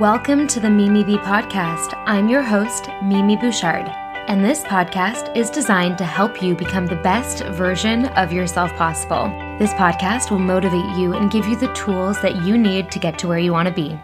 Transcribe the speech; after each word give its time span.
Welcome 0.00 0.46
to 0.46 0.60
the 0.60 0.70
Mimi 0.70 1.04
Bee 1.04 1.18
podcast. 1.18 1.92
I'm 2.06 2.26
your 2.26 2.40
host, 2.40 2.88
Mimi 3.02 3.36
Bouchard, 3.36 3.86
and 4.28 4.42
this 4.42 4.62
podcast 4.62 5.36
is 5.36 5.50
designed 5.50 5.98
to 5.98 6.06
help 6.06 6.42
you 6.42 6.54
become 6.54 6.86
the 6.86 6.96
best 6.96 7.44
version 7.48 8.06
of 8.06 8.32
yourself 8.32 8.72
possible. 8.76 9.24
This 9.58 9.74
podcast 9.74 10.30
will 10.30 10.38
motivate 10.38 10.96
you 10.96 11.12
and 11.12 11.30
give 11.30 11.46
you 11.46 11.54
the 11.54 11.70
tools 11.74 12.18
that 12.22 12.46
you 12.46 12.56
need 12.56 12.90
to 12.92 12.98
get 12.98 13.18
to 13.18 13.28
where 13.28 13.38
you 13.38 13.52
want 13.52 13.68
to 13.68 13.74
be. 13.74 14.00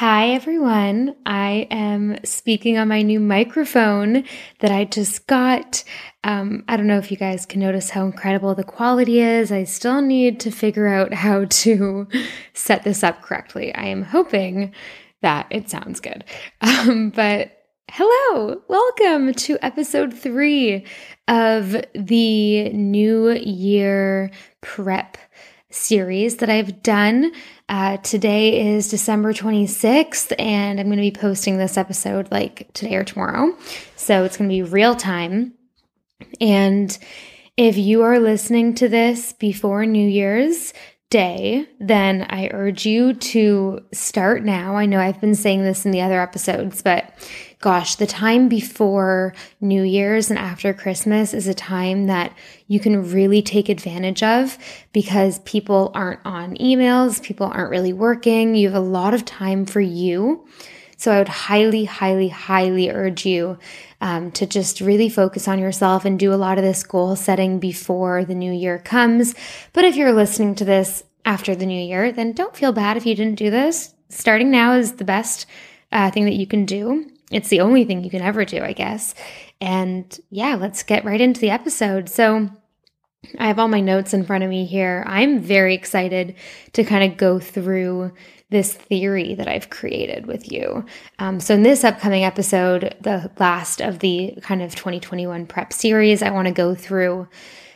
Hi, 0.00 0.30
everyone. 0.30 1.14
I 1.26 1.68
am 1.70 2.24
speaking 2.24 2.78
on 2.78 2.88
my 2.88 3.02
new 3.02 3.20
microphone 3.20 4.24
that 4.60 4.70
I 4.70 4.86
just 4.86 5.26
got. 5.26 5.84
Um, 6.24 6.64
I 6.68 6.78
don't 6.78 6.86
know 6.86 6.96
if 6.96 7.10
you 7.10 7.18
guys 7.18 7.44
can 7.44 7.60
notice 7.60 7.90
how 7.90 8.06
incredible 8.06 8.54
the 8.54 8.64
quality 8.64 9.20
is. 9.20 9.52
I 9.52 9.64
still 9.64 10.00
need 10.00 10.40
to 10.40 10.50
figure 10.50 10.86
out 10.86 11.12
how 11.12 11.44
to 11.44 12.08
set 12.54 12.82
this 12.82 13.04
up 13.04 13.20
correctly. 13.20 13.74
I 13.74 13.88
am 13.88 14.02
hoping 14.02 14.72
that 15.20 15.48
it 15.50 15.68
sounds 15.68 16.00
good. 16.00 16.24
Um, 16.62 17.10
but 17.10 17.58
hello, 17.90 18.62
welcome 18.68 19.34
to 19.34 19.58
episode 19.60 20.14
three 20.14 20.86
of 21.28 21.76
the 21.94 22.70
New 22.70 23.32
Year 23.32 24.30
Prep 24.62 25.18
series 25.70 26.38
that 26.38 26.50
I've 26.50 26.82
done. 26.82 27.32
Uh, 27.70 27.98
today 27.98 28.74
is 28.74 28.88
December 28.88 29.32
26th, 29.32 30.32
and 30.40 30.80
I'm 30.80 30.86
going 30.86 30.96
to 30.96 31.02
be 31.02 31.12
posting 31.12 31.56
this 31.56 31.76
episode 31.76 32.28
like 32.32 32.68
today 32.72 32.96
or 32.96 33.04
tomorrow. 33.04 33.56
So 33.94 34.24
it's 34.24 34.36
going 34.36 34.50
to 34.50 34.52
be 34.52 34.62
real 34.62 34.96
time. 34.96 35.54
And 36.40 36.98
if 37.56 37.78
you 37.78 38.02
are 38.02 38.18
listening 38.18 38.74
to 38.74 38.88
this 38.88 39.34
before 39.34 39.86
New 39.86 40.08
Year's 40.08 40.74
Day, 41.10 41.68
then 41.78 42.26
I 42.28 42.48
urge 42.52 42.86
you 42.86 43.14
to 43.14 43.84
start 43.92 44.42
now. 44.42 44.74
I 44.74 44.86
know 44.86 44.98
I've 44.98 45.20
been 45.20 45.36
saying 45.36 45.62
this 45.62 45.86
in 45.86 45.92
the 45.92 46.00
other 46.00 46.20
episodes, 46.20 46.82
but 46.82 47.14
gosh, 47.60 47.96
the 47.96 48.06
time 48.06 48.48
before 48.48 49.34
New 49.60 49.82
Year's 49.82 50.30
and 50.30 50.38
after 50.38 50.72
Christmas 50.72 51.34
is 51.34 51.46
a 51.46 51.52
time 51.52 52.06
that 52.06 52.32
you 52.68 52.80
can 52.80 53.12
really 53.12 53.42
take 53.42 53.68
advantage 53.68 54.22
of 54.22 54.56
because 54.94 55.40
people 55.40 55.90
aren't 55.94 56.20
on 56.24 56.56
emails, 56.56 57.22
people 57.22 57.46
aren't 57.46 57.70
really 57.70 57.92
working. 57.92 58.54
You 58.54 58.68
have 58.70 58.82
a 58.82 58.84
lot 58.84 59.12
of 59.12 59.26
time 59.26 59.66
for 59.66 59.82
you. 59.82 60.46
So 60.96 61.12
I 61.12 61.18
would 61.18 61.28
highly, 61.28 61.84
highly, 61.84 62.28
highly 62.28 62.90
urge 62.90 63.26
you 63.26 63.58
um, 64.00 64.30
to 64.32 64.46
just 64.46 64.80
really 64.80 65.10
focus 65.10 65.46
on 65.46 65.58
yourself 65.58 66.06
and 66.06 66.18
do 66.18 66.32
a 66.32 66.36
lot 66.36 66.56
of 66.56 66.64
this 66.64 66.82
goal 66.82 67.14
setting 67.14 67.58
before 67.58 68.24
the 68.24 68.34
new 68.34 68.52
year 68.52 68.78
comes. 68.78 69.34
But 69.74 69.84
if 69.84 69.96
you're 69.96 70.12
listening 70.12 70.54
to 70.56 70.64
this 70.64 71.04
after 71.26 71.54
the 71.54 71.66
new 71.66 71.80
year, 71.80 72.10
then 72.10 72.32
don't 72.32 72.56
feel 72.56 72.72
bad 72.72 72.96
if 72.96 73.04
you 73.04 73.14
didn't 73.14 73.38
do 73.38 73.50
this. 73.50 73.94
Starting 74.08 74.50
now 74.50 74.74
is 74.74 74.92
the 74.92 75.04
best 75.04 75.46
uh, 75.92 76.10
thing 76.10 76.24
that 76.24 76.34
you 76.34 76.46
can 76.46 76.64
do 76.64 77.10
it's 77.30 77.48
the 77.48 77.60
only 77.60 77.84
thing 77.84 78.04
you 78.04 78.10
can 78.10 78.22
ever 78.22 78.44
do, 78.44 78.62
I 78.62 78.72
guess. 78.72 79.14
And 79.60 80.18
yeah, 80.30 80.56
let's 80.56 80.82
get 80.82 81.04
right 81.04 81.20
into 81.20 81.40
the 81.40 81.50
episode. 81.50 82.08
So, 82.08 82.50
I 83.38 83.48
have 83.48 83.58
all 83.58 83.68
my 83.68 83.80
notes 83.80 84.14
in 84.14 84.24
front 84.24 84.44
of 84.44 84.50
me 84.50 84.64
here. 84.64 85.04
I'm 85.06 85.40
very 85.40 85.74
excited 85.74 86.36
to 86.72 86.84
kind 86.84 87.10
of 87.10 87.18
go 87.18 87.38
through 87.38 88.12
this 88.48 88.72
theory 88.72 89.34
that 89.34 89.46
I've 89.46 89.70
created 89.70 90.26
with 90.26 90.50
you. 90.50 90.84
Um, 91.18 91.38
so, 91.38 91.54
in 91.54 91.62
this 91.62 91.84
upcoming 91.84 92.24
episode, 92.24 92.96
the 93.00 93.30
last 93.38 93.80
of 93.80 93.98
the 93.98 94.38
kind 94.42 94.62
of 94.62 94.74
2021 94.74 95.46
prep 95.46 95.72
series, 95.72 96.22
I 96.22 96.30
want 96.30 96.48
to 96.48 96.54
go 96.54 96.74
through 96.74 97.28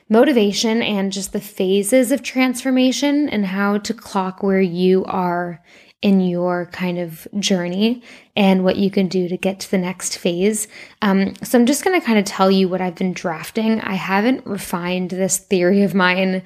motivation 0.09 0.83
and 0.83 1.13
just 1.13 1.33
the 1.33 1.41
phases 1.41 2.11
of 2.11 2.23
transformation 2.23 3.29
and 3.29 3.47
how 3.47 3.79
to 3.79 3.95
clock 3.95 4.43
where 4.43 4.61
you 4.61 5.05
are 5.05 5.63
in 6.05 6.21
your 6.21 6.67
kind 6.67 6.99
of 6.99 7.27
journey 7.39 8.03
and 8.37 8.63
what 8.63 8.77
you 8.77 8.91
can 8.91 9.09
do 9.09 9.27
to 9.27 9.39
get 9.39 9.59
to 9.59 9.71
the 9.71 9.79
next 9.79 10.19
phase. 10.19 10.69
Um, 11.01 11.35
so 11.37 11.59
I'm 11.59 11.65
just 11.65 11.83
going 11.83 11.99
to 11.99 12.07
kind 12.07 12.19
of 12.19 12.27
tell 12.27 12.51
you 12.51 12.69
what 12.69 12.83
I've 12.83 12.95
been 12.95 13.15
drafting. 13.15 13.81
I 13.81 13.95
haven't 13.95 14.47
refined 14.47 15.09
this 15.09 15.39
theory 15.39 15.83
of 15.83 15.95
mine 15.95 16.43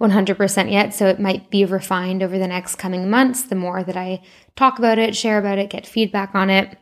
100% 0.00 0.72
yet, 0.72 0.94
so 0.94 1.08
it 1.08 1.20
might 1.20 1.50
be 1.50 1.66
refined 1.66 2.22
over 2.22 2.38
the 2.38 2.48
next 2.48 2.76
coming 2.76 3.10
months 3.10 3.42
the 3.42 3.54
more 3.54 3.84
that 3.84 3.98
I 3.98 4.22
talk 4.56 4.78
about 4.78 4.98
it, 4.98 5.14
share 5.14 5.36
about 5.36 5.58
it, 5.58 5.68
get 5.68 5.86
feedback 5.86 6.34
on 6.34 6.48
it. 6.48 6.78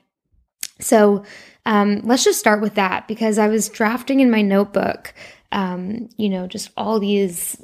So 0.78 1.24
um, 1.66 2.00
let's 2.04 2.22
just 2.22 2.38
start 2.38 2.62
with 2.62 2.76
that 2.76 3.08
because 3.08 3.38
I 3.38 3.48
was 3.48 3.68
drafting 3.68 4.20
in 4.20 4.30
my 4.30 4.42
notebook, 4.42 5.12
um, 5.50 6.08
you 6.16 6.28
know, 6.28 6.47
just 6.47 6.70
all 6.76 7.00
these 7.00 7.60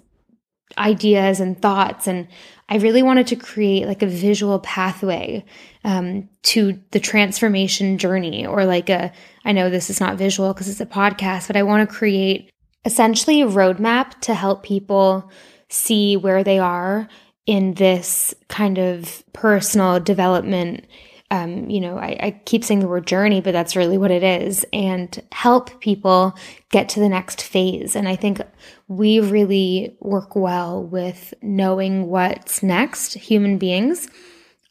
ideas 0.76 1.38
and 1.38 1.62
thoughts 1.62 2.08
and 2.08 2.26
I 2.68 2.76
really 2.78 3.02
wanted 3.02 3.28
to 3.28 3.36
create 3.36 3.86
like 3.86 4.02
a 4.02 4.08
visual 4.08 4.58
pathway 4.58 5.44
um, 5.84 6.28
to 6.44 6.80
the 6.90 7.00
transformation 7.00 7.96
journey, 7.96 8.44
or 8.44 8.64
like 8.64 8.90
a, 8.90 9.12
I 9.44 9.52
know 9.52 9.70
this 9.70 9.88
is 9.88 10.00
not 10.00 10.18
visual 10.18 10.52
because 10.52 10.68
it's 10.68 10.80
a 10.80 10.86
podcast, 10.86 11.46
but 11.46 11.56
I 11.56 11.62
want 11.62 11.88
to 11.88 11.94
create 11.94 12.50
essentially 12.84 13.40
a 13.42 13.46
roadmap 13.46 14.20
to 14.22 14.34
help 14.34 14.64
people 14.64 15.30
see 15.68 16.16
where 16.16 16.42
they 16.42 16.58
are 16.58 17.08
in 17.46 17.74
this 17.74 18.34
kind 18.48 18.78
of 18.78 19.22
personal 19.32 20.00
development 20.00 20.86
um, 21.30 21.68
you 21.68 21.80
know, 21.80 21.98
I, 21.98 22.16
I, 22.20 22.40
keep 22.44 22.62
saying 22.62 22.80
the 22.80 22.88
word 22.88 23.06
journey, 23.06 23.40
but 23.40 23.52
that's 23.52 23.74
really 23.74 23.98
what 23.98 24.12
it 24.12 24.22
is, 24.22 24.64
and 24.72 25.20
help 25.32 25.80
people 25.80 26.36
get 26.70 26.88
to 26.90 27.00
the 27.00 27.08
next 27.08 27.42
phase. 27.42 27.96
And 27.96 28.08
I 28.08 28.14
think 28.14 28.40
we 28.86 29.18
really 29.18 29.96
work 30.00 30.36
well 30.36 30.84
with 30.84 31.34
knowing 31.42 32.06
what's 32.06 32.62
next, 32.62 33.14
human 33.14 33.58
beings. 33.58 34.08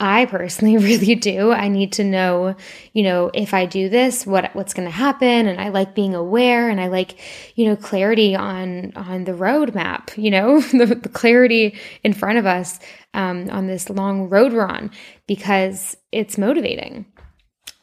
I 0.06 0.26
personally 0.26 0.78
really 0.90 1.16
do. 1.16 1.52
I 1.52 1.68
need 1.68 1.94
to 1.94 2.04
know, 2.04 2.56
you 2.94 3.04
know, 3.04 3.32
if 3.34 3.54
I 3.54 3.66
do 3.66 3.90
this, 3.90 4.26
what 4.26 4.56
what's 4.56 4.74
going 4.74 4.88
to 4.88 4.94
happen, 4.94 5.48
and 5.48 5.60
I 5.60 5.70
like 5.70 5.96
being 5.96 6.14
aware, 6.14 6.70
and 6.70 6.80
I 6.80 6.88
like, 6.88 7.20
you 7.56 7.66
know, 7.66 7.76
clarity 7.76 8.36
on 8.36 8.94
on 8.96 9.26
the 9.26 9.34
roadmap. 9.34 10.16
You 10.18 10.32
know, 10.32 10.62
the, 10.72 10.86
the 10.86 11.10
clarity 11.10 11.78
in 12.04 12.14
front 12.14 12.38
of 12.38 12.46
us 12.46 12.80
um, 13.14 13.50
on 13.50 13.68
this 13.68 13.90
long 13.90 14.30
road 14.30 14.54
we're 14.54 14.68
on 14.68 14.92
because 15.28 15.98
it's 16.12 16.38
motivating. 16.38 17.06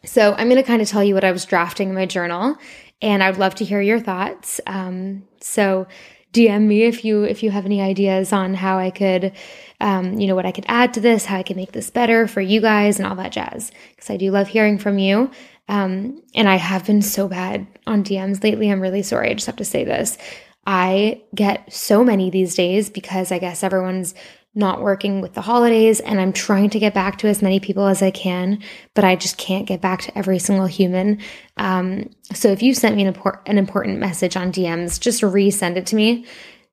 So 0.04 0.32
I'm 0.32 0.48
going 0.48 0.56
to 0.60 0.66
kind 0.66 0.82
of 0.82 0.88
tell 0.88 1.04
you 1.04 1.14
what 1.14 1.24
I 1.24 1.32
was 1.32 1.44
drafting 1.44 1.88
in 1.88 1.94
my 1.94 2.06
journal, 2.06 2.56
and 3.00 3.22
I 3.22 3.30
would 3.30 3.38
love 3.38 3.54
to 3.56 3.64
hear 3.64 3.80
your 3.80 4.00
thoughts. 4.00 4.60
Um, 4.66 5.24
so 5.40 5.86
DM 6.32 6.62
me 6.62 6.84
if 6.84 7.04
you 7.04 7.24
if 7.24 7.42
you 7.42 7.50
have 7.50 7.66
any 7.66 7.80
ideas 7.80 8.32
on 8.32 8.54
how 8.54 8.78
I 8.78 8.90
could, 8.90 9.32
um, 9.80 10.18
you 10.18 10.26
know, 10.26 10.34
what 10.34 10.46
I 10.46 10.52
could 10.52 10.64
add 10.68 10.94
to 10.94 11.00
this, 11.00 11.26
how 11.26 11.36
I 11.36 11.42
can 11.42 11.56
make 11.56 11.72
this 11.72 11.90
better 11.90 12.26
for 12.26 12.40
you 12.40 12.60
guys, 12.60 12.98
and 12.98 13.06
all 13.06 13.16
that 13.16 13.32
jazz. 13.32 13.70
Because 13.90 14.10
I 14.10 14.16
do 14.16 14.30
love 14.30 14.48
hearing 14.48 14.78
from 14.78 14.98
you. 14.98 15.30
Um, 15.68 16.22
and 16.34 16.48
I 16.48 16.56
have 16.56 16.86
been 16.86 17.02
so 17.02 17.28
bad 17.28 17.66
on 17.86 18.04
DMs 18.04 18.42
lately. 18.42 18.70
I'm 18.70 18.80
really 18.80 19.02
sorry. 19.02 19.30
I 19.30 19.34
just 19.34 19.46
have 19.46 19.56
to 19.56 19.64
say 19.64 19.84
this. 19.84 20.18
I 20.66 21.22
get 21.34 21.72
so 21.72 22.04
many 22.04 22.30
these 22.30 22.54
days 22.54 22.88
because 22.88 23.32
I 23.32 23.38
guess 23.38 23.62
everyone's 23.62 24.14
not 24.54 24.82
working 24.82 25.20
with 25.20 25.32
the 25.32 25.40
holidays 25.40 26.00
and 26.00 26.20
I'm 26.20 26.32
trying 26.32 26.70
to 26.70 26.78
get 26.78 26.92
back 26.92 27.18
to 27.18 27.28
as 27.28 27.40
many 27.40 27.58
people 27.58 27.86
as 27.86 28.02
I 28.02 28.10
can, 28.10 28.62
but 28.94 29.04
I 29.04 29.16
just 29.16 29.38
can't 29.38 29.66
get 29.66 29.80
back 29.80 30.02
to 30.02 30.18
every 30.18 30.38
single 30.38 30.66
human. 30.66 31.20
Um, 31.56 32.10
so 32.34 32.48
if 32.48 32.62
you 32.62 32.74
sent 32.74 32.96
me 32.96 33.04
an, 33.04 33.16
an 33.46 33.58
important 33.58 33.98
message 33.98 34.36
on 34.36 34.52
DMs, 34.52 35.00
just 35.00 35.22
resend 35.22 35.76
it 35.76 35.86
to 35.86 35.96
me 35.96 36.26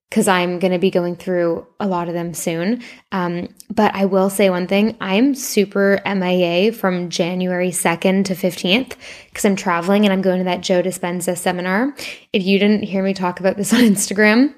because 0.10 0.28
I'm 0.28 0.58
going 0.60 0.74
to 0.74 0.80
be 0.80 0.90
going 0.90 1.16
through 1.16 1.68
a 1.80 1.88
lot 1.88 2.08
of 2.08 2.16
them 2.16 2.34
soon. 2.34 2.82
Um, 3.12 3.50
but 3.70 3.94
I 3.94 4.06
will 4.06 4.30
say 4.30 4.50
one 4.50 4.68
thing 4.68 4.98
I'm 5.00 5.36
super 5.36 6.02
MIA 6.04 6.74
from 6.74 7.10
January 7.10 7.70
2nd 7.70 8.26
to 8.26 8.36
15th 8.36 8.96
because 9.30 9.46
I'm 9.46 9.56
traveling 9.56 10.06
and 10.06 10.12
I'm 10.12 10.24
going 10.24 10.40
to 10.40 10.46
that 10.46 10.62
Joe 10.62 10.82
Dispenza 10.82 11.38
seminar. 11.38 11.96
If 12.34 12.44
you 12.44 12.58
didn't 12.60 12.84
hear 12.84 13.04
me 13.04 13.14
talk 13.14 13.40
about 13.40 13.56
this 13.56 13.72
on 13.74 13.82
Instagram, 13.82 14.54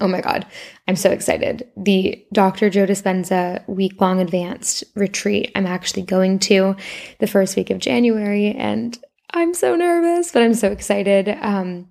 Oh 0.00 0.08
my 0.08 0.20
God, 0.20 0.46
I'm 0.88 0.96
so 0.96 1.10
excited. 1.10 1.68
The 1.76 2.24
Dr. 2.32 2.70
Joe 2.70 2.86
Dispenza 2.86 3.66
week 3.68 4.00
long 4.00 4.20
advanced 4.20 4.84
retreat 4.94 5.50
I'm 5.54 5.66
actually 5.66 6.02
going 6.02 6.38
to 6.40 6.76
the 7.20 7.26
first 7.26 7.56
week 7.56 7.70
of 7.70 7.78
January, 7.78 8.50
and 8.52 8.98
I'm 9.30 9.54
so 9.54 9.74
nervous, 9.74 10.32
but 10.32 10.42
I'm 10.42 10.54
so 10.54 10.70
excited. 10.70 11.28
Um, 11.40 11.88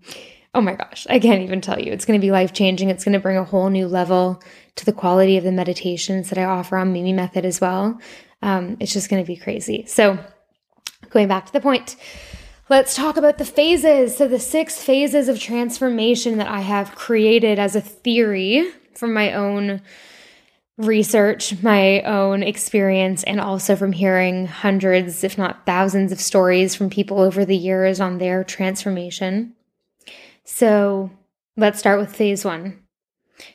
oh 0.54 0.62
my 0.62 0.76
gosh, 0.76 1.08
I 1.10 1.20
can't 1.20 1.42
even 1.42 1.62
tell 1.62 1.80
you. 1.80 1.92
It's 1.92 2.06
going 2.06 2.20
to 2.20 2.26
be 2.26 2.32
life 2.32 2.54
changing. 2.54 2.90
It's 2.90 3.04
going 3.04 3.14
to 3.14 3.20
bring 3.20 3.38
a 3.38 3.44
whole 3.44 3.70
new 3.70 3.88
level 3.88 4.42
to 4.76 4.86
the 4.86 4.94
quality 4.94 5.38
of 5.38 5.44
the 5.44 5.52
meditations 5.52 6.30
that 6.30 6.38
I 6.38 6.46
offer 6.46 6.78
on 6.78 6.94
Mimi 6.94 7.14
Method 7.14 7.46
as 7.46 7.60
well. 7.60 8.00
Um, 8.42 8.78
it's 8.80 8.94
just 8.94 9.10
going 9.10 9.24
to 9.24 9.28
be 9.28 9.38
crazy. 9.38 9.86
So, 9.88 10.18
going 11.10 11.28
back 11.28 11.46
to 11.48 11.54
the 11.54 11.62
point. 11.62 11.96
Let's 12.70 12.96
talk 12.96 13.18
about 13.18 13.40
the 13.40 13.46
phases. 13.46 14.16
So, 14.16 14.28
the 14.28 14.40
six 14.40 14.82
phases 14.82 15.28
of 15.28 15.40
transformation 15.40 16.38
that 16.38 16.48
I 16.48 16.62
have 16.62 16.96
created 16.96 17.60
as 17.60 17.76
a 17.76 17.82
theory 17.82 18.72
from 18.96 19.14
my 19.14 19.34
own 19.34 19.82
research, 20.78 21.62
my 21.62 22.02
own 22.04 22.42
experience, 22.42 23.24
and 23.24 23.42
also 23.42 23.76
from 23.76 23.92
hearing 23.92 24.48
hundreds, 24.48 25.26
if 25.26 25.38
not 25.38 25.66
thousands, 25.66 26.14
of 26.14 26.22
stories 26.22 26.74
from 26.74 26.90
people 26.90 27.20
over 27.20 27.44
the 27.44 27.56
years 27.56 28.00
on 28.00 28.18
their 28.18 28.46
transformation. 28.46 29.56
So, 30.46 31.12
let's 31.58 31.80
start 31.80 32.00
with 32.00 32.16
phase 32.16 32.46
one. 32.46 32.80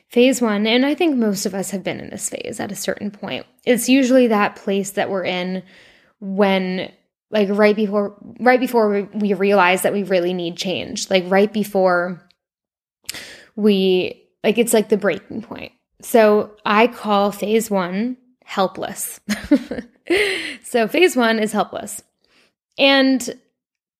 Phase 0.09 0.39
one, 0.39 0.67
and 0.67 0.85
I 0.85 0.93
think 0.93 1.17
most 1.17 1.47
of 1.47 1.55
us 1.55 1.71
have 1.71 1.83
been 1.83 1.99
in 1.99 2.11
this 2.11 2.29
phase 2.29 2.59
at 2.59 2.71
a 2.71 2.75
certain 2.75 3.09
point. 3.09 3.47
It's 3.65 3.89
usually 3.89 4.27
that 4.27 4.55
place 4.55 4.91
that 4.91 5.09
we're 5.09 5.25
in 5.25 5.63
when 6.19 6.91
like 7.31 7.49
right 7.51 7.75
before 7.75 8.15
right 8.39 8.59
before 8.59 9.07
we 9.13 9.33
realize 9.33 9.83
that 9.83 9.93
we 9.93 10.03
really 10.03 10.33
need 10.33 10.57
change 10.57 11.09
like 11.09 11.23
right 11.27 11.53
before 11.53 12.27
we 13.55 14.23
like 14.43 14.57
it's 14.57 14.73
like 14.73 14.89
the 14.89 14.97
breaking 14.97 15.41
point. 15.41 15.71
So 16.01 16.55
i 16.65 16.87
call 16.87 17.31
phase 17.31 17.69
1 17.69 18.17
helpless. 18.43 19.19
So 20.63 20.87
phase 20.87 21.15
1 21.15 21.39
is 21.39 21.51
helpless. 21.51 22.03
And 22.77 23.27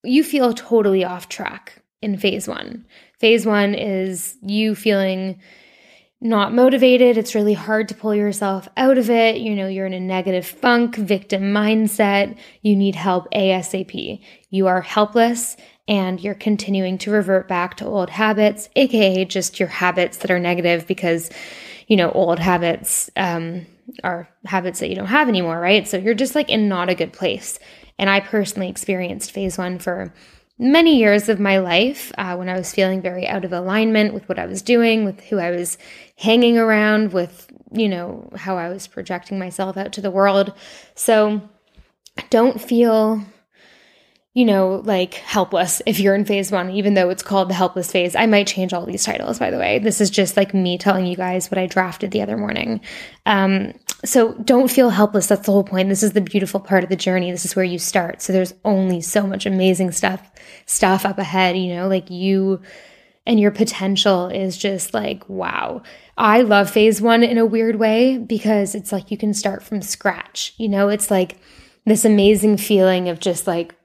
you 0.04 0.24
feel 0.24 0.54
totally 0.54 1.04
off 1.04 1.28
track 1.30 1.82
in 2.02 2.18
phase 2.18 2.48
1 2.48 2.86
phase 3.20 3.46
1 3.46 3.76
is 3.76 4.38
you 4.42 4.76
feeling 4.76 5.40
not 6.22 6.54
motivated. 6.54 7.18
It's 7.18 7.36
really 7.36 7.54
hard 7.54 7.88
to 7.90 7.96
pull 7.96 8.14
yourself 8.14 8.68
out 8.76 8.98
of 8.98 9.10
it. 9.10 9.38
You 9.38 9.56
know, 9.56 9.68
you're 9.68 9.86
in 9.86 9.94
a 9.94 10.00
negative 10.00 10.46
funk, 10.46 10.96
victim 10.96 11.54
mindset. 11.54 12.38
You 12.62 12.76
need 12.76 12.96
help 12.96 13.32
ASAP. 13.32 14.22
You 14.50 14.68
are 14.68 14.82
helpless 14.82 15.56
and 15.88 16.22
you're 16.22 16.36
continuing 16.36 16.98
to 17.00 17.12
revert 17.12 17.48
back 17.48 17.78
to 17.78 17.86
old 17.86 18.10
habits, 18.10 18.70
aka 18.76 19.26
just 19.26 19.60
your 19.60 19.70
habits 19.70 20.18
that 20.18 20.30
are 20.30 20.40
negative 20.40 20.86
because, 20.86 21.32
you 21.88 21.96
know, 21.96 22.12
old 22.12 22.38
habits 22.38 23.10
um, 23.16 23.66
are 24.04 24.30
habits 24.46 24.82
that 24.82 24.90
you 24.90 24.96
don't 24.96 25.08
have 25.08 25.30
anymore, 25.30 25.60
right? 25.60 25.88
So 25.88 25.98
you're 25.98 26.14
just 26.14 26.36
like 26.36 26.50
in 26.50 26.68
not 26.68 26.90
a 26.90 26.96
good 26.96 27.14
place. 27.14 27.60
And 27.98 28.10
I 28.10 28.20
personally 28.20 28.70
experienced 28.70 29.32
phase 29.32 29.58
one 29.58 29.80
for 29.80 30.14
many 30.60 30.98
years 30.98 31.30
of 31.30 31.40
my 31.40 31.58
life 31.58 32.12
uh, 32.18 32.36
when 32.36 32.50
I 32.50 32.58
was 32.58 32.74
feeling 32.74 33.02
very 33.02 33.28
out 33.28 33.46
of 33.46 33.54
alignment 33.54 34.14
with 34.14 34.28
what 34.28 34.38
I 34.38 34.46
was 34.46 34.62
doing, 34.62 35.06
with 35.06 35.22
who 35.22 35.40
I 35.40 35.52
was 35.52 35.78
hanging 36.18 36.58
around, 36.58 37.14
with, 37.14 37.48
you 37.72 37.88
know, 37.88 38.30
how 38.36 38.58
I 38.58 38.70
was 38.70 38.86
projecting 38.86 39.40
myself 39.40 39.78
out 39.78 39.94
to 39.94 40.02
the 40.02 40.12
world. 40.12 40.54
So 40.96 41.42
don't 42.30 42.62
feel 42.62 43.24
you 44.36 44.46
know, 44.46 44.82
like 44.86 45.16
helpless 45.16 45.82
if 45.86 46.00
you're 46.00 46.16
in 46.16 46.24
phase 46.24 46.52
one, 46.52 46.70
even 46.70 46.94
though 46.94 47.10
it's 47.10 47.24
called 47.24 47.50
the 47.50 47.54
helpless 47.56 47.92
phase. 47.92 48.16
I 48.16 48.28
might 48.28 48.48
change 48.48 48.74
all 48.74 48.86
these 48.86 49.04
titles, 49.04 49.40
by 49.40 49.50
the 49.50 49.58
way. 49.58 49.80
This 49.80 50.00
is 50.00 50.10
just 50.10 50.38
like 50.38 50.54
me 50.54 50.78
telling 50.78 51.08
you 51.08 51.16
guys 51.16 51.50
what 51.50 51.58
I 51.58 51.66
drafted 51.66 52.12
the 52.12 52.22
other 52.22 52.38
morning. 52.38 52.80
Um, 53.26 53.74
so 54.06 54.34
don't 54.34 54.72
feel 54.72 54.90
helpless. 54.90 55.28
That's 55.28 55.46
the 55.46 55.52
whole 55.52 55.64
point. 55.64 55.90
This 55.90 56.04
is 56.04 56.14
the 56.14 56.22
beautiful 56.22 56.60
part 56.60 56.84
of 56.84 56.90
the 56.90 56.96
journey. 56.96 57.32
This 57.32 57.46
is 57.46 57.56
where 57.56 57.66
you 57.66 57.80
start. 57.80 58.22
So 58.22 58.32
there's 58.32 58.54
only 58.64 59.02
so 59.02 59.28
much 59.28 59.46
amazing 59.46 59.92
stuff, 59.92 60.32
stuff 60.66 61.06
up 61.06 61.18
ahead, 61.18 61.58
you 61.58 61.76
know, 61.76 61.88
like 61.88 62.10
you 62.10 62.62
and 63.26 63.40
your 63.40 63.52
potential 63.52 64.28
is 64.28 64.58
just 64.58 64.94
like, 64.94 65.28
wow. 65.28 65.84
I 66.18 66.42
love 66.42 66.70
phase 66.70 67.02
one 67.02 67.24
in 67.24 67.38
a 67.38 67.46
weird 67.46 67.76
way 67.76 68.18
because 68.18 68.74
it's 68.74 68.92
like 68.92 69.12
you 69.12 69.18
can 69.18 69.34
start 69.34 69.64
from 69.64 69.82
scratch. 69.82 70.54
You 70.58 70.70
know, 70.70 70.90
it's 70.90 71.12
like 71.12 71.38
this 71.86 72.06
amazing 72.06 72.58
feeling 72.58 73.10
of 73.10 73.20
just 73.20 73.48
like 73.48 73.76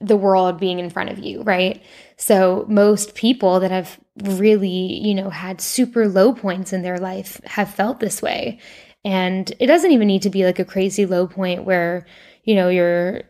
the 0.00 0.16
world 0.16 0.60
being 0.60 0.78
in 0.78 0.90
front 0.90 1.10
of 1.10 1.18
you, 1.18 1.42
right? 1.42 1.82
So 2.16 2.66
most 2.68 3.14
people 3.14 3.60
that 3.60 3.70
have 3.70 3.98
really, 4.22 4.68
you 4.68 5.14
know, 5.14 5.30
had 5.30 5.60
super 5.60 6.08
low 6.08 6.32
points 6.32 6.72
in 6.72 6.82
their 6.82 6.98
life 6.98 7.40
have 7.44 7.72
felt 7.72 8.00
this 8.00 8.20
way. 8.20 8.58
And 9.08 9.50
it 9.58 9.68
doesn't 9.68 9.90
even 9.90 10.06
need 10.06 10.20
to 10.20 10.28
be 10.28 10.44
like 10.44 10.58
a 10.58 10.66
crazy 10.66 11.06
low 11.06 11.26
point 11.26 11.64
where, 11.64 12.04
you 12.44 12.54
know, 12.54 12.68
you're 12.68 13.22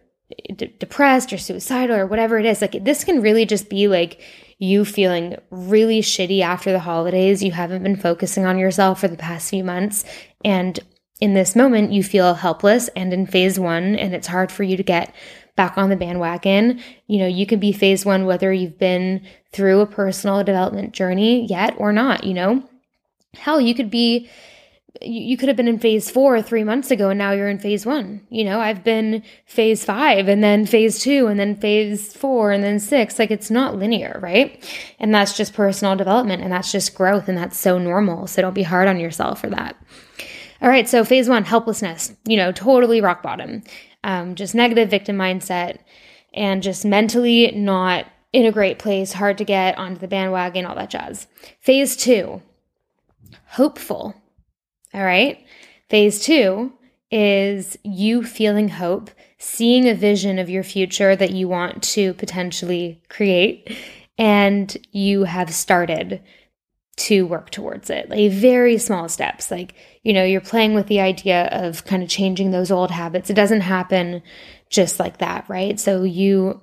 d- 0.56 0.74
depressed 0.76 1.32
or 1.32 1.38
suicidal 1.38 1.94
or 1.94 2.04
whatever 2.04 2.36
it 2.36 2.46
is. 2.46 2.60
Like 2.60 2.82
this 2.82 3.04
can 3.04 3.22
really 3.22 3.46
just 3.46 3.70
be 3.70 3.86
like 3.86 4.20
you 4.58 4.84
feeling 4.84 5.36
really 5.52 6.00
shitty 6.00 6.40
after 6.40 6.72
the 6.72 6.80
holidays. 6.80 7.44
You 7.44 7.52
haven't 7.52 7.84
been 7.84 7.94
focusing 7.94 8.44
on 8.44 8.58
yourself 8.58 8.98
for 8.98 9.06
the 9.06 9.16
past 9.16 9.50
few 9.50 9.62
months. 9.62 10.04
And 10.44 10.80
in 11.20 11.34
this 11.34 11.54
moment, 11.54 11.92
you 11.92 12.02
feel 12.02 12.34
helpless 12.34 12.88
and 12.96 13.12
in 13.12 13.28
phase 13.28 13.56
one, 13.56 13.94
and 13.94 14.16
it's 14.16 14.26
hard 14.26 14.50
for 14.50 14.64
you 14.64 14.76
to 14.76 14.82
get 14.82 15.14
back 15.54 15.78
on 15.78 15.90
the 15.90 15.96
bandwagon. 15.96 16.80
You 17.06 17.20
know, 17.20 17.28
you 17.28 17.46
could 17.46 17.60
be 17.60 17.70
phase 17.70 18.04
one, 18.04 18.26
whether 18.26 18.52
you've 18.52 18.80
been 18.80 19.24
through 19.52 19.78
a 19.78 19.86
personal 19.86 20.42
development 20.42 20.92
journey 20.92 21.46
yet 21.46 21.76
or 21.78 21.92
not, 21.92 22.24
you 22.24 22.34
know? 22.34 22.68
Hell, 23.34 23.60
you 23.60 23.76
could 23.76 23.92
be 23.92 24.28
you 25.02 25.36
could 25.36 25.48
have 25.48 25.56
been 25.56 25.68
in 25.68 25.78
phase 25.78 26.10
four 26.10 26.40
three 26.42 26.64
months 26.64 26.90
ago 26.90 27.10
and 27.10 27.18
now 27.18 27.32
you're 27.32 27.48
in 27.48 27.58
phase 27.58 27.86
one. 27.86 28.26
You 28.30 28.44
know, 28.44 28.60
I've 28.60 28.82
been 28.82 29.22
phase 29.46 29.84
five 29.84 30.28
and 30.28 30.42
then 30.42 30.66
phase 30.66 30.98
two 30.98 31.26
and 31.26 31.38
then 31.38 31.56
phase 31.56 32.12
four 32.14 32.50
and 32.52 32.64
then 32.64 32.80
six. 32.80 33.18
Like 33.18 33.30
it's 33.30 33.50
not 33.50 33.76
linear, 33.76 34.18
right? 34.22 34.64
And 34.98 35.14
that's 35.14 35.36
just 35.36 35.54
personal 35.54 35.94
development 35.94 36.42
and 36.42 36.52
that's 36.52 36.72
just 36.72 36.94
growth 36.94 37.28
and 37.28 37.38
that's 37.38 37.56
so 37.56 37.78
normal. 37.78 38.26
So 38.26 38.42
don't 38.42 38.54
be 38.54 38.62
hard 38.62 38.88
on 38.88 38.98
yourself 38.98 39.40
for 39.40 39.50
that. 39.50 39.76
All 40.60 40.68
right. 40.68 40.88
So 40.88 41.04
phase 41.04 41.28
one, 41.28 41.44
helplessness, 41.44 42.12
you 42.26 42.36
know, 42.36 42.50
totally 42.50 43.00
rock 43.00 43.22
bottom 43.22 43.62
um, 44.04 44.34
just 44.34 44.54
negative 44.54 44.90
victim 44.90 45.16
mindset, 45.16 45.78
and 46.32 46.62
just 46.62 46.84
mentally 46.84 47.50
not 47.52 48.06
in 48.32 48.46
a 48.46 48.52
great 48.52 48.78
place, 48.78 49.14
hard 49.14 49.38
to 49.38 49.44
get 49.44 49.76
onto 49.78 50.00
the 50.00 50.08
bandwagon, 50.08 50.66
all 50.66 50.74
that 50.74 50.90
jazz. 50.90 51.26
Phase 51.60 51.96
two, 51.96 52.42
hopeful. 53.48 54.14
All 54.98 55.04
right. 55.04 55.46
Phase 55.90 56.24
two 56.24 56.72
is 57.12 57.78
you 57.84 58.24
feeling 58.24 58.68
hope, 58.68 59.12
seeing 59.38 59.88
a 59.88 59.94
vision 59.94 60.40
of 60.40 60.50
your 60.50 60.64
future 60.64 61.14
that 61.14 61.30
you 61.30 61.46
want 61.46 61.84
to 61.84 62.14
potentially 62.14 63.00
create, 63.08 63.76
and 64.18 64.76
you 64.90 65.22
have 65.22 65.54
started 65.54 66.20
to 66.96 67.24
work 67.28 67.50
towards 67.50 67.90
it. 67.90 68.10
Like 68.10 68.32
very 68.32 68.76
small 68.76 69.08
steps. 69.08 69.52
Like, 69.52 69.76
you 70.02 70.12
know, 70.12 70.24
you're 70.24 70.40
playing 70.40 70.74
with 70.74 70.88
the 70.88 70.98
idea 70.98 71.46
of 71.52 71.84
kind 71.84 72.02
of 72.02 72.08
changing 72.08 72.50
those 72.50 72.72
old 72.72 72.90
habits. 72.90 73.30
It 73.30 73.34
doesn't 73.34 73.60
happen 73.60 74.20
just 74.68 74.98
like 74.98 75.18
that, 75.18 75.48
right? 75.48 75.78
So 75.78 76.02
you 76.02 76.60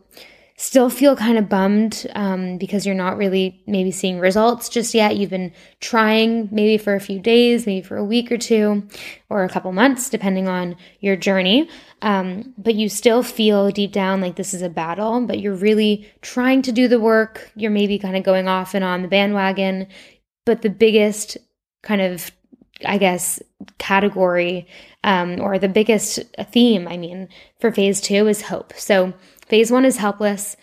still 0.57 0.89
feel 0.89 1.17
kind 1.17 1.37
of 1.37 1.49
bummed 1.49 2.07
um, 2.15 2.57
because 2.57 2.85
you're 2.85 2.95
not 2.95 3.17
really 3.17 3.61
maybe 3.67 3.91
seeing 3.91 4.19
results 4.19 4.69
just 4.69 4.93
yet. 4.93 5.17
You've 5.17 5.29
been 5.29 5.51
trying 5.81 6.47
maybe 6.49 6.77
for 6.77 6.95
a 6.95 7.01
few 7.01 7.19
days, 7.19 7.65
maybe 7.65 7.85
for 7.85 7.97
a 7.97 8.05
week 8.05 8.31
or 8.31 8.37
two, 8.37 8.87
or 9.29 9.43
a 9.43 9.49
couple 9.49 9.73
months, 9.73 10.09
depending 10.09 10.47
on 10.47 10.77
your 11.01 11.17
journey. 11.17 11.69
Um, 12.01 12.53
but 12.57 12.75
you 12.75 12.87
still 12.87 13.21
feel 13.21 13.69
deep 13.69 13.91
down 13.91 14.21
like 14.21 14.37
this 14.37 14.53
is 14.53 14.61
a 14.61 14.69
battle, 14.69 15.25
but 15.25 15.39
you're 15.39 15.55
really 15.55 16.09
trying 16.21 16.61
to 16.61 16.71
do 16.71 16.87
the 16.87 17.01
work. 17.01 17.51
You're 17.55 17.71
maybe 17.71 17.99
kind 17.99 18.15
of 18.15 18.23
going 18.23 18.47
off 18.47 18.73
and 18.73 18.83
on 18.83 19.01
the 19.01 19.09
bandwagon. 19.09 19.87
But 20.45 20.61
the 20.61 20.69
biggest 20.69 21.37
kind 21.83 22.01
of, 22.01 22.31
I 22.85 22.97
guess, 22.97 23.41
category 23.77 24.67
um, 25.03 25.41
or 25.41 25.59
the 25.59 25.67
biggest 25.67 26.19
theme, 26.51 26.87
I 26.87 26.97
mean, 26.97 27.27
for 27.59 27.71
phase 27.71 27.99
two 27.99 28.27
is 28.27 28.41
hope. 28.41 28.73
So 28.77 29.13
phase 29.45 29.71
one 29.71 29.85
is 29.85 29.97
helpless, 29.97 30.55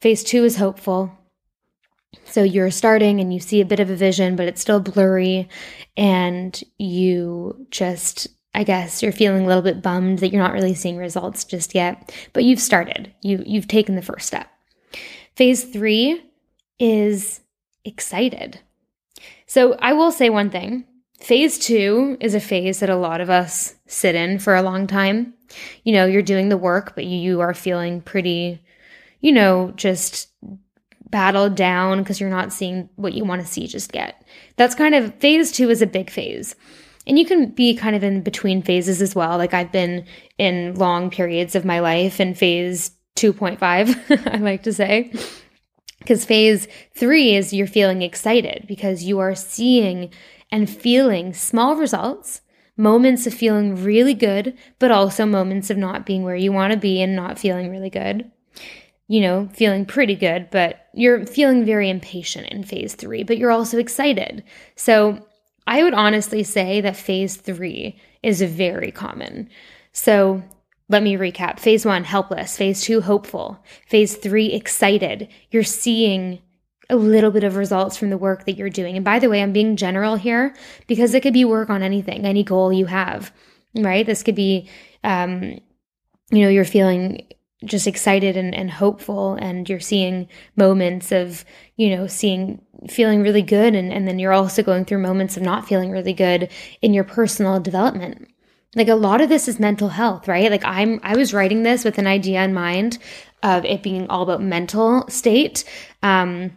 phase 0.00 0.22
two 0.24 0.44
is 0.44 0.56
hopeful. 0.56 1.12
So 2.24 2.42
you're 2.42 2.70
starting 2.70 3.20
and 3.20 3.32
you 3.32 3.40
see 3.40 3.60
a 3.60 3.66
bit 3.66 3.80
of 3.80 3.90
a 3.90 3.96
vision, 3.96 4.36
but 4.36 4.46
it's 4.46 4.60
still 4.60 4.80
blurry, 4.80 5.48
and 5.96 6.62
you 6.78 7.66
just 7.70 8.28
I 8.54 8.64
guess 8.64 9.02
you're 9.02 9.12
feeling 9.12 9.44
a 9.44 9.46
little 9.46 9.62
bit 9.62 9.82
bummed 9.82 10.18
that 10.18 10.30
you're 10.30 10.42
not 10.42 10.52
really 10.52 10.74
seeing 10.74 10.98
results 10.98 11.44
just 11.44 11.74
yet, 11.74 12.14
but 12.32 12.44
you've 12.44 12.60
started. 12.60 13.12
You 13.22 13.42
you've 13.46 13.68
taken 13.68 13.94
the 13.94 14.02
first 14.02 14.26
step. 14.26 14.48
Phase 15.36 15.64
3 15.64 16.22
is 16.78 17.40
excited. 17.84 18.60
So 19.46 19.74
I 19.74 19.94
will 19.94 20.12
say 20.12 20.28
one 20.28 20.50
thing. 20.50 20.84
Phase 21.22 21.56
two 21.56 22.16
is 22.18 22.34
a 22.34 22.40
phase 22.40 22.80
that 22.80 22.90
a 22.90 22.96
lot 22.96 23.20
of 23.20 23.30
us 23.30 23.76
sit 23.86 24.16
in 24.16 24.40
for 24.40 24.56
a 24.56 24.62
long 24.62 24.88
time. 24.88 25.34
You 25.84 25.92
know, 25.92 26.04
you're 26.04 26.20
doing 26.20 26.48
the 26.48 26.56
work, 26.56 26.96
but 26.96 27.04
you 27.04 27.40
are 27.40 27.54
feeling 27.54 28.00
pretty, 28.00 28.60
you 29.20 29.30
know, 29.30 29.72
just 29.76 30.28
battled 31.10 31.54
down 31.54 31.98
because 31.98 32.20
you're 32.20 32.28
not 32.28 32.52
seeing 32.52 32.88
what 32.96 33.12
you 33.12 33.24
want 33.24 33.40
to 33.40 33.46
see 33.46 33.68
just 33.68 33.94
yet. 33.94 34.26
That's 34.56 34.74
kind 34.74 34.96
of 34.96 35.14
phase 35.16 35.52
two 35.52 35.70
is 35.70 35.80
a 35.80 35.86
big 35.86 36.10
phase. 36.10 36.56
And 37.06 37.16
you 37.16 37.24
can 37.24 37.50
be 37.50 37.76
kind 37.76 37.94
of 37.94 38.02
in 38.02 38.22
between 38.22 38.60
phases 38.60 39.00
as 39.00 39.14
well. 39.14 39.38
Like 39.38 39.54
I've 39.54 39.70
been 39.70 40.06
in 40.38 40.74
long 40.74 41.08
periods 41.08 41.54
of 41.54 41.64
my 41.64 41.78
life 41.78 42.18
in 42.18 42.34
phase 42.34 42.90
2.5, 43.14 44.26
I 44.34 44.38
like 44.38 44.64
to 44.64 44.72
say. 44.72 45.12
Because 46.00 46.24
phase 46.24 46.66
three 46.96 47.36
is 47.36 47.52
you're 47.52 47.68
feeling 47.68 48.02
excited 48.02 48.64
because 48.66 49.04
you 49.04 49.20
are 49.20 49.36
seeing 49.36 50.12
and 50.52 50.70
feeling 50.70 51.32
small 51.32 51.74
results, 51.74 52.42
moments 52.76 53.26
of 53.26 53.34
feeling 53.34 53.82
really 53.82 54.14
good, 54.14 54.56
but 54.78 54.92
also 54.92 55.26
moments 55.26 55.70
of 55.70 55.78
not 55.78 56.06
being 56.06 56.22
where 56.22 56.36
you 56.36 56.52
want 56.52 56.72
to 56.72 56.78
be 56.78 57.02
and 57.02 57.16
not 57.16 57.38
feeling 57.38 57.70
really 57.70 57.90
good. 57.90 58.30
You 59.08 59.22
know, 59.22 59.48
feeling 59.54 59.84
pretty 59.84 60.14
good, 60.14 60.48
but 60.50 60.86
you're 60.94 61.26
feeling 61.26 61.64
very 61.64 61.90
impatient 61.90 62.48
in 62.48 62.62
phase 62.64 62.94
three, 62.94 63.24
but 63.24 63.36
you're 63.36 63.50
also 63.50 63.78
excited. 63.78 64.44
So 64.76 65.26
I 65.66 65.82
would 65.82 65.94
honestly 65.94 66.44
say 66.44 66.80
that 66.80 66.96
phase 66.96 67.36
three 67.36 67.98
is 68.22 68.42
very 68.42 68.92
common. 68.92 69.48
So 69.92 70.42
let 70.88 71.02
me 71.02 71.16
recap. 71.16 71.58
Phase 71.58 71.84
one, 71.84 72.04
helpless. 72.04 72.56
Phase 72.56 72.82
two, 72.82 73.00
hopeful. 73.00 73.62
Phase 73.88 74.16
three, 74.16 74.52
excited. 74.52 75.28
You're 75.50 75.62
seeing 75.62 76.40
a 76.90 76.96
little 76.96 77.30
bit 77.30 77.44
of 77.44 77.56
results 77.56 77.96
from 77.96 78.10
the 78.10 78.18
work 78.18 78.44
that 78.44 78.56
you're 78.56 78.70
doing. 78.70 78.96
And 78.96 79.04
by 79.04 79.18
the 79.18 79.28
way, 79.28 79.42
I'm 79.42 79.52
being 79.52 79.76
general 79.76 80.16
here 80.16 80.54
because 80.86 81.14
it 81.14 81.22
could 81.22 81.32
be 81.32 81.44
work 81.44 81.70
on 81.70 81.82
anything, 81.82 82.24
any 82.24 82.42
goal 82.42 82.72
you 82.72 82.86
have, 82.86 83.32
right? 83.74 84.04
This 84.04 84.22
could 84.22 84.34
be, 84.34 84.68
um, 85.04 85.58
you 86.30 86.40
know, 86.40 86.48
you're 86.48 86.64
feeling 86.64 87.26
just 87.64 87.86
excited 87.86 88.36
and, 88.36 88.54
and 88.54 88.70
hopeful 88.70 89.34
and 89.34 89.68
you're 89.68 89.80
seeing 89.80 90.28
moments 90.56 91.12
of, 91.12 91.44
you 91.76 91.94
know, 91.94 92.06
seeing, 92.06 92.60
feeling 92.90 93.22
really 93.22 93.42
good. 93.42 93.74
And, 93.74 93.92
and 93.92 94.08
then 94.08 94.18
you're 94.18 94.32
also 94.32 94.62
going 94.62 94.84
through 94.84 94.98
moments 94.98 95.36
of 95.36 95.42
not 95.42 95.68
feeling 95.68 95.90
really 95.90 96.12
good 96.12 96.50
in 96.80 96.92
your 96.92 97.04
personal 97.04 97.60
development. 97.60 98.28
Like 98.74 98.88
a 98.88 98.94
lot 98.94 99.20
of 99.20 99.28
this 99.28 99.48
is 99.48 99.60
mental 99.60 99.90
health, 99.90 100.26
right? 100.26 100.50
Like 100.50 100.64
I'm, 100.64 100.98
I 101.02 101.14
was 101.14 101.34
writing 101.34 101.62
this 101.62 101.84
with 101.84 101.98
an 101.98 102.06
idea 102.06 102.42
in 102.42 102.54
mind 102.54 102.98
of 103.42 103.64
it 103.64 103.82
being 103.82 104.08
all 104.08 104.22
about 104.22 104.42
mental 104.42 105.06
state. 105.08 105.64
Um, 106.02 106.56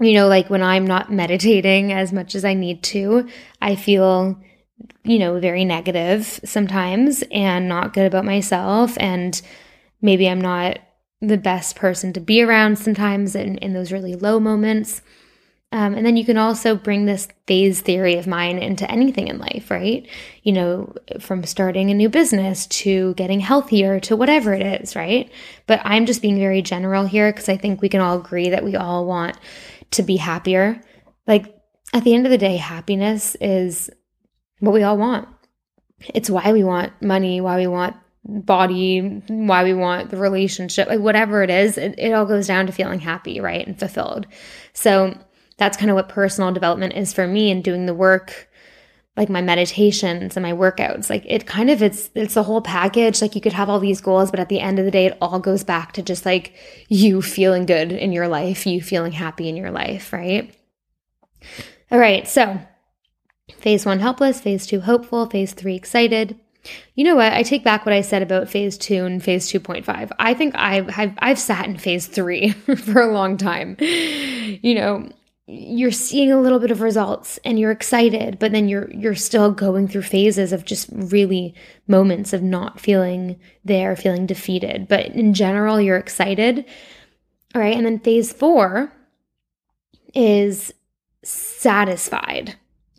you 0.00 0.12
know, 0.12 0.28
like 0.28 0.50
when 0.50 0.62
I'm 0.62 0.86
not 0.86 1.12
meditating 1.12 1.92
as 1.92 2.12
much 2.12 2.34
as 2.34 2.44
I 2.44 2.54
need 2.54 2.82
to, 2.84 3.28
I 3.62 3.76
feel, 3.76 4.38
you 5.04 5.18
know, 5.18 5.40
very 5.40 5.64
negative 5.64 6.40
sometimes 6.44 7.22
and 7.30 7.68
not 7.68 7.94
good 7.94 8.06
about 8.06 8.24
myself. 8.24 8.96
And 8.98 9.40
maybe 10.02 10.28
I'm 10.28 10.40
not 10.40 10.78
the 11.22 11.38
best 11.38 11.76
person 11.76 12.12
to 12.12 12.20
be 12.20 12.42
around 12.42 12.78
sometimes 12.78 13.34
in, 13.34 13.56
in 13.58 13.72
those 13.72 13.90
really 13.90 14.14
low 14.14 14.38
moments. 14.38 15.00
Um, 15.72 15.94
and 15.94 16.06
then 16.06 16.16
you 16.16 16.24
can 16.24 16.38
also 16.38 16.76
bring 16.76 17.06
this 17.06 17.26
phase 17.46 17.80
theory 17.80 18.16
of 18.16 18.26
mine 18.26 18.58
into 18.58 18.88
anything 18.90 19.28
in 19.28 19.38
life, 19.38 19.70
right? 19.70 20.06
You 20.42 20.52
know, 20.52 20.94
from 21.18 21.42
starting 21.44 21.90
a 21.90 21.94
new 21.94 22.08
business 22.08 22.66
to 22.66 23.14
getting 23.14 23.40
healthier 23.40 23.98
to 24.00 24.14
whatever 24.14 24.54
it 24.54 24.62
is, 24.62 24.94
right? 24.94 25.30
But 25.66 25.80
I'm 25.84 26.06
just 26.06 26.22
being 26.22 26.38
very 26.38 26.62
general 26.62 27.06
here 27.06 27.32
because 27.32 27.48
I 27.48 27.56
think 27.56 27.82
we 27.82 27.88
can 27.88 28.00
all 28.00 28.18
agree 28.18 28.50
that 28.50 28.64
we 28.64 28.76
all 28.76 29.06
want 29.06 29.38
to 29.92 30.02
be 30.02 30.16
happier. 30.16 30.80
Like 31.26 31.54
at 31.92 32.04
the 32.04 32.14
end 32.14 32.26
of 32.26 32.30
the 32.30 32.38
day, 32.38 32.56
happiness 32.56 33.36
is 33.40 33.90
what 34.60 34.72
we 34.72 34.82
all 34.82 34.96
want. 34.96 35.28
It's 36.14 36.30
why 36.30 36.52
we 36.52 36.64
want 36.64 36.92
money, 37.00 37.40
why 37.40 37.56
we 37.56 37.66
want 37.66 37.96
body, 38.24 39.22
why 39.28 39.64
we 39.64 39.72
want 39.72 40.10
the 40.10 40.16
relationship, 40.16 40.88
like 40.88 41.00
whatever 41.00 41.42
it 41.42 41.50
is, 41.50 41.78
it, 41.78 41.94
it 41.98 42.12
all 42.12 42.26
goes 42.26 42.46
down 42.46 42.66
to 42.66 42.72
feeling 42.72 43.00
happy, 43.00 43.40
right? 43.40 43.66
And 43.66 43.78
fulfilled. 43.78 44.26
So 44.72 45.16
that's 45.58 45.76
kind 45.76 45.90
of 45.90 45.94
what 45.94 46.08
personal 46.08 46.52
development 46.52 46.94
is 46.94 47.12
for 47.12 47.26
me 47.26 47.50
and 47.50 47.62
doing 47.62 47.86
the 47.86 47.94
work 47.94 48.48
like 49.16 49.30
my 49.30 49.40
meditations 49.40 50.36
and 50.36 50.42
my 50.42 50.52
workouts 50.52 51.08
like 51.08 51.24
it 51.26 51.46
kind 51.46 51.70
of 51.70 51.82
it's 51.82 52.10
it's 52.14 52.36
a 52.36 52.42
whole 52.42 52.60
package 52.60 53.22
like 53.22 53.34
you 53.34 53.40
could 53.40 53.52
have 53.52 53.68
all 53.68 53.80
these 53.80 54.00
goals 54.00 54.30
but 54.30 54.40
at 54.40 54.48
the 54.48 54.60
end 54.60 54.78
of 54.78 54.84
the 54.84 54.90
day 54.90 55.06
it 55.06 55.18
all 55.20 55.38
goes 55.38 55.64
back 55.64 55.92
to 55.92 56.02
just 56.02 56.26
like 56.26 56.54
you 56.88 57.22
feeling 57.22 57.66
good 57.66 57.92
in 57.92 58.12
your 58.12 58.28
life 58.28 58.66
you 58.66 58.80
feeling 58.80 59.12
happy 59.12 59.48
in 59.48 59.56
your 59.56 59.70
life 59.70 60.12
right 60.12 60.54
all 61.90 61.98
right 61.98 62.28
so 62.28 62.60
phase 63.58 63.86
1 63.86 64.00
helpless 64.00 64.40
phase 64.40 64.66
2 64.66 64.80
hopeful 64.80 65.26
phase 65.26 65.52
3 65.54 65.74
excited 65.74 66.38
you 66.94 67.04
know 67.04 67.14
what? 67.16 67.32
I 67.32 67.42
take 67.42 67.64
back 67.64 67.86
what 67.86 67.92
I 67.92 68.00
said 68.00 68.22
about 68.22 68.48
phase 68.48 68.76
two 68.76 69.04
and 69.04 69.22
phase 69.22 69.50
2.5. 69.50 70.10
I 70.18 70.34
think 70.34 70.54
I've, 70.56 70.90
I've, 70.98 71.12
I've 71.18 71.38
sat 71.38 71.66
in 71.66 71.78
phase 71.78 72.06
three 72.06 72.50
for 72.76 73.02
a 73.02 73.12
long 73.12 73.36
time. 73.36 73.76
You 73.78 74.74
know, 74.74 75.08
you're 75.48 75.92
seeing 75.92 76.32
a 76.32 76.40
little 76.40 76.58
bit 76.58 76.72
of 76.72 76.80
results 76.80 77.38
and 77.44 77.58
you're 77.58 77.70
excited 77.70 78.36
but 78.40 78.50
then 78.50 78.68
you're 78.68 78.90
you're 78.90 79.14
still 79.14 79.52
going 79.52 79.86
through 79.86 80.02
phases 80.02 80.52
of 80.52 80.64
just 80.64 80.88
really 80.90 81.54
moments 81.86 82.32
of 82.32 82.42
not 82.42 82.80
feeling 82.80 83.38
there 83.64 83.94
feeling 83.94 84.26
defeated. 84.26 84.88
But 84.88 85.06
in 85.06 85.34
general 85.34 85.80
you're 85.80 85.96
excited. 85.96 86.64
All 87.54 87.60
right 87.60 87.76
and 87.76 87.86
then 87.86 88.00
phase 88.00 88.32
4 88.32 88.92
is 90.14 90.74
satisfied 91.22 92.56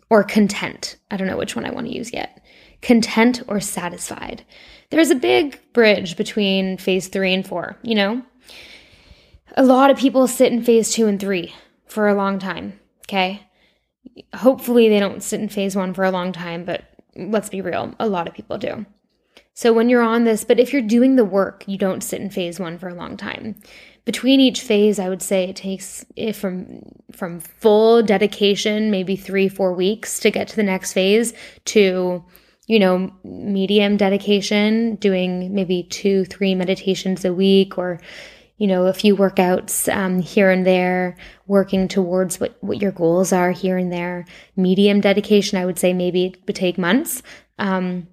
or 0.08 0.24
content. 0.24 0.96
I 1.10 1.18
don't 1.18 1.26
know 1.26 1.36
which 1.36 1.54
one 1.54 1.66
i 1.66 1.70
want 1.70 1.86
to 1.86 1.94
use 1.94 2.14
yet. 2.14 2.42
Content 2.80 3.42
or 3.46 3.60
satisfied. 3.60 4.44
There's 4.90 5.10
a 5.10 5.16
big 5.16 5.60
bridge 5.74 6.16
between 6.16 6.78
phase 6.78 7.08
3 7.08 7.34
and 7.34 7.46
4 7.46 7.76
you 7.82 7.94
know? 7.94 8.22
A 9.56 9.64
lot 9.64 9.90
of 9.90 9.98
people 9.98 10.26
sit 10.26 10.50
in 10.50 10.62
phase 10.62 10.92
2 10.92 11.06
and 11.06 11.20
3 11.20 11.52
for 11.88 12.08
a 12.08 12.14
long 12.14 12.38
time. 12.38 12.78
Okay. 13.06 13.42
Hopefully, 14.34 14.88
they 14.88 15.00
don't 15.00 15.22
sit 15.22 15.40
in 15.40 15.48
phase 15.48 15.76
one 15.76 15.94
for 15.94 16.04
a 16.04 16.10
long 16.10 16.32
time, 16.32 16.64
but 16.64 16.84
let's 17.16 17.48
be 17.48 17.60
real, 17.60 17.94
a 17.98 18.08
lot 18.08 18.28
of 18.28 18.34
people 18.34 18.58
do. 18.58 18.86
So, 19.54 19.72
when 19.72 19.88
you're 19.88 20.02
on 20.02 20.24
this, 20.24 20.44
but 20.44 20.60
if 20.60 20.72
you're 20.72 20.82
doing 20.82 21.16
the 21.16 21.24
work, 21.24 21.64
you 21.66 21.78
don't 21.78 22.02
sit 22.02 22.20
in 22.20 22.30
phase 22.30 22.60
one 22.60 22.78
for 22.78 22.88
a 22.88 22.94
long 22.94 23.16
time. 23.16 23.56
Between 24.04 24.40
each 24.40 24.62
phase, 24.62 24.98
I 24.98 25.08
would 25.08 25.22
say 25.22 25.44
it 25.44 25.56
takes 25.56 26.04
from 26.34 26.82
from 27.12 27.40
full 27.40 28.02
dedication, 28.02 28.90
maybe 28.90 29.16
three, 29.16 29.48
four 29.48 29.72
weeks 29.72 30.18
to 30.20 30.30
get 30.30 30.48
to 30.48 30.56
the 30.56 30.62
next 30.62 30.92
phase, 30.92 31.32
to 31.66 32.24
you 32.68 32.78
know, 32.78 33.10
medium 33.24 33.96
dedication, 33.96 34.94
doing 34.96 35.54
maybe 35.54 35.82
two, 35.84 36.26
three 36.26 36.54
meditations 36.54 37.24
a 37.24 37.32
week, 37.32 37.78
or 37.78 37.98
you 38.58 38.66
know, 38.66 38.86
a 38.86 38.92
few 38.92 39.16
workouts 39.16 39.92
um, 39.94 40.18
here 40.18 40.50
and 40.50 40.66
there, 40.66 41.16
working 41.46 41.86
towards 41.86 42.40
what, 42.40 42.56
what 42.60 42.82
your 42.82 42.92
goals 42.92 43.32
are 43.32 43.52
here 43.52 43.78
and 43.78 43.92
there. 43.92 44.26
Medium 44.56 45.00
dedication, 45.00 45.58
I 45.58 45.64
would 45.64 45.78
say 45.78 45.92
maybe 45.92 46.26
it 46.26 46.46
would 46.46 46.56
take 46.56 46.76
months. 46.76 47.22
Um, 47.58 48.08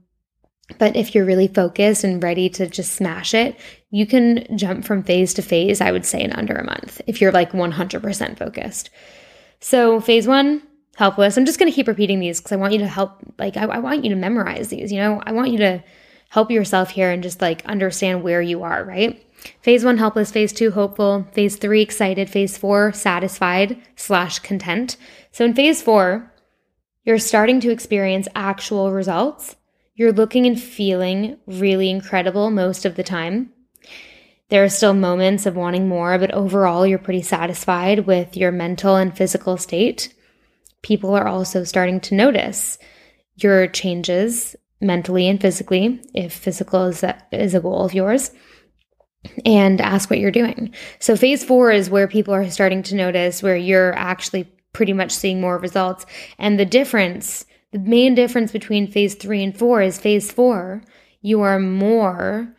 but 0.77 0.95
if 0.95 1.13
you're 1.13 1.25
really 1.25 1.47
focused 1.47 2.03
and 2.03 2.21
ready 2.21 2.49
to 2.49 2.67
just 2.67 2.93
smash 2.93 3.33
it, 3.33 3.59
you 3.89 4.05
can 4.05 4.57
jump 4.57 4.85
from 4.85 5.03
phase 5.03 5.33
to 5.35 5.41
phase, 5.41 5.81
I 5.81 5.91
would 5.91 6.05
say 6.05 6.21
in 6.21 6.31
under 6.31 6.55
a 6.55 6.65
month, 6.65 7.01
if 7.07 7.21
you're 7.21 7.31
like 7.31 7.51
100% 7.51 8.37
focused. 8.37 8.89
So, 9.59 9.99
phase 9.99 10.27
one, 10.27 10.61
helpless. 10.95 11.37
I'm 11.37 11.45
just 11.45 11.59
going 11.59 11.71
to 11.71 11.75
keep 11.75 11.87
repeating 11.87 12.19
these 12.19 12.39
because 12.39 12.51
I 12.51 12.57
want 12.57 12.73
you 12.73 12.79
to 12.79 12.87
help, 12.87 13.19
like, 13.39 13.57
I, 13.57 13.65
I 13.65 13.79
want 13.79 14.03
you 14.03 14.09
to 14.11 14.15
memorize 14.15 14.69
these, 14.69 14.91
you 14.91 14.99
know, 14.99 15.21
I 15.25 15.31
want 15.31 15.51
you 15.51 15.57
to 15.59 15.83
help 16.35 16.51
yourself 16.51 16.89
here 16.89 17.11
and 17.11 17.23
just 17.23 17.41
like 17.41 17.65
understand 17.65 18.21
where 18.21 18.41
you 18.41 18.61
are, 18.61 18.83
right? 18.83 19.25
Phase 19.61 19.85
one, 19.85 19.97
helpless. 19.97 20.31
Phase 20.31 20.51
two, 20.51 20.69
hopeful. 20.69 21.25
Phase 21.31 21.55
three, 21.55 21.81
excited. 21.81 22.29
Phase 22.29 22.57
four, 22.57 22.91
satisfied 22.91 23.81
slash 23.95 24.39
content. 24.39 24.97
So 25.31 25.45
in 25.45 25.53
phase 25.53 25.81
four, 25.81 26.33
you're 27.05 27.19
starting 27.19 27.61
to 27.61 27.71
experience 27.71 28.27
actual 28.35 28.91
results. 28.91 29.55
You're 29.93 30.11
looking 30.11 30.45
and 30.45 30.61
feeling 30.61 31.37
really 31.47 31.89
incredible 31.89 32.51
most 32.51 32.83
of 32.83 32.97
the 32.97 33.03
time. 33.03 33.53
There 34.49 34.65
are 34.65 34.69
still 34.69 34.93
moments 34.93 35.45
of 35.45 35.55
wanting 35.55 35.87
more, 35.87 36.19
but 36.19 36.31
overall, 36.31 36.85
you're 36.85 36.99
pretty 36.99 37.21
satisfied 37.21 38.07
with 38.07 38.35
your 38.35 38.51
mental 38.51 38.97
and 38.97 39.15
physical 39.15 39.55
state. 39.55 40.13
People 40.81 41.15
are 41.15 41.29
also 41.29 41.63
starting 41.63 42.01
to 42.01 42.13
notice 42.13 42.77
your 43.37 43.67
changes 43.67 44.57
mentally 44.81 45.27
and 45.27 45.39
physically, 45.39 46.01
if 46.13 46.33
physical 46.33 46.85
is 46.85 47.03
a, 47.03 47.17
is 47.31 47.53
a 47.53 47.59
goal 47.59 47.85
of 47.85 47.93
yours 47.93 48.31
and 49.45 49.81
ask 49.81 50.09
what 50.09 50.19
you're 50.19 50.31
doing. 50.31 50.73
So 50.99 51.15
phase 51.15 51.43
four 51.43 51.71
is 51.71 51.89
where 51.89 52.07
people 52.07 52.33
are 52.33 52.49
starting 52.49 52.83
to 52.83 52.95
notice 52.95 53.41
where 53.41 53.57
you're 53.57 53.93
actually 53.93 54.51
pretty 54.73 54.93
much 54.93 55.11
seeing 55.11 55.41
more 55.41 55.57
results. 55.57 56.05
And 56.37 56.59
the 56.59 56.65
difference, 56.65 57.45
the 57.71 57.79
main 57.79 58.13
difference 58.13 58.51
between 58.51 58.91
phase 58.91 59.15
three 59.15 59.43
and 59.43 59.57
four 59.57 59.81
is 59.81 59.99
phase 59.99 60.31
four, 60.31 60.83
you 61.21 61.41
are 61.41 61.59
more 61.59 62.53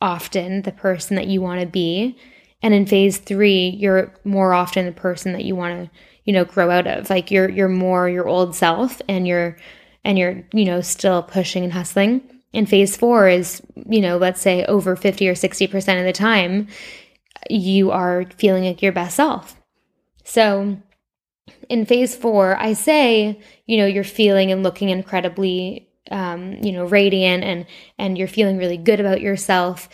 often 0.00 0.62
the 0.62 0.72
person 0.72 1.16
that 1.16 1.28
you 1.28 1.40
want 1.40 1.60
to 1.60 1.66
be. 1.66 2.18
And 2.62 2.74
in 2.74 2.86
phase 2.86 3.18
three, 3.18 3.68
you're 3.68 4.12
more 4.24 4.52
often 4.52 4.86
the 4.86 4.92
person 4.92 5.32
that 5.34 5.44
you 5.44 5.54
want 5.54 5.84
to, 5.84 5.90
you 6.24 6.32
know, 6.32 6.44
grow 6.44 6.70
out 6.70 6.86
of. 6.86 7.08
Like 7.08 7.30
you're 7.30 7.48
you're 7.48 7.68
more 7.68 8.08
your 8.08 8.26
old 8.26 8.56
self 8.56 9.00
and 9.08 9.28
you're 9.28 9.56
and 10.08 10.18
you're, 10.18 10.42
you 10.54 10.64
know, 10.64 10.80
still 10.80 11.22
pushing 11.22 11.64
and 11.64 11.72
hustling. 11.72 12.22
And 12.54 12.66
phase 12.66 12.96
four 12.96 13.28
is, 13.28 13.60
you 13.86 14.00
know, 14.00 14.16
let's 14.16 14.40
say 14.40 14.64
over 14.64 14.96
50 14.96 15.28
or 15.28 15.34
60% 15.34 15.98
of 15.98 16.06
the 16.06 16.14
time, 16.14 16.68
you 17.50 17.90
are 17.90 18.24
feeling 18.38 18.64
like 18.64 18.80
your 18.80 18.90
best 18.90 19.16
self. 19.16 19.60
So 20.24 20.80
in 21.68 21.84
phase 21.84 22.16
four, 22.16 22.56
I 22.56 22.72
say, 22.72 23.38
you 23.66 23.76
know, 23.76 23.84
you're 23.84 24.02
feeling 24.02 24.50
and 24.50 24.62
looking 24.62 24.88
incredibly, 24.88 25.90
um, 26.10 26.54
you 26.54 26.72
know, 26.72 26.86
radiant 26.86 27.44
and, 27.44 27.66
and 27.98 28.16
you're 28.16 28.28
feeling 28.28 28.56
really 28.56 28.78
good 28.78 29.00
about 29.00 29.20
yourself. 29.20 29.90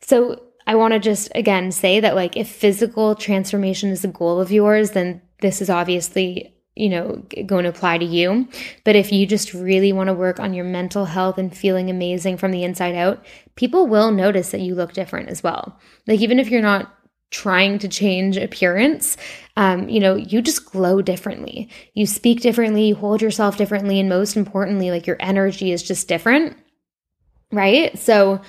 So 0.00 0.44
I 0.68 0.76
want 0.76 0.94
to 0.94 1.00
just 1.00 1.28
again 1.34 1.72
say 1.72 1.98
that, 1.98 2.14
like, 2.14 2.36
if 2.36 2.48
physical 2.48 3.16
transformation 3.16 3.90
is 3.90 4.04
a 4.04 4.08
goal 4.08 4.40
of 4.40 4.52
yours, 4.52 4.92
then 4.92 5.22
this 5.40 5.60
is 5.60 5.70
obviously 5.70 6.55
you 6.76 6.90
know, 6.90 7.22
going 7.46 7.64
to 7.64 7.70
apply 7.70 7.98
to 7.98 8.04
you. 8.04 8.46
But 8.84 8.96
if 8.96 9.10
you 9.10 9.26
just 9.26 9.54
really 9.54 9.92
want 9.92 10.08
to 10.08 10.14
work 10.14 10.38
on 10.38 10.54
your 10.54 10.64
mental 10.64 11.06
health 11.06 11.38
and 11.38 11.56
feeling 11.56 11.90
amazing 11.90 12.36
from 12.36 12.50
the 12.50 12.64
inside 12.64 12.94
out, 12.94 13.24
people 13.56 13.86
will 13.86 14.12
notice 14.12 14.50
that 14.50 14.60
you 14.60 14.74
look 14.74 14.92
different 14.92 15.30
as 15.30 15.42
well. 15.42 15.78
Like, 16.06 16.20
even 16.20 16.38
if 16.38 16.50
you're 16.50 16.62
not 16.62 16.92
trying 17.30 17.78
to 17.80 17.88
change 17.88 18.36
appearance, 18.36 19.16
um, 19.56 19.88
you 19.88 19.98
know, 19.98 20.14
you 20.14 20.40
just 20.42 20.70
glow 20.70 21.02
differently. 21.02 21.68
You 21.94 22.06
speak 22.06 22.40
differently, 22.40 22.88
you 22.88 22.94
hold 22.94 23.22
yourself 23.22 23.56
differently, 23.56 23.98
and 23.98 24.08
most 24.08 24.36
importantly, 24.36 24.90
like 24.90 25.06
your 25.06 25.16
energy 25.18 25.72
is 25.72 25.82
just 25.82 26.06
different, 26.08 26.56
right? 27.50 27.98
So, 27.98 28.42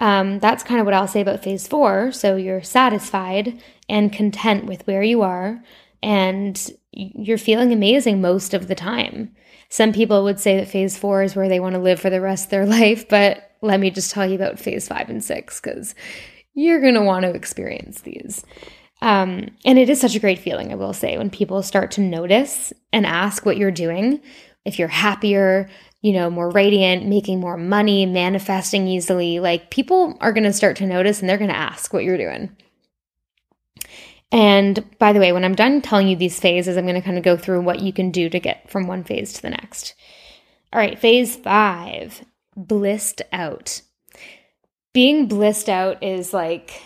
um, 0.00 0.38
that's 0.38 0.64
kind 0.64 0.80
of 0.80 0.86
what 0.86 0.94
I'll 0.94 1.08
say 1.08 1.20
about 1.20 1.44
phase 1.44 1.68
four. 1.68 2.12
So 2.12 2.36
you're 2.36 2.62
satisfied 2.62 3.62
and 3.88 4.12
content 4.12 4.66
with 4.66 4.86
where 4.86 5.02
you 5.02 5.22
are 5.22 5.62
and 6.02 6.70
you're 6.96 7.38
feeling 7.38 7.72
amazing 7.72 8.20
most 8.20 8.54
of 8.54 8.68
the 8.68 8.74
time. 8.74 9.34
Some 9.68 9.92
people 9.92 10.24
would 10.24 10.38
say 10.38 10.56
that 10.56 10.68
phase 10.68 10.96
four 10.96 11.22
is 11.22 11.34
where 11.34 11.48
they 11.48 11.60
want 11.60 11.74
to 11.74 11.80
live 11.80 12.00
for 12.00 12.10
the 12.10 12.20
rest 12.20 12.46
of 12.46 12.50
their 12.50 12.66
life, 12.80 13.08
but 13.08 13.50
let 13.60 13.80
me 13.80 13.90
just 13.90 14.10
tell 14.10 14.26
you 14.26 14.34
about 14.34 14.58
phase 14.58 14.88
five 14.88 15.08
and 15.08 15.24
six 15.24 15.60
because 15.60 15.94
you're 16.54 16.80
going 16.80 16.94
to 16.94 17.02
want 17.02 17.24
to 17.24 17.34
experience 17.34 18.02
these. 18.02 18.44
Um, 19.02 19.48
and 19.64 19.78
it 19.78 19.90
is 19.90 20.00
such 20.00 20.14
a 20.14 20.20
great 20.20 20.38
feeling, 20.38 20.72
I 20.72 20.76
will 20.76 20.92
say, 20.92 21.18
when 21.18 21.30
people 21.30 21.62
start 21.62 21.90
to 21.92 22.00
notice 22.00 22.72
and 22.92 23.04
ask 23.04 23.44
what 23.44 23.56
you're 23.56 23.70
doing. 23.70 24.20
If 24.64 24.78
you're 24.78 24.88
happier, 24.88 25.68
you 26.00 26.12
know, 26.12 26.30
more 26.30 26.50
radiant, 26.50 27.06
making 27.06 27.40
more 27.40 27.56
money, 27.56 28.06
manifesting 28.06 28.86
easily, 28.86 29.40
like 29.40 29.70
people 29.70 30.16
are 30.20 30.32
going 30.32 30.44
to 30.44 30.52
start 30.52 30.76
to 30.76 30.86
notice 30.86 31.20
and 31.20 31.28
they're 31.28 31.38
going 31.38 31.50
to 31.50 31.56
ask 31.56 31.92
what 31.92 32.04
you're 32.04 32.16
doing. 32.16 32.56
And 34.34 34.84
by 34.98 35.12
the 35.12 35.20
way, 35.20 35.30
when 35.30 35.44
I'm 35.44 35.54
done 35.54 35.80
telling 35.80 36.08
you 36.08 36.16
these 36.16 36.40
phases, 36.40 36.76
I'm 36.76 36.86
going 36.86 36.96
to 36.96 37.00
kind 37.00 37.16
of 37.16 37.22
go 37.22 37.36
through 37.36 37.60
what 37.60 37.78
you 37.78 37.92
can 37.92 38.10
do 38.10 38.28
to 38.28 38.40
get 38.40 38.68
from 38.68 38.88
one 38.88 39.04
phase 39.04 39.32
to 39.34 39.42
the 39.42 39.50
next. 39.50 39.94
All 40.72 40.80
right, 40.80 40.98
phase 40.98 41.36
five, 41.36 42.24
blissed 42.56 43.22
out. 43.32 43.80
Being 44.92 45.28
blissed 45.28 45.68
out 45.68 46.02
is 46.02 46.34
like, 46.34 46.82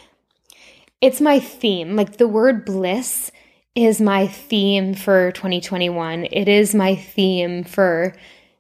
it's 1.01 1.23
my 1.23 1.41
theme. 1.41 1.97
Like 1.97 2.19
the 2.19 2.29
word 2.29 2.67
bliss 2.67 3.33
is 3.75 3.99
my 3.99 4.27
theme 4.27 4.93
for 4.93 5.33
2021. 5.33 6.27
It 6.31 6.49
is 6.49 6.75
my 6.75 6.97
theme 6.97 7.65
for 7.65 8.15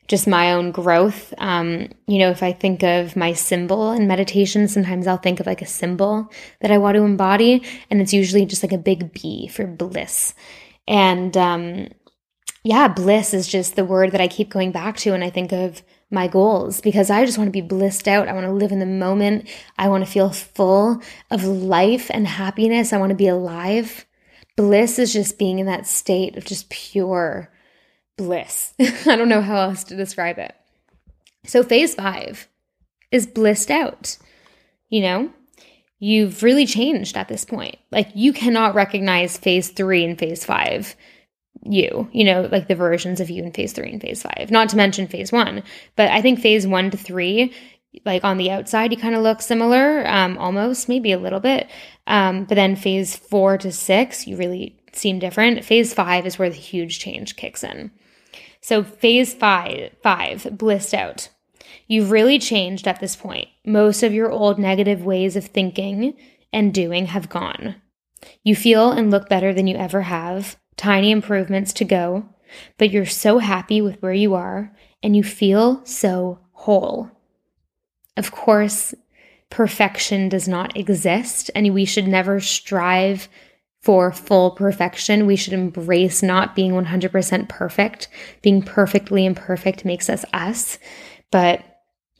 just 0.09 0.27
my 0.27 0.55
own 0.55 0.73
growth. 0.73 1.35
Um, 1.39 1.91
you 2.07 2.19
know, 2.19 2.31
if 2.31 2.43
I 2.43 2.53
think 2.53 2.83
of 2.83 3.15
my 3.15 3.35
symbol 3.35 3.93
in 3.93 4.09
meditation, 4.09 4.67
sometimes 4.67 5.07
I'll 5.07 5.19
think 5.19 5.39
of 5.39 5.47
like 5.47 5.63
a 5.63 5.67
symbol 5.67 6.33
that 6.61 6.71
I 6.71 6.79
want 6.79 6.97
to 6.97 7.03
embody, 7.03 7.63
and 7.91 8.01
it's 8.01 8.15
usually 8.15 8.47
just 8.47 8.63
like 8.63 8.73
a 8.73 8.79
big 8.79 9.13
B 9.13 9.49
for 9.49 9.67
bliss. 9.67 10.35
And 10.87 11.37
um, 11.37 11.89
yeah, 12.65 12.89
bliss 12.89 13.35
is 13.35 13.47
just 13.47 13.77
the 13.77 13.85
word 13.85 14.13
that 14.13 14.21
I 14.21 14.29
keep 14.29 14.49
going 14.49 14.73
back 14.73 14.97
to 14.99 15.13
when 15.13 15.23
I 15.23 15.31
think 15.31 15.53
of 15.53 15.83
my 16.11 16.27
goals 16.27 16.81
because 16.81 17.11
I 17.11 17.27
just 17.27 17.37
want 17.37 17.49
to 17.49 17.53
be 17.53 17.61
blissed 17.61 18.09
out. 18.09 18.29
I 18.29 18.33
want 18.33 18.47
to 18.47 18.53
live 18.53 18.73
in 18.73 18.79
the 18.79 18.87
moment. 18.87 19.47
I 19.77 19.89
want 19.89 20.05
to 20.05 20.11
feel 20.11 20.31
full 20.31 21.03
of 21.31 21.45
life 21.45 22.11
and 22.11 22.27
happiness. 22.27 22.93
I 22.93 22.99
want 22.99 23.11
to 23.11 23.17
be 23.17 23.29
alive. 23.29 24.07
Bliss 24.57 24.99
is 24.99 25.13
just 25.13 25.39
being 25.39 25.59
in 25.59 25.67
that 25.67 25.87
state 25.87 26.37
of 26.37 26.47
just 26.47 26.71
pure 26.71 27.51
bliss. 28.19 28.75
I 29.07 29.17
don't 29.17 29.31
know 29.31 29.41
how 29.41 29.57
else 29.57 29.85
to 29.85 29.97
describe 29.97 30.39
it. 30.39 30.55
So, 31.45 31.63
phase 31.63 31.95
five 31.95 32.47
is 33.11 33.27
blissed 33.27 33.71
out. 33.71 34.19
You 34.91 35.01
know, 35.01 35.31
you've 35.99 36.43
really 36.43 36.67
changed 36.67 37.17
at 37.17 37.29
this 37.29 37.47
point. 37.47 37.77
Like, 37.91 38.11
you 38.15 38.35
cannot 38.35 38.75
recognize 38.75 39.39
phase 39.39 39.71
three 39.71 40.05
and 40.05 40.19
phase 40.19 40.45
five 40.45 40.95
you, 41.63 42.09
you 42.13 42.25
know, 42.25 42.49
like 42.51 42.69
the 42.69 42.75
versions 42.75 43.21
of 43.21 43.31
you 43.31 43.43
in 43.43 43.53
phase 43.53 43.73
three 43.73 43.91
and 43.91 44.01
phase 44.01 44.23
five, 44.23 44.51
not 44.51 44.69
to 44.71 44.77
mention 44.77 45.07
phase 45.07 45.33
one. 45.33 45.63
But 45.97 46.11
I 46.11 46.23
think 46.23 46.41
phase 46.41 46.67
one 46.67 46.91
to 46.91 46.97
three, 46.97 47.53
like 48.05 48.25
on 48.25 48.39
the 48.39 48.51
outside, 48.51 48.93
you 48.93 48.99
kind 48.99 49.15
of 49.15 49.23
look 49.23 49.43
similar, 49.43 50.07
um, 50.07 50.39
almost, 50.39 50.89
maybe 50.89 51.13
a 51.13 51.19
little 51.19 51.41
bit. 51.41 51.69
Um, 52.07 52.45
but 52.45 52.55
then 52.55 52.77
phase 52.77 53.17
four 53.17 53.59
to 53.59 53.73
six, 53.73 54.27
you 54.27 54.37
really 54.37 54.79
seem 54.93 55.19
different. 55.19 55.65
Phase 55.65 55.93
five 55.95 56.27
is 56.27 56.39
where 56.39 56.51
the 56.51 56.57
huge 56.57 56.99
change 56.99 57.37
kicks 57.37 57.65
in. 57.65 57.91
So 58.69 58.83
phase 58.83 59.33
five, 59.33 59.97
five, 60.03 60.47
blissed 60.59 60.93
out. 60.93 61.31
You've 61.87 62.11
really 62.11 62.39
changed 62.39 62.87
at 62.87 63.01
this 63.01 63.17
point. 63.17 63.49
Most 63.65 64.03
of 64.03 64.13
your 64.13 64.31
old 64.31 64.59
negative 64.59 65.03
ways 65.03 65.37
of 65.37 65.47
thinking 65.47 66.15
and 66.53 66.75
doing 66.75 67.07
have 67.07 67.31
gone. 67.31 67.77
You 68.45 68.55
feel 68.55 68.93
and 68.93 69.11
look 69.11 69.27
better 69.27 69.55
than 69.55 69.69
you 69.69 69.77
ever 69.77 70.03
have. 70.03 70.59
Tiny 70.77 71.11
improvements 71.11 71.73
to 71.73 71.87
go, 71.87 72.29
but 72.77 72.91
you're 72.91 73.07
so 73.07 73.39
happy 73.39 73.81
with 73.81 74.03
where 74.03 74.13
you 74.13 74.35
are 74.35 74.77
and 75.03 75.17
you 75.17 75.25
feel 75.25 75.83
so 75.87 76.39
whole. 76.53 77.11
Of 78.19 78.33
course, 78.33 78.95
perfection 79.49 80.29
does 80.29 80.47
not 80.47 80.77
exist, 80.77 81.51
and 81.55 81.73
we 81.73 81.87
should 81.87 82.07
never 82.07 82.39
strive 82.39 83.31
for 83.89 84.13
full 84.13 84.51
perfection. 84.51 85.25
We 85.25 85.37
should 85.37 85.55
embrace 85.55 86.23
not 86.23 86.55
being 86.55 86.73
100% 86.73 87.49
perfect. 87.49 88.09
Being 88.43 88.61
perfectly 88.61 89.25
imperfect 89.25 89.87
makes 89.87 90.11
us 90.11 90.27
us. 90.35 90.79
But 91.31 91.65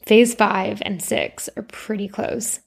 phase 0.03 0.33
five 0.33 0.81
and 0.83 0.99
six 0.99 1.47
are 1.55 1.61
pretty 1.61 2.07
close. 2.07 2.59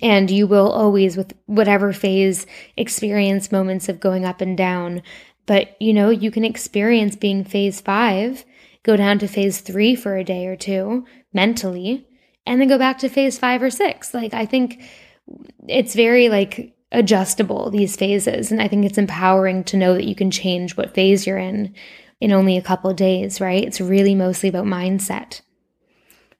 And 0.00 0.30
you 0.30 0.46
will 0.46 0.70
always, 0.70 1.16
with 1.16 1.32
whatever 1.46 1.92
phase, 1.92 2.46
experience 2.76 3.50
moments 3.50 3.88
of 3.88 3.98
going 3.98 4.24
up 4.24 4.40
and 4.40 4.56
down. 4.56 5.02
But 5.46 5.76
you 5.80 5.92
know, 5.92 6.10
you 6.10 6.30
can 6.30 6.44
experience 6.44 7.16
being 7.16 7.42
phase 7.42 7.80
five, 7.80 8.44
go 8.84 8.96
down 8.96 9.18
to 9.18 9.26
phase 9.26 9.62
three 9.62 9.96
for 9.96 10.16
a 10.16 10.22
day 10.22 10.46
or 10.46 10.54
two 10.54 11.06
mentally, 11.32 12.06
and 12.46 12.60
then 12.60 12.68
go 12.68 12.78
back 12.78 12.98
to 12.98 13.08
phase 13.08 13.36
five 13.36 13.60
or 13.60 13.70
six. 13.70 14.14
Like, 14.14 14.32
I 14.32 14.46
think 14.46 14.80
it's 15.66 15.96
very 15.96 16.28
like 16.28 16.76
adjustable, 16.92 17.70
these 17.70 17.96
phases. 17.96 18.50
And 18.50 18.60
I 18.60 18.68
think 18.68 18.84
it's 18.84 18.98
empowering 18.98 19.64
to 19.64 19.76
know 19.76 19.94
that 19.94 20.06
you 20.06 20.14
can 20.14 20.30
change 20.30 20.76
what 20.76 20.94
phase 20.94 21.26
you're 21.26 21.38
in 21.38 21.74
in 22.20 22.32
only 22.32 22.56
a 22.56 22.62
couple 22.62 22.92
days, 22.92 23.40
right? 23.40 23.64
It's 23.64 23.80
really 23.80 24.14
mostly 24.14 24.48
about 24.48 24.66
mindset. 24.66 25.40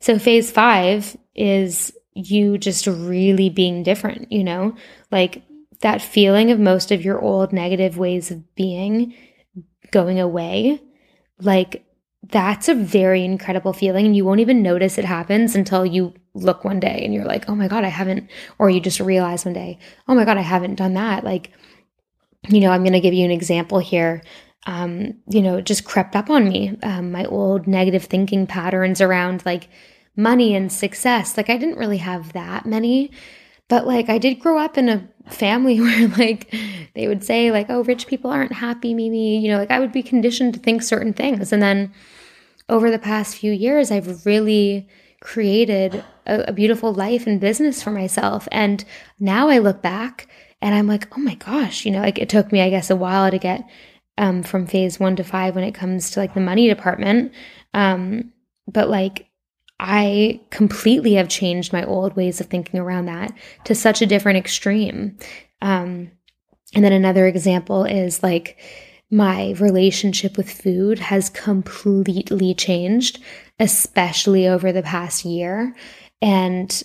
So 0.01 0.19
phase 0.19 0.51
five 0.51 1.17
is 1.35 1.93
you 2.15 2.59
just 2.59 2.87
really 2.87 3.49
being 3.49 3.83
different, 3.83 4.31
you 4.33 4.45
know, 4.45 4.75
like 5.11 5.43
that 5.81 6.03
feeling 6.03 6.51
of 6.51 6.59
most 6.59 6.91
of 6.91 7.05
your 7.05 7.21
old 7.21 7.53
negative 7.53 7.97
ways 7.97 8.31
of 8.31 8.55
being 8.55 9.15
going 9.91 10.21
away. 10.21 10.81
Like 11.41 11.85
that's 12.25 12.69
a 12.69 12.75
very 12.75 13.25
incredible 13.25 13.73
feeling. 13.73 14.07
And 14.07 14.17
you 14.17 14.25
won't 14.25 14.41
even 14.41 14.63
notice 14.63 14.99
it 14.99 15.05
happens 15.05 15.55
until 15.55 15.87
you 15.87 16.15
look 16.35 16.65
one 16.65 16.81
day 16.81 17.01
and 17.05 17.13
you're 17.13 17.25
like, 17.25 17.49
oh 17.49 17.55
my 17.55 17.69
God, 17.69 17.85
I 17.85 17.89
haven't, 17.89 18.31
or 18.59 18.71
you 18.71 18.81
just 18.81 19.01
realize 19.01 19.45
one 19.45 19.55
day, 19.55 19.79
oh 20.09 20.15
my 20.15 20.25
God, 20.25 20.39
I 20.39 20.43
haven't 20.43 20.77
done 20.77 20.95
that. 20.95 21.25
Like, 21.25 21.53
you 22.49 22.61
know, 22.61 22.71
I'm 22.71 22.83
going 22.83 22.93
to 22.93 23.01
give 23.01 23.15
you 23.15 23.25
an 23.25 23.31
example 23.31 23.79
here. 23.79 24.23
Um, 24.67 25.15
you 25.29 25.43
know, 25.43 25.59
it 25.59 25.67
just 25.67 25.85
crept 25.85 26.15
up 26.15 26.31
on 26.31 26.49
me. 26.49 26.79
Um, 26.83 27.13
my 27.13 27.25
old 27.25 27.67
negative 27.67 28.05
thinking 28.05 28.47
patterns 28.47 29.01
around 29.01 29.45
like 29.45 29.69
money 30.17 30.55
and 30.55 30.73
success. 30.73 31.37
Like, 31.37 31.51
I 31.51 31.57
didn't 31.57 31.79
really 31.79 31.99
have 31.99 32.33
that 32.33 32.67
many, 32.67 33.11
but 33.69 33.87
like, 33.87 34.09
I 34.09 34.19
did 34.19 34.41
grow 34.41 34.59
up 34.59 34.79
in 34.79 34.89
a 34.89 35.09
family 35.31 35.81
where 35.81 36.09
like 36.09 36.55
they 36.95 37.09
would 37.09 37.25
say, 37.25 37.51
like, 37.51 37.67
oh, 37.69 37.83
rich 37.85 38.07
people 38.07 38.31
aren't 38.31 38.53
happy, 38.53 38.95
Mimi. 38.95 39.39
You 39.39 39.51
know, 39.51 39.59
like 39.59 39.71
I 39.71 39.81
would 39.81 39.93
be 39.93 40.03
conditioned 40.03 40.55
to 40.55 40.61
think 40.61 40.83
certain 40.83 41.13
things. 41.13 41.53
And 41.53 41.63
then 41.63 41.93
over 42.69 42.91
the 42.91 42.99
past 42.99 43.37
few 43.37 43.53
years, 43.53 43.91
I've 43.91 44.25
really 44.25 44.89
created 45.21 46.05
a, 46.27 46.45
a 46.49 46.53
beautiful 46.53 46.93
life 46.93 47.27
and 47.27 47.41
business 47.41 47.83
for 47.83 47.91
myself. 47.91 48.49
And 48.51 48.85
now 49.19 49.49
I 49.49 49.59
look 49.59 49.83
back 49.83 50.29
and 50.63 50.75
I'm 50.75 50.87
like, 50.87 51.17
oh 51.17 51.21
my 51.21 51.35
gosh, 51.35 51.85
you 51.85 51.91
know, 51.91 52.01
like 52.01 52.19
it 52.19 52.29
took 52.29 52.53
me, 52.53 52.61
I 52.61 52.71
guess, 52.71 52.91
a 52.91 52.97
while 52.97 53.31
to 53.31 53.39
get 53.39 53.69
um, 54.19 54.43
from 54.43 54.67
phase 54.67 55.01
one 55.01 55.17
to 55.17 55.25
five 55.25 55.55
when 55.55 55.65
it 55.65 55.75
comes 55.75 56.11
to 56.11 56.21
like 56.21 56.35
the 56.35 56.41
money 56.41 56.69
department. 56.69 57.33
Um, 57.75 58.33
but 58.67 58.89
like, 58.89 59.27
I 59.83 60.43
completely 60.51 61.15
have 61.15 61.31
changed 61.31 61.73
my 61.73 61.85
old 61.87 62.15
ways 62.15 62.39
of 62.39 62.49
thinking 62.49 62.79
around 62.79 63.07
that 63.07 63.33
to 63.65 63.75
such 63.75 64.03
a 64.03 64.07
different 64.07 64.37
extreme. 64.37 65.17
Um, 65.63 66.11
and 66.75 66.85
then 66.85 66.93
another 66.93 67.27
example 67.27 67.85
is 67.85 68.23
like 68.23 68.59
my 69.11 69.53
relationship 69.59 70.37
with 70.37 70.51
food 70.51 70.99
has 70.99 71.29
completely 71.31 72.55
changed 72.55 73.21
especially 73.61 74.49
over 74.49 74.73
the 74.73 74.83
past 74.83 75.25
year. 75.25 75.77
And 76.21 76.83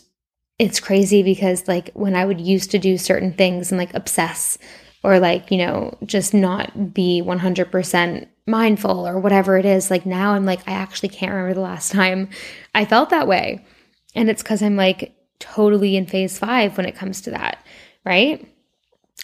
it's 0.59 0.79
crazy 0.79 1.23
because, 1.23 1.67
like, 1.67 1.89
when 1.93 2.15
I 2.15 2.25
would 2.25 2.39
used 2.39 2.71
to 2.71 2.79
do 2.79 2.97
certain 2.97 3.33
things 3.33 3.71
and 3.71 3.79
like 3.79 3.93
obsess 3.93 4.57
or 5.03 5.19
like, 5.19 5.51
you 5.51 5.57
know, 5.57 5.97
just 6.05 6.33
not 6.33 6.93
be 6.93 7.21
100% 7.25 8.27
mindful 8.45 9.07
or 9.07 9.19
whatever 9.19 9.57
it 9.57 9.65
is, 9.65 9.89
like 9.89 10.05
now 10.05 10.33
I'm 10.33 10.45
like, 10.45 10.67
I 10.67 10.73
actually 10.73 11.09
can't 11.09 11.31
remember 11.31 11.55
the 11.55 11.61
last 11.61 11.91
time 11.93 12.29
I 12.75 12.85
felt 12.85 13.09
that 13.09 13.27
way. 13.27 13.65
And 14.13 14.29
it's 14.29 14.43
because 14.43 14.61
I'm 14.61 14.75
like 14.75 15.15
totally 15.39 15.95
in 15.95 16.05
phase 16.05 16.37
five 16.37 16.77
when 16.77 16.85
it 16.85 16.95
comes 16.95 17.21
to 17.21 17.31
that, 17.31 17.65
right? 18.05 18.45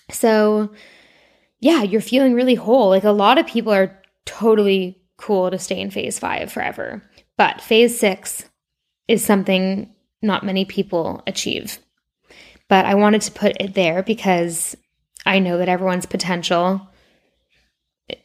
So, 0.09 0.71
yeah, 1.61 1.83
you're 1.83 2.01
feeling 2.01 2.33
really 2.33 2.55
whole. 2.55 2.89
Like 2.89 3.03
a 3.03 3.11
lot 3.11 3.37
of 3.37 3.47
people 3.47 3.71
are 3.71 3.97
totally 4.25 4.99
cool 5.17 5.51
to 5.51 5.59
stay 5.59 5.79
in 5.79 5.91
phase 5.91 6.19
five 6.19 6.51
forever. 6.51 7.01
But 7.37 7.61
phase 7.61 7.97
six 7.97 8.49
is 9.07 9.23
something 9.23 9.93
not 10.21 10.45
many 10.45 10.65
people 10.65 11.23
achieve. 11.27 11.77
But 12.67 12.85
I 12.85 12.95
wanted 12.95 13.21
to 13.23 13.31
put 13.31 13.55
it 13.59 13.75
there 13.75 14.01
because 14.01 14.75
I 15.25 15.39
know 15.39 15.59
that 15.59 15.69
everyone's 15.69 16.05
potential, 16.07 16.87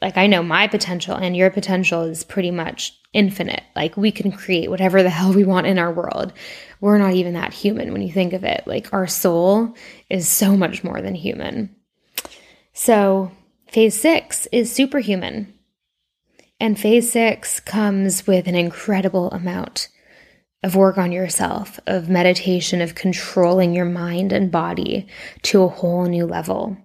like 0.00 0.16
I 0.16 0.26
know 0.26 0.42
my 0.42 0.66
potential 0.66 1.16
and 1.16 1.36
your 1.36 1.50
potential 1.50 2.02
is 2.02 2.24
pretty 2.24 2.50
much 2.50 2.98
infinite. 3.12 3.64
Like 3.74 3.98
we 3.98 4.10
can 4.12 4.32
create 4.32 4.70
whatever 4.70 5.02
the 5.02 5.10
hell 5.18 5.34
we 5.34 5.44
want 5.44 5.66
in 5.66 5.78
our 5.78 5.92
world. 5.92 6.32
We're 6.80 6.98
not 6.98 7.14
even 7.14 7.34
that 7.34 7.52
human 7.52 7.92
when 7.92 8.02
you 8.02 8.12
think 8.12 8.32
of 8.32 8.44
it. 8.44 8.62
Like 8.66 8.94
our 8.94 9.06
soul 9.06 9.74
is 10.08 10.26
so 10.26 10.56
much 10.56 10.82
more 10.82 11.02
than 11.02 11.14
human. 11.14 11.75
So, 12.78 13.32
phase 13.68 13.98
six 13.98 14.46
is 14.52 14.70
superhuman. 14.70 15.54
And 16.60 16.78
phase 16.78 17.10
six 17.10 17.58
comes 17.58 18.26
with 18.26 18.46
an 18.46 18.54
incredible 18.54 19.30
amount 19.30 19.88
of 20.62 20.76
work 20.76 20.98
on 20.98 21.10
yourself, 21.10 21.80
of 21.86 22.10
meditation, 22.10 22.82
of 22.82 22.94
controlling 22.94 23.72
your 23.72 23.86
mind 23.86 24.30
and 24.30 24.52
body 24.52 25.06
to 25.44 25.62
a 25.62 25.68
whole 25.68 26.04
new 26.04 26.26
level. 26.26 26.76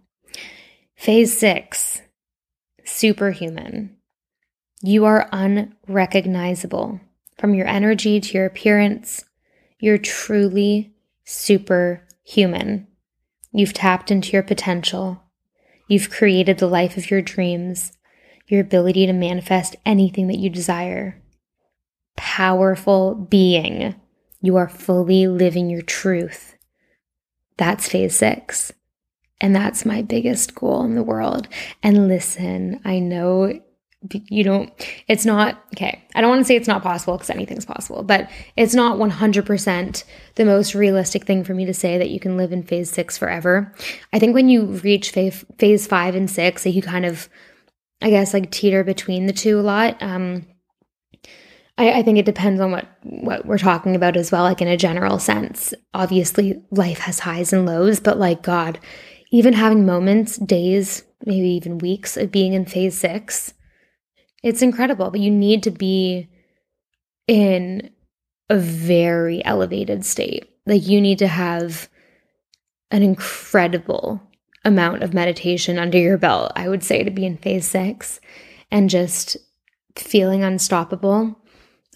Phase 0.95 1.37
six, 1.37 2.01
superhuman. 2.85 3.97
You 4.81 5.03
are 5.03 5.27
unrecognizable 5.33 7.01
from 7.37 7.53
your 7.53 7.67
energy 7.67 8.21
to 8.21 8.37
your 8.37 8.45
appearance. 8.45 9.25
You're 9.77 9.97
truly 9.97 10.93
superhuman. 11.25 12.87
You've 13.51 13.73
tapped 13.73 14.09
into 14.09 14.31
your 14.31 14.43
potential. 14.43 15.21
You've 15.91 16.09
created 16.09 16.57
the 16.57 16.69
life 16.69 16.95
of 16.95 17.11
your 17.11 17.21
dreams, 17.21 17.91
your 18.47 18.61
ability 18.61 19.07
to 19.07 19.11
manifest 19.11 19.75
anything 19.85 20.27
that 20.27 20.39
you 20.39 20.49
desire. 20.49 21.21
Powerful 22.15 23.13
being. 23.13 23.95
You 24.41 24.55
are 24.55 24.69
fully 24.69 25.27
living 25.27 25.69
your 25.69 25.81
truth. 25.81 26.55
That's 27.57 27.89
phase 27.89 28.15
six. 28.15 28.71
And 29.41 29.53
that's 29.53 29.85
my 29.85 30.01
biggest 30.01 30.55
goal 30.55 30.81
in 30.85 30.95
the 30.95 31.03
world. 31.03 31.49
And 31.83 32.07
listen, 32.07 32.79
I 32.85 32.99
know 32.99 33.59
you 34.09 34.43
don't, 34.43 34.73
it's 35.07 35.25
not, 35.25 35.63
okay, 35.75 36.03
I 36.15 36.21
don't 36.21 36.29
want 36.29 36.41
to 36.41 36.45
say 36.45 36.55
it's 36.55 36.67
not 36.67 36.81
possible 36.81 37.15
because 37.15 37.29
anything's 37.29 37.65
possible, 37.65 38.03
but 38.03 38.29
it's 38.57 38.73
not 38.73 38.97
100% 38.97 40.03
the 40.35 40.45
most 40.45 40.73
realistic 40.73 41.25
thing 41.25 41.43
for 41.43 41.53
me 41.53 41.65
to 41.65 41.73
say 41.73 41.97
that 41.97 42.09
you 42.09 42.19
can 42.19 42.37
live 42.37 42.51
in 42.51 42.63
phase 42.63 42.89
six 42.89 43.17
forever. 43.17 43.73
I 44.11 44.19
think 44.19 44.33
when 44.33 44.49
you 44.49 44.65
reach 44.65 45.11
phase, 45.11 45.45
phase 45.59 45.85
five 45.85 46.15
and 46.15 46.29
six, 46.29 46.63
that 46.63 46.71
you 46.71 46.81
kind 46.81 47.05
of, 47.05 47.29
I 48.01 48.09
guess, 48.09 48.33
like 48.33 48.49
teeter 48.49 48.83
between 48.83 49.27
the 49.27 49.33
two 49.33 49.59
a 49.59 49.61
lot. 49.61 50.01
Um, 50.01 50.47
I, 51.77 51.99
I 51.99 52.03
think 52.03 52.17
it 52.17 52.25
depends 52.25 52.59
on 52.59 52.71
what 52.71 52.87
what 53.03 53.45
we're 53.45 53.57
talking 53.57 53.95
about 53.95 54.17
as 54.17 54.31
well, 54.31 54.43
like 54.43 54.61
in 54.61 54.67
a 54.67 54.77
general 54.77 55.19
sense. 55.19 55.73
Obviously, 55.93 56.61
life 56.71 56.99
has 56.99 57.19
highs 57.19 57.53
and 57.53 57.65
lows, 57.65 57.99
but 57.99 58.19
like 58.19 58.41
God, 58.41 58.79
even 59.31 59.53
having 59.53 59.85
moments, 59.85 60.37
days, 60.37 61.03
maybe 61.25 61.49
even 61.49 61.77
weeks 61.77 62.17
of 62.17 62.31
being 62.31 62.53
in 62.53 62.65
phase 62.65 62.97
six, 62.97 63.53
it's 64.43 64.61
incredible. 64.61 65.11
But 65.11 65.21
you 65.21 65.31
need 65.31 65.63
to 65.63 65.71
be 65.71 66.29
in 67.27 67.91
a 68.49 68.57
very 68.57 69.43
elevated 69.45 70.05
state. 70.05 70.49
Like 70.65 70.87
you 70.87 70.99
need 71.01 71.19
to 71.19 71.27
have 71.27 71.89
an 72.91 73.03
incredible 73.03 74.21
amount 74.65 75.01
of 75.01 75.13
meditation 75.13 75.79
under 75.79 75.97
your 75.97 76.17
belt, 76.17 76.51
I 76.55 76.67
would 76.69 76.83
say, 76.83 77.03
to 77.03 77.11
be 77.11 77.25
in 77.25 77.37
phase 77.37 77.67
six 77.67 78.19
and 78.69 78.89
just 78.89 79.37
feeling 79.95 80.43
unstoppable. 80.43 81.37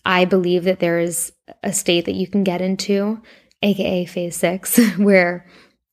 I 0.05 0.25
believe 0.25 0.63
that 0.63 0.79
there 0.79 0.99
is 0.99 1.31
a 1.63 1.73
state 1.73 2.05
that 2.05 2.15
you 2.15 2.27
can 2.27 2.43
get 2.43 2.61
into, 2.61 3.21
aka 3.61 4.05
phase 4.05 4.35
six, 4.35 4.79
where 4.97 5.45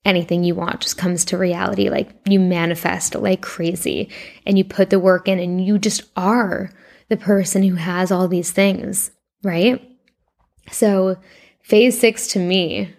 anything 0.05 0.45
you 0.45 0.55
want 0.55 0.81
just 0.81 0.99
comes 0.99 1.25
to 1.27 1.39
reality. 1.39 1.89
Like 1.89 2.11
you 2.27 2.41
manifest 2.41 3.15
like 3.15 3.41
crazy 3.41 4.11
and 4.47 4.59
you 4.59 4.65
put 4.65 4.91
the 4.91 4.99
work 4.99 5.29
in 5.29 5.39
and 5.39 5.65
you 5.65 5.79
just 5.79 6.03
are 6.17 6.71
the 7.09 7.17
person 7.17 7.63
who 7.63 7.77
has 7.77 8.11
all 8.11 8.29
these 8.29 8.51
things, 8.51 9.11
right? 9.43 9.81
So, 10.71 11.19
phase 11.63 11.99
six 11.99 12.29
to 12.29 12.39
me 12.39 12.95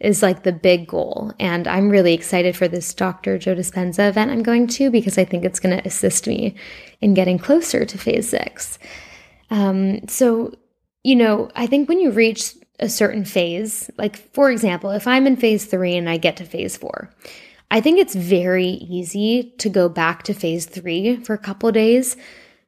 is 0.00 0.22
like 0.22 0.42
the 0.42 0.52
big 0.52 0.88
goal. 0.88 1.32
And 1.38 1.68
I'm 1.68 1.88
really 1.88 2.12
excited 2.12 2.56
for 2.56 2.66
this 2.66 2.92
Dr. 2.92 3.38
Joe 3.38 3.54
Dispenza 3.54 4.08
event 4.08 4.30
I'm 4.30 4.42
going 4.42 4.66
to 4.68 4.90
because 4.90 5.16
I 5.16 5.24
think 5.24 5.44
it's 5.44 5.60
going 5.60 5.76
to 5.76 5.86
assist 5.86 6.26
me 6.26 6.56
in 7.00 7.14
getting 7.14 7.38
closer 7.38 7.84
to 7.84 7.98
phase 7.98 8.28
six. 8.28 8.78
Um, 9.50 10.08
so, 10.08 10.54
you 11.04 11.14
know, 11.14 11.50
I 11.54 11.66
think 11.66 11.88
when 11.88 12.00
you 12.00 12.10
reach 12.10 12.54
a 12.80 12.88
certain 12.88 13.24
phase. 13.24 13.90
Like, 13.98 14.16
for 14.32 14.50
example, 14.50 14.90
if 14.90 15.06
I'm 15.06 15.26
in 15.26 15.36
phase 15.36 15.64
three 15.66 15.96
and 15.96 16.08
I 16.08 16.16
get 16.16 16.36
to 16.38 16.44
phase 16.44 16.76
four, 16.76 17.10
I 17.70 17.80
think 17.80 17.98
it's 17.98 18.14
very 18.14 18.68
easy 18.68 19.54
to 19.58 19.68
go 19.68 19.88
back 19.88 20.24
to 20.24 20.34
phase 20.34 20.66
three 20.66 21.16
for 21.16 21.34
a 21.34 21.38
couple 21.38 21.70
days 21.72 22.16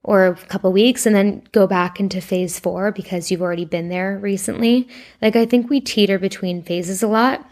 or 0.02 0.26
a 0.26 0.34
couple 0.34 0.72
weeks 0.72 1.06
and 1.06 1.14
then 1.14 1.42
go 1.52 1.66
back 1.66 1.98
into 1.98 2.20
phase 2.20 2.58
four 2.58 2.92
because 2.92 3.30
you've 3.30 3.42
already 3.42 3.64
been 3.64 3.88
there 3.88 4.18
recently. 4.18 4.88
Like, 5.20 5.36
I 5.36 5.46
think 5.46 5.68
we 5.68 5.80
teeter 5.80 6.18
between 6.18 6.62
phases 6.62 7.02
a 7.02 7.08
lot. 7.08 7.46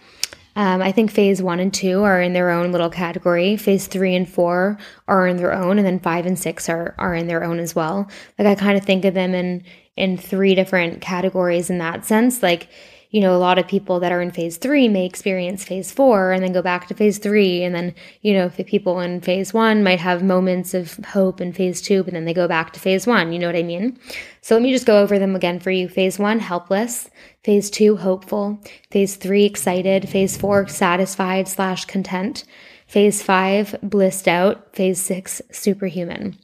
Um, 0.55 0.83
I 0.83 0.93
think 0.93 1.11
phase 1.11 1.43
one 1.43 1.61
and 1.61 1.73
two 1.73 2.03
are 2.03 2.21
in 2.21 2.35
their 2.35 2.51
own 2.51 2.73
little 2.73 2.91
category. 2.91 3.57
Phase 3.57 3.87
three 3.87 4.15
and 4.15 4.29
four 4.29 4.79
are 5.09 5.27
in 5.27 5.39
their 5.39 5.53
own, 5.53 5.79
and 5.79 5.87
then 5.87 5.99
five 5.99 6.27
and 6.27 6.39
six 6.39 6.69
are 6.69 6.95
are 6.99 7.15
in 7.15 7.27
their 7.27 7.43
own 7.43 7.59
as 7.59 7.75
well. 7.75 8.11
Like 8.39 8.47
I 8.49 8.55
kind 8.55 8.77
of 8.77 8.85
think 8.85 9.07
of 9.07 9.15
them 9.15 9.35
in 9.35 9.65
in 9.97 10.17
three 10.17 10.55
different 10.55 11.01
categories 11.01 11.71
in 11.71 11.79
that 11.79 12.05
sense. 12.05 12.43
Like, 12.43 12.69
you 13.11 13.21
know, 13.21 13.37
a 13.37 13.39
lot 13.39 13.59
of 13.59 13.69
people 13.69 14.01
that 14.01 14.11
are 14.11 14.23
in 14.23 14.31
phase 14.31 14.57
three 14.57 14.89
may 14.89 15.05
experience 15.05 15.65
phase 15.65 15.93
four 15.93 16.33
and 16.33 16.43
then 16.43 16.55
go 16.55 16.63
back 16.63 16.89
to 16.89 16.95
phase 16.95 17.19
three. 17.19 17.63
And 17.63 17.75
then, 17.75 17.95
you 18.23 18.33
know, 18.33 18.49
people 18.49 19.01
in 19.01 19.21
phase 19.21 19.53
one 19.53 19.83
might 19.83 20.01
have 20.01 20.23
moments 20.23 20.73
of 20.73 20.97
hope 21.05 21.39
in 21.39 21.53
phase 21.53 21.83
two, 21.83 22.03
but 22.03 22.15
then 22.15 22.25
they 22.25 22.33
go 22.33 22.49
back 22.49 22.73
to 22.73 22.81
phase 22.81 23.07
one. 23.07 23.31
You 23.31 23.39
know 23.39 23.49
what 23.49 23.57
I 23.57 23.63
mean? 23.63 23.99
So 24.41 24.55
let 24.55 24.63
me 24.63 24.73
just 24.73 24.87
go 24.87 25.03
over 25.03 25.19
them 25.19 25.37
again 25.37 25.61
for 25.61 25.71
you. 25.71 25.91
Phase 25.91 26.19
one, 26.19 26.39
helpless. 26.39 27.11
Phase 27.45 27.69
two, 27.69 27.99
hopeful. 27.99 28.59
Phase 28.91 29.17
three, 29.17 29.45
excited. 29.45 30.09
Phase 30.09 30.39
four, 30.39 30.67
satisfied 30.69 31.49
slash 31.49 31.85
content. 31.85 32.45
Phase 32.87 33.23
five, 33.23 33.77
blissed 33.83 34.27
out. 34.27 34.75
Phase 34.75 35.03
six, 35.03 35.43
superhuman. 35.51 36.39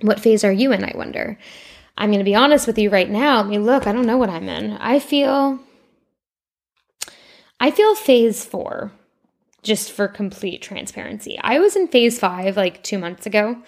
What 0.00 0.18
phase 0.18 0.42
are 0.42 0.52
you 0.52 0.72
in, 0.72 0.82
I 0.82 0.92
wonder? 0.96 1.38
I'm 2.00 2.08
going 2.08 2.20
to 2.20 2.24
be 2.24 2.34
honest 2.34 2.66
with 2.66 2.78
you 2.78 2.88
right 2.88 3.10
now. 3.10 3.40
I 3.40 3.42
mean, 3.42 3.66
look, 3.66 3.86
I 3.86 3.92
don't 3.92 4.06
know 4.06 4.16
what 4.16 4.30
I'm 4.30 4.48
in. 4.48 4.72
I 4.78 4.98
feel 4.98 5.60
I 7.60 7.70
feel 7.70 7.94
phase 7.94 8.42
4 8.42 8.90
just 9.62 9.92
for 9.92 10.08
complete 10.08 10.62
transparency. 10.62 11.38
I 11.42 11.58
was 11.58 11.76
in 11.76 11.88
phase 11.88 12.18
5 12.18 12.56
like 12.56 12.82
2 12.82 12.98
months 12.98 13.26
ago. 13.26 13.62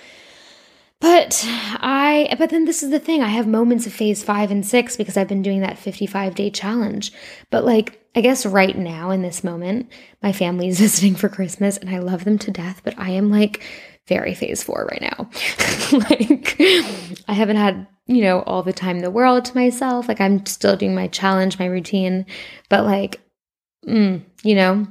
But 0.98 1.44
I 1.44 2.34
but 2.38 2.48
then 2.48 2.64
this 2.64 2.82
is 2.82 2.90
the 2.90 2.98
thing. 2.98 3.22
I 3.22 3.28
have 3.28 3.46
moments 3.46 3.86
of 3.86 3.92
phase 3.92 4.22
5 4.22 4.50
and 4.50 4.64
6 4.64 4.96
because 4.96 5.18
I've 5.18 5.28
been 5.28 5.42
doing 5.42 5.60
that 5.60 5.76
55-day 5.76 6.50
challenge. 6.50 7.12
But 7.50 7.66
like 7.66 8.00
I 8.14 8.22
guess 8.22 8.46
right 8.46 8.76
now 8.78 9.10
in 9.10 9.20
this 9.20 9.44
moment, 9.44 9.90
my 10.22 10.32
family 10.32 10.68
is 10.68 10.80
visiting 10.86 11.16
for 11.16 11.28
Christmas 11.28 11.76
and 11.76 11.90
I 11.90 11.98
love 11.98 12.24
them 12.24 12.38
to 12.38 12.50
death, 12.50 12.80
but 12.82 12.98
I 12.98 13.10
am 13.10 13.30
like 13.30 13.62
very 14.14 14.34
phase 14.34 14.62
4 14.62 14.88
right 14.90 15.02
now. 15.02 15.30
like 16.10 16.56
I 17.28 17.32
haven't 17.32 17.56
had 17.56 17.86
you 18.06 18.22
know, 18.22 18.42
all 18.42 18.62
the 18.62 18.72
time 18.72 18.96
in 18.96 19.02
the 19.02 19.10
world 19.10 19.44
to 19.44 19.54
myself. 19.54 20.08
Like 20.08 20.20
I'm 20.20 20.44
still 20.46 20.76
doing 20.76 20.94
my 20.94 21.08
challenge, 21.08 21.58
my 21.58 21.66
routine, 21.66 22.26
but 22.68 22.84
like, 22.84 23.20
mm, 23.86 24.22
you 24.42 24.54
know, 24.54 24.86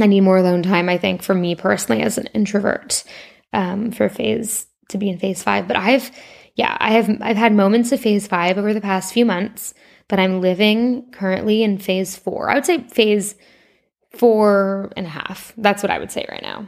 I 0.00 0.06
need 0.06 0.22
more 0.22 0.38
alone 0.38 0.62
time, 0.62 0.88
I 0.88 0.98
think, 0.98 1.22
for 1.22 1.34
me 1.34 1.54
personally 1.54 2.02
as 2.02 2.18
an 2.18 2.26
introvert, 2.28 3.04
um, 3.52 3.92
for 3.92 4.08
phase 4.08 4.66
to 4.88 4.98
be 4.98 5.08
in 5.08 5.18
phase 5.18 5.42
five. 5.42 5.68
But 5.68 5.76
I've, 5.76 6.10
yeah, 6.54 6.76
I 6.80 6.92
have, 6.92 7.18
I've 7.20 7.36
had 7.36 7.54
moments 7.54 7.92
of 7.92 8.00
phase 8.00 8.26
five 8.26 8.58
over 8.58 8.74
the 8.74 8.80
past 8.80 9.12
few 9.12 9.24
months, 9.24 9.74
but 10.08 10.18
I'm 10.18 10.40
living 10.40 11.10
currently 11.12 11.62
in 11.62 11.78
phase 11.78 12.16
four. 12.16 12.50
I 12.50 12.54
would 12.54 12.66
say 12.66 12.78
phase 12.88 13.34
four 14.10 14.92
and 14.96 15.06
a 15.06 15.10
half. 15.10 15.52
That's 15.56 15.82
what 15.82 15.90
I 15.90 15.98
would 15.98 16.10
say 16.10 16.26
right 16.30 16.42
now. 16.42 16.66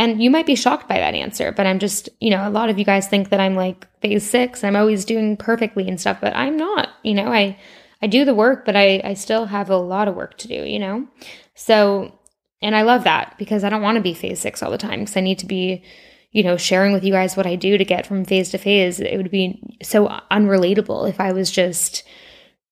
And 0.00 0.22
you 0.22 0.30
might 0.30 0.46
be 0.46 0.54
shocked 0.54 0.88
by 0.88 0.96
that 0.96 1.12
answer, 1.14 1.52
but 1.52 1.66
I'm 1.66 1.78
just, 1.78 2.08
you 2.20 2.30
know, 2.30 2.48
a 2.48 2.48
lot 2.48 2.70
of 2.70 2.78
you 2.78 2.86
guys 2.86 3.06
think 3.06 3.28
that 3.28 3.38
I'm 3.38 3.54
like 3.54 3.86
phase 4.00 4.28
six. 4.28 4.64
I'm 4.64 4.74
always 4.74 5.04
doing 5.04 5.36
perfectly 5.36 5.86
and 5.86 6.00
stuff, 6.00 6.22
but 6.22 6.34
I'm 6.34 6.56
not. 6.56 6.88
You 7.02 7.12
know, 7.12 7.26
I 7.26 7.58
I 8.00 8.06
do 8.06 8.24
the 8.24 8.34
work, 8.34 8.64
but 8.64 8.74
I 8.74 9.02
I 9.04 9.12
still 9.12 9.44
have 9.44 9.68
a 9.68 9.76
lot 9.76 10.08
of 10.08 10.14
work 10.14 10.38
to 10.38 10.48
do. 10.48 10.54
You 10.54 10.78
know, 10.78 11.06
so 11.54 12.18
and 12.62 12.74
I 12.74 12.80
love 12.80 13.04
that 13.04 13.34
because 13.36 13.62
I 13.62 13.68
don't 13.68 13.82
want 13.82 13.96
to 13.96 14.00
be 14.00 14.14
phase 14.14 14.40
six 14.40 14.62
all 14.62 14.70
the 14.70 14.78
time 14.78 15.00
because 15.00 15.18
I 15.18 15.20
need 15.20 15.40
to 15.40 15.46
be, 15.46 15.84
you 16.30 16.44
know, 16.44 16.56
sharing 16.56 16.94
with 16.94 17.04
you 17.04 17.12
guys 17.12 17.36
what 17.36 17.46
I 17.46 17.56
do 17.56 17.76
to 17.76 17.84
get 17.84 18.06
from 18.06 18.24
phase 18.24 18.48
to 18.52 18.58
phase. 18.58 19.00
It 19.00 19.18
would 19.18 19.30
be 19.30 19.62
so 19.82 20.08
unrelatable 20.30 21.10
if 21.10 21.20
I 21.20 21.32
was 21.32 21.50
just 21.50 22.04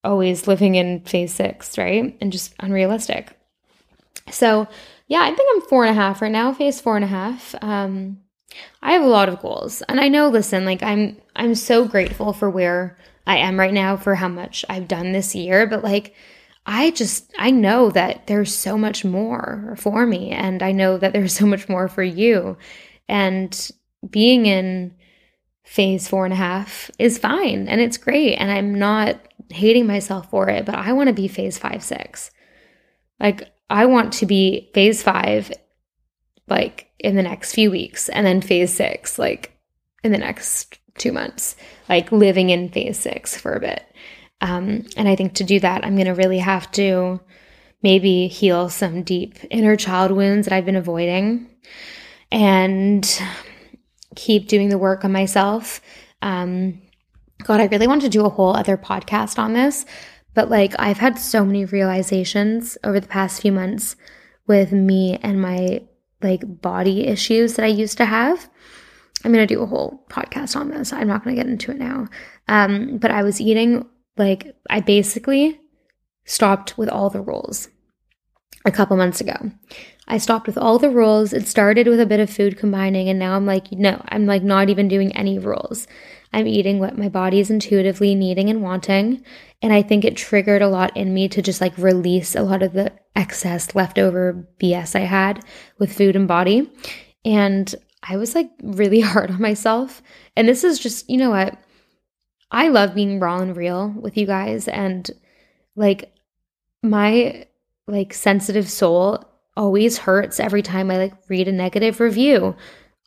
always 0.03 0.47
living 0.47 0.77
in 0.77 1.03
phase 1.03 1.35
six, 1.35 1.77
right? 1.77 2.17
And 2.23 2.33
just 2.33 2.55
unrealistic. 2.59 3.39
So 4.31 4.67
yeah, 5.09 5.21
I 5.23 5.35
think 5.35 5.49
I'm 5.55 5.69
four 5.69 5.85
and 5.85 5.91
a 5.91 6.01
half 6.01 6.23
right 6.23 6.31
now, 6.31 6.53
phase 6.53 6.81
four 6.81 6.97
and 6.97 7.05
a 7.05 7.09
half. 7.09 7.55
Um, 7.63 8.19
I 8.83 8.93
have 8.93 9.03
a 9.03 9.09
lot 9.09 9.29
of 9.29 9.41
goals, 9.41 9.83
and 9.89 10.01
I 10.01 10.09
know. 10.09 10.29
Listen, 10.29 10.65
like 10.65 10.83
I'm, 10.83 11.17
I'm 11.35 11.55
so 11.55 11.87
grateful 11.87 12.33
for 12.33 12.49
where 12.49 12.99
I 13.27 13.39
am 13.39 13.59
right 13.59 13.73
now, 13.73 13.97
for 13.97 14.15
how 14.15 14.29
much 14.29 14.65
I've 14.69 14.89
done 14.89 15.13
this 15.13 15.35
year. 15.35 15.67
But 15.67 15.83
like, 15.83 16.15
I 16.67 16.91
just, 16.93 17.33
I 17.39 17.51
know 17.51 17.91
that 17.91 18.27
there's 18.27 18.55
so 18.55 18.79
much 18.79 19.05
more 19.05 19.75
for 19.79 20.07
me, 20.07 20.31
and 20.31 20.63
I 20.63 20.73
know 20.73 20.99
that 20.99 21.13
there's 21.13 21.33
so 21.39 21.47
much 21.47 21.69
more 21.69 21.89
for 21.89 22.03
you. 22.03 22.57
And 23.09 23.71
being 24.11 24.47
in 24.47 24.95
phase 25.69 26.09
four 26.09 26.25
and 26.25 26.33
a 26.33 26.37
half 26.37 26.91
is 26.99 27.19
fine 27.19 27.69
and 27.69 27.79
it's 27.79 27.99
great. 27.99 28.37
And 28.37 28.51
I'm 28.51 28.79
not 28.79 29.21
hating 29.51 29.87
myself 29.87 30.31
for 30.31 30.49
it, 30.49 30.65
but 30.65 30.75
I 30.75 30.93
want 30.95 31.09
to 31.09 31.15
be 31.15 31.29
phase 31.29 31.59
five, 31.59 31.83
six. 31.83 32.31
Like, 33.21 33.51
I 33.71 33.87
want 33.87 34.13
to 34.15 34.27
be 34.27 34.71
phase 34.75 35.03
five, 35.03 35.53
like 36.49 36.91
in 36.99 37.17
the 37.17 37.23
next 37.23 37.55
few 37.55 37.71
weeks, 37.71 38.09
and 38.09 38.27
then 38.27 38.41
phase 38.41 38.75
six, 38.75 39.19
like 39.19 39.53
in 40.03 40.13
the 40.13 40.19
next 40.19 40.79
two 40.97 41.13
months, 41.13 41.57
like 41.89 42.11
living 42.11 42.51
in 42.51 42.71
phase 42.71 42.99
six 42.99 43.39
for 43.39 43.55
a 43.55 43.61
bit. 43.61 43.85
Um, 44.41 44.87
and 44.97 45.09
I 45.09 45.17
think 45.17 45.35
to 45.35 45.45
do 45.45 45.61
that, 45.61 45.85
I'm 45.85 45.97
going 45.97 46.07
to 46.07 46.13
really 46.13 46.39
have 46.39 46.71
to 46.73 47.21
maybe 47.83 48.29
heal 48.29 48.69
some 48.69 49.03
deep 49.03 49.39
inner 49.51 49.77
child 49.77 50.11
wounds 50.11 50.47
that 50.47 50.55
I've 50.55 50.65
been 50.65 50.77
avoiding 50.77 51.49
and 52.31 53.23
keep 54.17 54.49
doing 54.49 54.69
the 54.69 54.79
work 54.79 55.05
on 55.05 55.13
myself. 55.13 55.81
Um, 56.23 56.83
God, 57.45 57.61
I 57.61 57.67
really 57.67 57.87
want 57.87 58.03
to 58.03 58.09
do 58.09 58.25
a 58.25 58.31
whole 58.31 58.55
other 58.55 58.77
podcast 58.77 59.39
on 59.39 59.53
this, 59.53 59.87
but 60.39 60.51
like 60.51 60.73
I've 60.79 60.99
had 60.99 61.19
so 61.19 61.45
many 61.45 61.65
realizations 61.65 62.79
over 62.85 63.01
the 63.01 63.09
past 63.09 63.43
few 63.43 63.51
months 63.51 63.97
with 64.47 64.71
me 64.71 65.19
and 65.21 65.43
my 65.43 65.83
like 66.23 66.43
body 66.63 67.09
issues 67.09 67.55
that 67.55 67.65
I 67.65 67.69
used 67.83 67.97
to 67.99 68.05
have. 68.05 68.49
I'm 69.25 69.33
going 69.33 69.45
to 69.45 69.53
do 69.53 69.63
a 69.63 69.67
whole 69.67 70.07
podcast 70.09 70.55
on 70.55 70.69
this. 70.69 70.93
I'm 70.93 71.09
not 71.09 71.25
going 71.25 71.35
to 71.35 71.43
get 71.43 71.51
into 71.51 71.73
it 71.73 71.79
now. 71.79 72.07
Um, 72.47 72.99
but 72.99 73.11
I 73.11 73.25
was 73.25 73.41
eating 73.41 73.85
like 74.17 74.55
I 74.71 74.79
basically 74.79 75.61
stopped 76.25 76.79
with 76.79 76.89
all 76.89 77.11
the 77.11 77.21
rules 77.21 77.69
a 78.65 78.71
couple 78.71 78.97
months 78.97 79.21
ago. 79.21 79.51
I 80.07 80.19
stopped 80.19 80.47
with 80.47 80.57
all 80.57 80.79
the 80.79 80.89
rules. 80.89 81.33
It 81.33 81.49
started 81.49 81.89
with 81.89 81.99
a 81.99 82.07
bit 82.07 82.21
of 82.21 82.31
food 82.31 82.57
combining, 82.57 83.09
and 83.09 83.19
now 83.19 83.35
I'm 83.35 83.45
like, 83.45 83.73
no, 83.73 84.01
I'm 84.11 84.27
like 84.27 84.45
not 84.45 84.69
even 84.69 84.87
doing 84.87 85.11
any 85.17 85.41
rules. 85.41 85.89
I'm 86.33 86.47
eating 86.47 86.79
what 86.79 86.99
my 86.99 87.09
body 87.09 87.41
is 87.41 87.51
intuitively 87.51 88.15
needing 88.15 88.51
and 88.51 88.63
wanting. 88.63 89.25
And 89.63 89.73
I 89.73 89.83
think 89.83 90.05
it 90.05 90.17
triggered 90.17 90.63
a 90.63 90.69
lot 90.69 90.97
in 90.97 91.15
me 91.15 91.29
to 91.29 91.43
just 91.43 91.61
like 91.61 91.77
release 91.79 92.35
a 92.35 92.43
lot 92.43 92.63
of 92.63 92.73
the 92.73 92.93
excess 93.17 93.75
leftover 93.75 94.47
BS 94.61 94.95
I 94.95 95.05
had 95.05 95.45
with 95.79 95.97
food 95.97 96.17
and 96.17 96.29
body. 96.29 96.71
And 97.25 97.75
I 98.03 98.17
was 98.17 98.35
like 98.35 98.51
really 98.63 99.01
hard 99.03 99.31
on 99.31 99.41
myself. 99.41 100.03
And 100.37 100.49
this 100.49 100.65
is 100.65 100.79
just, 100.79 101.09
you 101.09 101.17
know 101.17 101.31
what? 101.31 101.59
I 102.51 102.69
love 102.69 102.95
being 102.95 103.21
raw 103.21 103.41
and 103.41 103.57
real 103.57 103.89
with 103.89 104.17
you 104.17 104.27
guys. 104.27 104.69
And 104.69 105.11
like 105.77 106.13
my 106.83 107.47
like 107.87 108.15
sensitive 108.15 108.71
soul 108.71 109.25
always 109.57 109.99
hurts 109.99 110.39
every 110.39 110.63
time 110.63 110.91
I 110.91 110.99
like 110.99 111.15
read 111.29 111.49
a 111.49 111.53
negative 111.53 112.01
review 112.01 112.55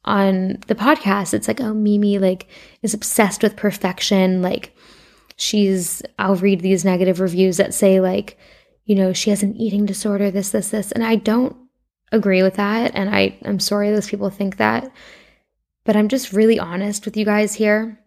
on 0.06 0.58
the 0.68 0.76
podcast. 0.76 1.34
It's 1.34 1.48
like, 1.48 1.62
oh, 1.62 1.74
Mimi 1.74 2.18
like 2.20 2.48
is 2.82 2.94
obsessed 2.94 3.44
with 3.44 3.56
perfection. 3.56 4.42
Like 4.42 4.76
she's 5.36 6.02
I'll 6.18 6.36
read 6.36 6.62
these 6.62 6.86
negative 6.86 7.20
reviews 7.20 7.58
that 7.58 7.74
say 7.74 8.00
like, 8.00 8.38
you 8.86 8.96
know, 8.96 9.14
she 9.14 9.30
has 9.30 9.44
an 9.44 9.56
eating 9.56 9.86
disorder, 9.86 10.32
this, 10.32 10.50
this, 10.50 10.70
this. 10.70 10.92
And 10.92 11.04
I 11.04 11.16
don't 11.16 11.56
agree 12.12 12.44
with 12.44 12.56
that. 12.56 12.92
And 12.94 13.14
I, 13.14 13.38
I'm 13.46 13.60
sorry 13.60 13.90
those 13.90 14.10
people 14.10 14.30
think 14.30 14.58
that. 14.58 14.92
But 15.84 15.96
I'm 15.96 16.10
just 16.10 16.34
really 16.34 16.60
honest 16.60 17.06
with 17.06 17.18
you 17.18 17.26
guys 17.26 17.56
here. 17.56 18.00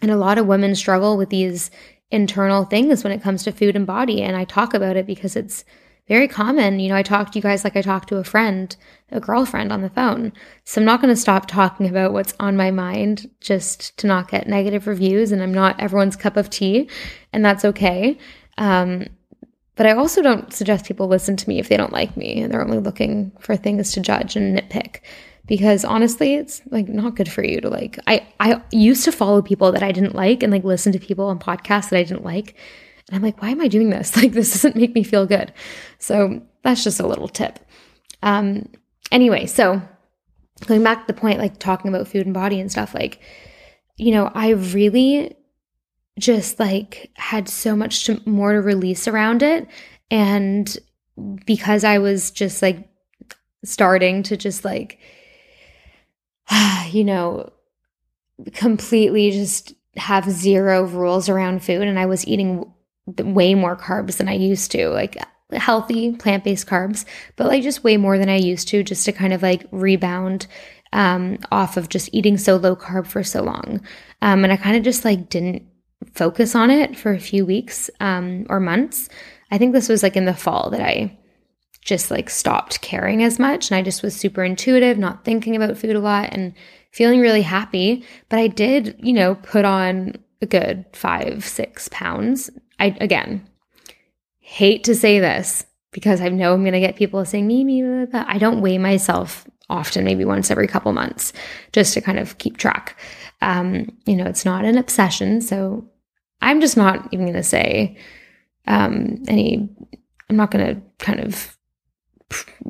And 0.00 0.10
a 0.10 0.16
lot 0.16 0.38
of 0.38 0.46
women 0.46 0.74
struggle 0.74 1.16
with 1.16 1.30
these 1.30 1.70
internal 2.10 2.64
things 2.64 3.02
when 3.02 3.12
it 3.12 3.22
comes 3.22 3.42
to 3.44 3.52
food 3.52 3.76
and 3.76 3.86
body. 3.86 4.22
And 4.22 4.36
I 4.36 4.44
talk 4.44 4.74
about 4.74 4.96
it 4.96 5.06
because 5.06 5.36
it's 5.36 5.64
very 6.08 6.26
common. 6.26 6.80
You 6.80 6.88
know, 6.88 6.96
I 6.96 7.02
talk 7.02 7.30
to 7.30 7.38
you 7.38 7.42
guys 7.42 7.64
like 7.64 7.76
I 7.76 7.82
talk 7.82 8.06
to 8.06 8.16
a 8.16 8.24
friend, 8.24 8.74
a 9.12 9.20
girlfriend 9.20 9.72
on 9.72 9.82
the 9.82 9.90
phone. 9.90 10.32
So 10.64 10.80
I'm 10.80 10.86
not 10.86 11.00
going 11.00 11.14
to 11.14 11.20
stop 11.20 11.46
talking 11.46 11.88
about 11.88 12.12
what's 12.12 12.34
on 12.40 12.56
my 12.56 12.70
mind 12.70 13.30
just 13.40 13.96
to 13.98 14.06
not 14.06 14.30
get 14.30 14.48
negative 14.48 14.86
reviews. 14.86 15.32
And 15.32 15.42
I'm 15.42 15.52
not 15.52 15.78
everyone's 15.78 16.16
cup 16.16 16.36
of 16.36 16.50
tea, 16.50 16.88
and 17.32 17.44
that's 17.44 17.64
okay. 17.64 18.18
Um, 18.56 19.06
but 19.76 19.86
I 19.86 19.92
also 19.92 20.22
don't 20.22 20.52
suggest 20.52 20.86
people 20.86 21.06
listen 21.06 21.36
to 21.36 21.48
me 21.48 21.60
if 21.60 21.68
they 21.68 21.76
don't 21.76 21.92
like 21.92 22.16
me 22.16 22.42
and 22.42 22.52
they're 22.52 22.64
only 22.64 22.80
looking 22.80 23.30
for 23.38 23.56
things 23.56 23.92
to 23.92 24.00
judge 24.00 24.34
and 24.34 24.58
nitpick. 24.58 25.00
Because 25.46 25.84
honestly, 25.84 26.34
it's 26.34 26.60
like 26.70 26.88
not 26.88 27.14
good 27.14 27.30
for 27.30 27.44
you 27.44 27.60
to 27.60 27.70
like. 27.70 27.98
I 28.06 28.26
I 28.40 28.60
used 28.72 29.04
to 29.04 29.12
follow 29.12 29.40
people 29.40 29.70
that 29.72 29.82
I 29.82 29.92
didn't 29.92 30.16
like 30.16 30.42
and 30.42 30.52
like 30.52 30.64
listen 30.64 30.92
to 30.92 30.98
people 30.98 31.26
on 31.26 31.38
podcasts 31.38 31.90
that 31.90 31.98
I 31.98 32.02
didn't 32.02 32.24
like 32.24 32.56
and 33.08 33.16
I'm 33.16 33.22
like, 33.22 33.40
why 33.40 33.50
am 33.50 33.60
I 33.60 33.68
doing 33.68 33.90
this? 33.90 34.16
Like, 34.16 34.32
this 34.32 34.52
doesn't 34.52 34.76
make 34.76 34.94
me 34.94 35.02
feel 35.02 35.26
good. 35.26 35.52
So 35.98 36.42
that's 36.62 36.84
just 36.84 37.00
a 37.00 37.06
little 37.06 37.28
tip. 37.28 37.58
Um, 38.22 38.68
anyway, 39.10 39.46
so 39.46 39.80
going 40.66 40.82
back 40.82 41.06
to 41.06 41.12
the 41.12 41.18
point, 41.18 41.38
like 41.38 41.58
talking 41.58 41.88
about 41.88 42.08
food 42.08 42.26
and 42.26 42.34
body 42.34 42.60
and 42.60 42.70
stuff, 42.70 42.94
like, 42.94 43.20
you 43.96 44.12
know, 44.12 44.30
I 44.34 44.50
really 44.50 45.36
just 46.18 46.58
like 46.58 47.10
had 47.14 47.48
so 47.48 47.76
much 47.76 48.04
to, 48.04 48.20
more 48.26 48.52
to 48.52 48.60
release 48.60 49.08
around 49.08 49.42
it. 49.42 49.66
And 50.10 50.76
because 51.46 51.84
I 51.84 51.98
was 51.98 52.30
just 52.30 52.60
like 52.60 52.88
starting 53.64 54.22
to 54.24 54.36
just 54.36 54.64
like, 54.64 54.98
you 56.90 57.04
know, 57.04 57.52
completely 58.52 59.30
just 59.30 59.74
have 59.96 60.30
zero 60.30 60.84
rules 60.84 61.28
around 61.28 61.64
food 61.64 61.82
and 61.82 61.98
I 61.98 62.06
was 62.06 62.26
eating 62.26 62.72
way 63.18 63.54
more 63.54 63.76
carbs 63.76 64.16
than 64.16 64.28
I 64.28 64.34
used 64.34 64.70
to, 64.72 64.88
like 64.88 65.16
healthy 65.52 66.12
plant 66.12 66.44
based 66.44 66.66
carbs, 66.66 67.04
but 67.36 67.46
like 67.46 67.62
just 67.62 67.84
way 67.84 67.96
more 67.96 68.18
than 68.18 68.28
I 68.28 68.36
used 68.36 68.68
to, 68.68 68.82
just 68.82 69.04
to 69.06 69.12
kind 69.12 69.32
of 69.32 69.42
like 69.42 69.66
rebound 69.70 70.46
um, 70.92 71.38
off 71.50 71.76
of 71.76 71.88
just 71.88 72.10
eating 72.12 72.36
so 72.36 72.56
low 72.56 72.76
carb 72.76 73.06
for 73.06 73.22
so 73.22 73.42
long. 73.42 73.80
Um, 74.22 74.44
and 74.44 74.52
I 74.52 74.56
kind 74.56 74.76
of 74.76 74.82
just 74.82 75.04
like 75.04 75.28
didn't 75.28 75.62
focus 76.14 76.54
on 76.54 76.70
it 76.70 76.96
for 76.96 77.12
a 77.12 77.20
few 77.20 77.44
weeks 77.44 77.90
um, 78.00 78.46
or 78.48 78.60
months. 78.60 79.08
I 79.50 79.58
think 79.58 79.72
this 79.72 79.88
was 79.88 80.02
like 80.02 80.16
in 80.16 80.24
the 80.24 80.34
fall 80.34 80.70
that 80.70 80.80
I 80.80 81.16
just 81.82 82.10
like 82.10 82.28
stopped 82.28 82.80
caring 82.82 83.22
as 83.22 83.38
much. 83.38 83.70
And 83.70 83.78
I 83.78 83.82
just 83.82 84.02
was 84.02 84.14
super 84.14 84.44
intuitive, 84.44 84.98
not 84.98 85.24
thinking 85.24 85.56
about 85.56 85.78
food 85.78 85.96
a 85.96 86.00
lot 86.00 86.30
and 86.32 86.52
feeling 86.92 87.20
really 87.20 87.42
happy. 87.42 88.04
But 88.28 88.38
I 88.40 88.48
did, 88.48 88.96
you 88.98 89.14
know, 89.14 89.36
put 89.36 89.64
on 89.64 90.16
a 90.42 90.46
good 90.46 90.84
five, 90.92 91.46
six 91.46 91.88
pounds 91.88 92.50
I 92.78 92.96
again 93.00 93.46
hate 94.38 94.84
to 94.84 94.94
say 94.94 95.20
this 95.20 95.66
because 95.92 96.20
I 96.20 96.28
know 96.28 96.54
I'm 96.54 96.62
going 96.62 96.72
to 96.72 96.80
get 96.80 96.96
people 96.96 97.24
saying 97.24 97.46
me, 97.46 97.64
me, 97.64 98.06
blah. 98.06 98.24
I 98.26 98.38
don't 98.38 98.60
weigh 98.60 98.78
myself 98.78 99.46
often, 99.68 100.04
maybe 100.04 100.24
once 100.24 100.50
every 100.50 100.66
couple 100.66 100.92
months, 100.92 101.32
just 101.72 101.92
to 101.94 102.00
kind 102.00 102.18
of 102.18 102.38
keep 102.38 102.56
track. 102.56 102.98
Um, 103.42 103.96
you 104.06 104.16
know, 104.16 104.24
it's 104.24 104.44
not 104.44 104.64
an 104.64 104.78
obsession, 104.78 105.40
so 105.40 105.88
I'm 106.40 106.60
just 106.60 106.76
not 106.76 107.08
even 107.12 107.26
going 107.26 107.36
to 107.36 107.42
say 107.42 107.98
um, 108.66 109.22
any. 109.28 109.68
I'm 110.30 110.36
not 110.36 110.50
going 110.50 110.66
to 110.66 110.82
kind 110.98 111.20
of 111.20 111.56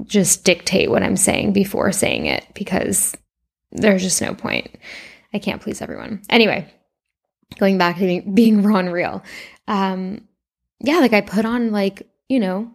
just 0.04 0.44
dictate 0.44 0.90
what 0.90 1.02
I'm 1.02 1.16
saying 1.16 1.52
before 1.52 1.90
saying 1.92 2.26
it 2.26 2.46
because 2.54 3.16
there's 3.72 4.02
just 4.02 4.22
no 4.22 4.34
point. 4.34 4.76
I 5.32 5.38
can't 5.38 5.60
please 5.60 5.82
everyone. 5.82 6.22
Anyway, 6.30 6.72
going 7.58 7.78
back 7.78 7.98
to 7.98 8.22
being 8.22 8.62
raw 8.62 8.78
and 8.78 8.92
real 8.92 9.22
um, 9.68 10.26
yeah, 10.80 10.98
like 10.98 11.12
I 11.12 11.20
put 11.20 11.44
on 11.44 11.70
like, 11.70 12.08
you 12.28 12.40
know, 12.40 12.72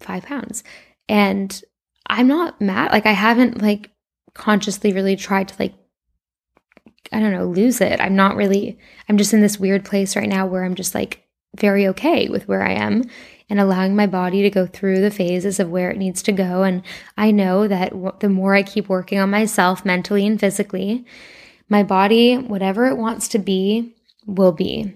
five 0.00 0.24
pounds. 0.24 0.64
And 1.08 1.60
I'm 2.06 2.28
not 2.28 2.60
mad. 2.60 2.92
Like 2.92 3.04
I 3.04 3.12
haven't 3.12 3.60
like 3.60 3.90
consciously 4.32 4.92
really 4.92 5.16
tried 5.16 5.48
to 5.48 5.56
like, 5.58 5.74
I 7.12 7.20
don't 7.20 7.32
know, 7.32 7.46
lose 7.46 7.80
it. 7.80 8.00
I'm 8.00 8.16
not 8.16 8.36
really, 8.36 8.78
I'm 9.08 9.18
just 9.18 9.34
in 9.34 9.40
this 9.40 9.58
weird 9.60 9.84
place 9.84 10.16
right 10.16 10.28
now 10.28 10.46
where 10.46 10.64
I'm 10.64 10.74
just 10.74 10.94
like 10.94 11.24
very 11.56 11.86
okay 11.88 12.28
with 12.28 12.48
where 12.48 12.62
I 12.62 12.72
am 12.72 13.04
and 13.48 13.60
allowing 13.60 13.94
my 13.94 14.06
body 14.06 14.42
to 14.42 14.50
go 14.50 14.66
through 14.66 15.00
the 15.00 15.10
phases 15.10 15.60
of 15.60 15.70
where 15.70 15.90
it 15.90 15.98
needs 15.98 16.22
to 16.24 16.32
go. 16.32 16.62
And 16.62 16.82
I 17.16 17.30
know 17.30 17.68
that 17.68 17.90
w- 17.90 18.16
the 18.18 18.28
more 18.28 18.54
I 18.54 18.62
keep 18.62 18.88
working 18.88 19.18
on 19.18 19.30
myself 19.30 19.84
mentally 19.84 20.26
and 20.26 20.38
physically, 20.38 21.06
my 21.68 21.82
body, 21.82 22.36
whatever 22.36 22.86
it 22.86 22.96
wants 22.96 23.28
to 23.28 23.38
be, 23.38 23.94
will 24.26 24.52
be. 24.52 24.94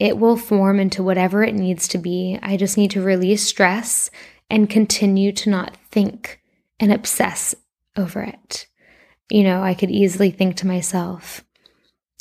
It 0.00 0.16
will 0.16 0.38
form 0.38 0.80
into 0.80 1.02
whatever 1.02 1.44
it 1.44 1.54
needs 1.54 1.86
to 1.88 1.98
be. 1.98 2.38
I 2.42 2.56
just 2.56 2.78
need 2.78 2.90
to 2.92 3.02
release 3.02 3.46
stress 3.46 4.10
and 4.48 4.68
continue 4.68 5.30
to 5.32 5.50
not 5.50 5.76
think 5.90 6.40
and 6.80 6.90
obsess 6.90 7.54
over 7.96 8.22
it. 8.22 8.66
You 9.28 9.44
know, 9.44 9.62
I 9.62 9.74
could 9.74 9.90
easily 9.90 10.30
think 10.30 10.56
to 10.56 10.66
myself, 10.66 11.44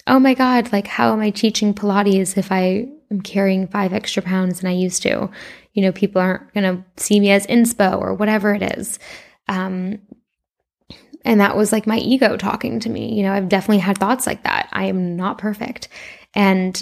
oh 0.05 0.19
my 0.19 0.33
God, 0.33 0.73
like, 0.73 0.87
how 0.87 1.13
am 1.13 1.21
I 1.21 1.29
teaching 1.29 1.73
Pilates 1.73 2.37
if 2.37 2.51
I 2.51 2.89
am 3.09 3.21
carrying 3.21 3.67
five 3.67 3.93
extra 3.93 4.21
pounds 4.21 4.59
than 4.59 4.69
I 4.69 4.73
used 4.73 5.01
to? 5.03 5.29
You 5.73 5.81
know, 5.81 5.93
people 5.93 6.21
aren't 6.21 6.53
going 6.53 6.63
to 6.65 6.83
see 7.01 7.19
me 7.19 7.31
as 7.31 7.47
inspo 7.47 7.99
or 7.99 8.13
whatever 8.13 8.53
it 8.53 8.77
is. 8.77 8.99
Um, 9.47 9.99
and 11.23 11.39
that 11.39 11.55
was 11.55 11.71
like 11.71 11.87
my 11.87 11.97
ego 11.97 12.35
talking 12.35 12.79
to 12.81 12.89
me. 12.89 13.15
You 13.15 13.23
know, 13.23 13.33
I've 13.33 13.49
definitely 13.49 13.79
had 13.79 13.97
thoughts 13.97 14.27
like 14.27 14.43
that. 14.43 14.67
I 14.73 14.85
am 14.85 15.15
not 15.15 15.37
perfect. 15.37 15.87
And 16.33 16.81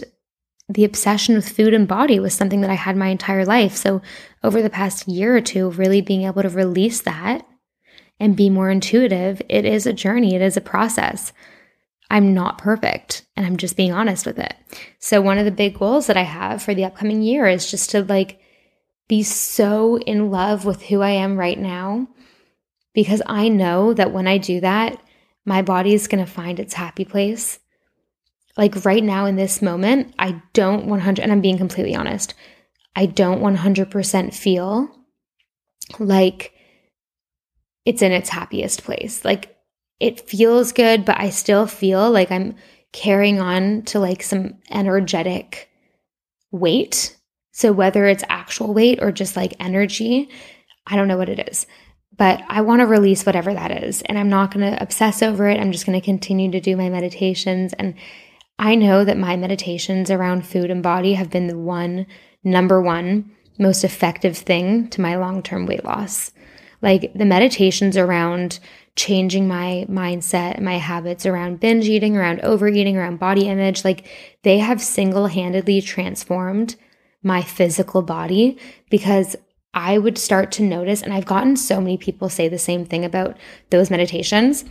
the 0.69 0.83
obsession 0.83 1.35
with 1.35 1.49
food 1.49 1.73
and 1.73 1.87
body 1.87 2.19
was 2.19 2.33
something 2.33 2.61
that 2.61 2.69
I 2.69 2.75
had 2.75 2.97
my 2.97 3.07
entire 3.07 3.45
life. 3.45 3.75
So, 3.75 4.01
over 4.43 4.61
the 4.61 4.69
past 4.69 5.07
year 5.07 5.35
or 5.35 5.41
two, 5.41 5.69
really 5.71 6.01
being 6.01 6.23
able 6.23 6.41
to 6.41 6.49
release 6.49 7.01
that 7.01 7.45
and 8.19 8.35
be 8.35 8.49
more 8.49 8.69
intuitive, 8.69 9.41
it 9.47 9.65
is 9.65 9.85
a 9.85 9.93
journey, 9.93 10.35
it 10.35 10.41
is 10.41 10.57
a 10.57 10.61
process. 10.61 11.31
I'm 12.09 12.33
not 12.33 12.57
perfect 12.57 13.25
and 13.35 13.45
I'm 13.45 13.57
just 13.57 13.75
being 13.75 13.91
honest 13.91 14.25
with 14.25 14.39
it. 14.39 14.53
So 14.99 15.21
one 15.21 15.37
of 15.37 15.45
the 15.45 15.51
big 15.51 15.77
goals 15.77 16.07
that 16.07 16.17
I 16.17 16.23
have 16.23 16.61
for 16.61 16.73
the 16.73 16.85
upcoming 16.85 17.21
year 17.21 17.47
is 17.47 17.69
just 17.69 17.91
to 17.91 18.03
like 18.03 18.39
be 19.07 19.23
so 19.23 19.97
in 19.99 20.31
love 20.31 20.65
with 20.65 20.83
who 20.83 21.01
I 21.01 21.11
am 21.11 21.37
right 21.37 21.59
now 21.59 22.07
because 22.93 23.21
I 23.25 23.49
know 23.49 23.93
that 23.93 24.11
when 24.11 24.27
I 24.27 24.37
do 24.37 24.61
that, 24.61 25.01
my 25.45 25.61
body 25.61 25.93
is 25.93 26.07
going 26.07 26.25
to 26.25 26.31
find 26.31 26.59
its 26.59 26.73
happy 26.73 27.05
place. 27.05 27.59
Like 28.57 28.83
right 28.85 29.03
now 29.03 29.25
in 29.25 29.35
this 29.35 29.61
moment, 29.61 30.13
I 30.17 30.41
don't 30.53 30.87
100 30.87 31.21
and 31.21 31.31
I'm 31.31 31.41
being 31.41 31.57
completely 31.57 31.95
honest. 31.95 32.33
I 32.95 33.05
don't 33.05 33.41
100% 33.41 34.33
feel 34.33 34.89
like 35.99 36.53
it's 37.85 38.01
in 38.01 38.11
its 38.11 38.29
happiest 38.29 38.83
place. 38.83 39.23
Like 39.23 39.55
it 39.99 40.27
feels 40.27 40.71
good, 40.71 41.05
but 41.05 41.19
I 41.19 41.29
still 41.29 41.67
feel 41.67 42.11
like 42.11 42.31
I'm 42.31 42.55
carrying 42.91 43.39
on 43.39 43.83
to 43.83 43.99
like 43.99 44.23
some 44.23 44.55
energetic 44.71 45.69
weight. 46.51 47.15
So 47.51 47.71
whether 47.71 48.05
it's 48.05 48.23
actual 48.29 48.73
weight 48.73 48.99
or 49.01 49.11
just 49.11 49.35
like 49.35 49.53
energy, 49.59 50.29
I 50.85 50.95
don't 50.95 51.07
know 51.07 51.17
what 51.17 51.29
it 51.29 51.47
is. 51.49 51.67
But 52.17 52.41
I 52.47 52.61
want 52.61 52.79
to 52.79 52.87
release 52.87 53.25
whatever 53.25 53.53
that 53.53 53.83
is. 53.83 54.01
And 54.01 54.17
I'm 54.17 54.29
not 54.29 54.51
going 54.51 54.71
to 54.71 54.81
obsess 54.81 55.21
over 55.21 55.47
it. 55.47 55.59
I'm 55.59 55.71
just 55.71 55.85
going 55.85 55.99
to 55.99 56.03
continue 56.05 56.51
to 56.51 56.59
do 56.59 56.75
my 56.75 56.89
meditations. 56.89 57.73
And 57.73 57.93
I 58.59 58.75
know 58.75 59.05
that 59.05 59.17
my 59.17 59.35
meditations 59.35 60.09
around 60.09 60.45
food 60.45 60.71
and 60.71 60.81
body 60.81 61.13
have 61.13 61.29
been 61.29 61.47
the 61.47 61.57
one, 61.57 62.07
number 62.43 62.81
one, 62.81 63.31
most 63.59 63.83
effective 63.83 64.37
thing 64.37 64.87
to 64.89 65.01
my 65.01 65.15
long 65.15 65.43
term 65.43 65.65
weight 65.65 65.83
loss. 65.83 66.31
Like 66.81 67.11
the 67.13 67.25
meditations 67.25 67.97
around 67.97 68.59
changing 68.95 69.47
my 69.47 69.85
mindset, 69.89 70.59
my 70.59 70.77
habits 70.77 71.25
around 71.25 71.59
binge 71.59 71.87
eating, 71.87 72.17
around 72.17 72.41
overeating, 72.41 72.97
around 72.97 73.19
body 73.19 73.47
image. 73.47 73.85
Like 73.85 74.07
they 74.43 74.57
have 74.57 74.81
single 74.81 75.27
handedly 75.27 75.81
transformed 75.81 76.75
my 77.23 77.41
physical 77.41 78.01
body 78.01 78.57
because 78.89 79.35
I 79.73 79.99
would 79.99 80.17
start 80.17 80.51
to 80.53 80.63
notice, 80.63 81.03
and 81.03 81.13
I've 81.13 81.25
gotten 81.25 81.55
so 81.55 81.79
many 81.79 81.97
people 81.97 82.29
say 82.29 82.47
the 82.47 82.57
same 82.57 82.85
thing 82.85 83.05
about 83.05 83.37
those 83.69 83.91
meditations. 83.91 84.65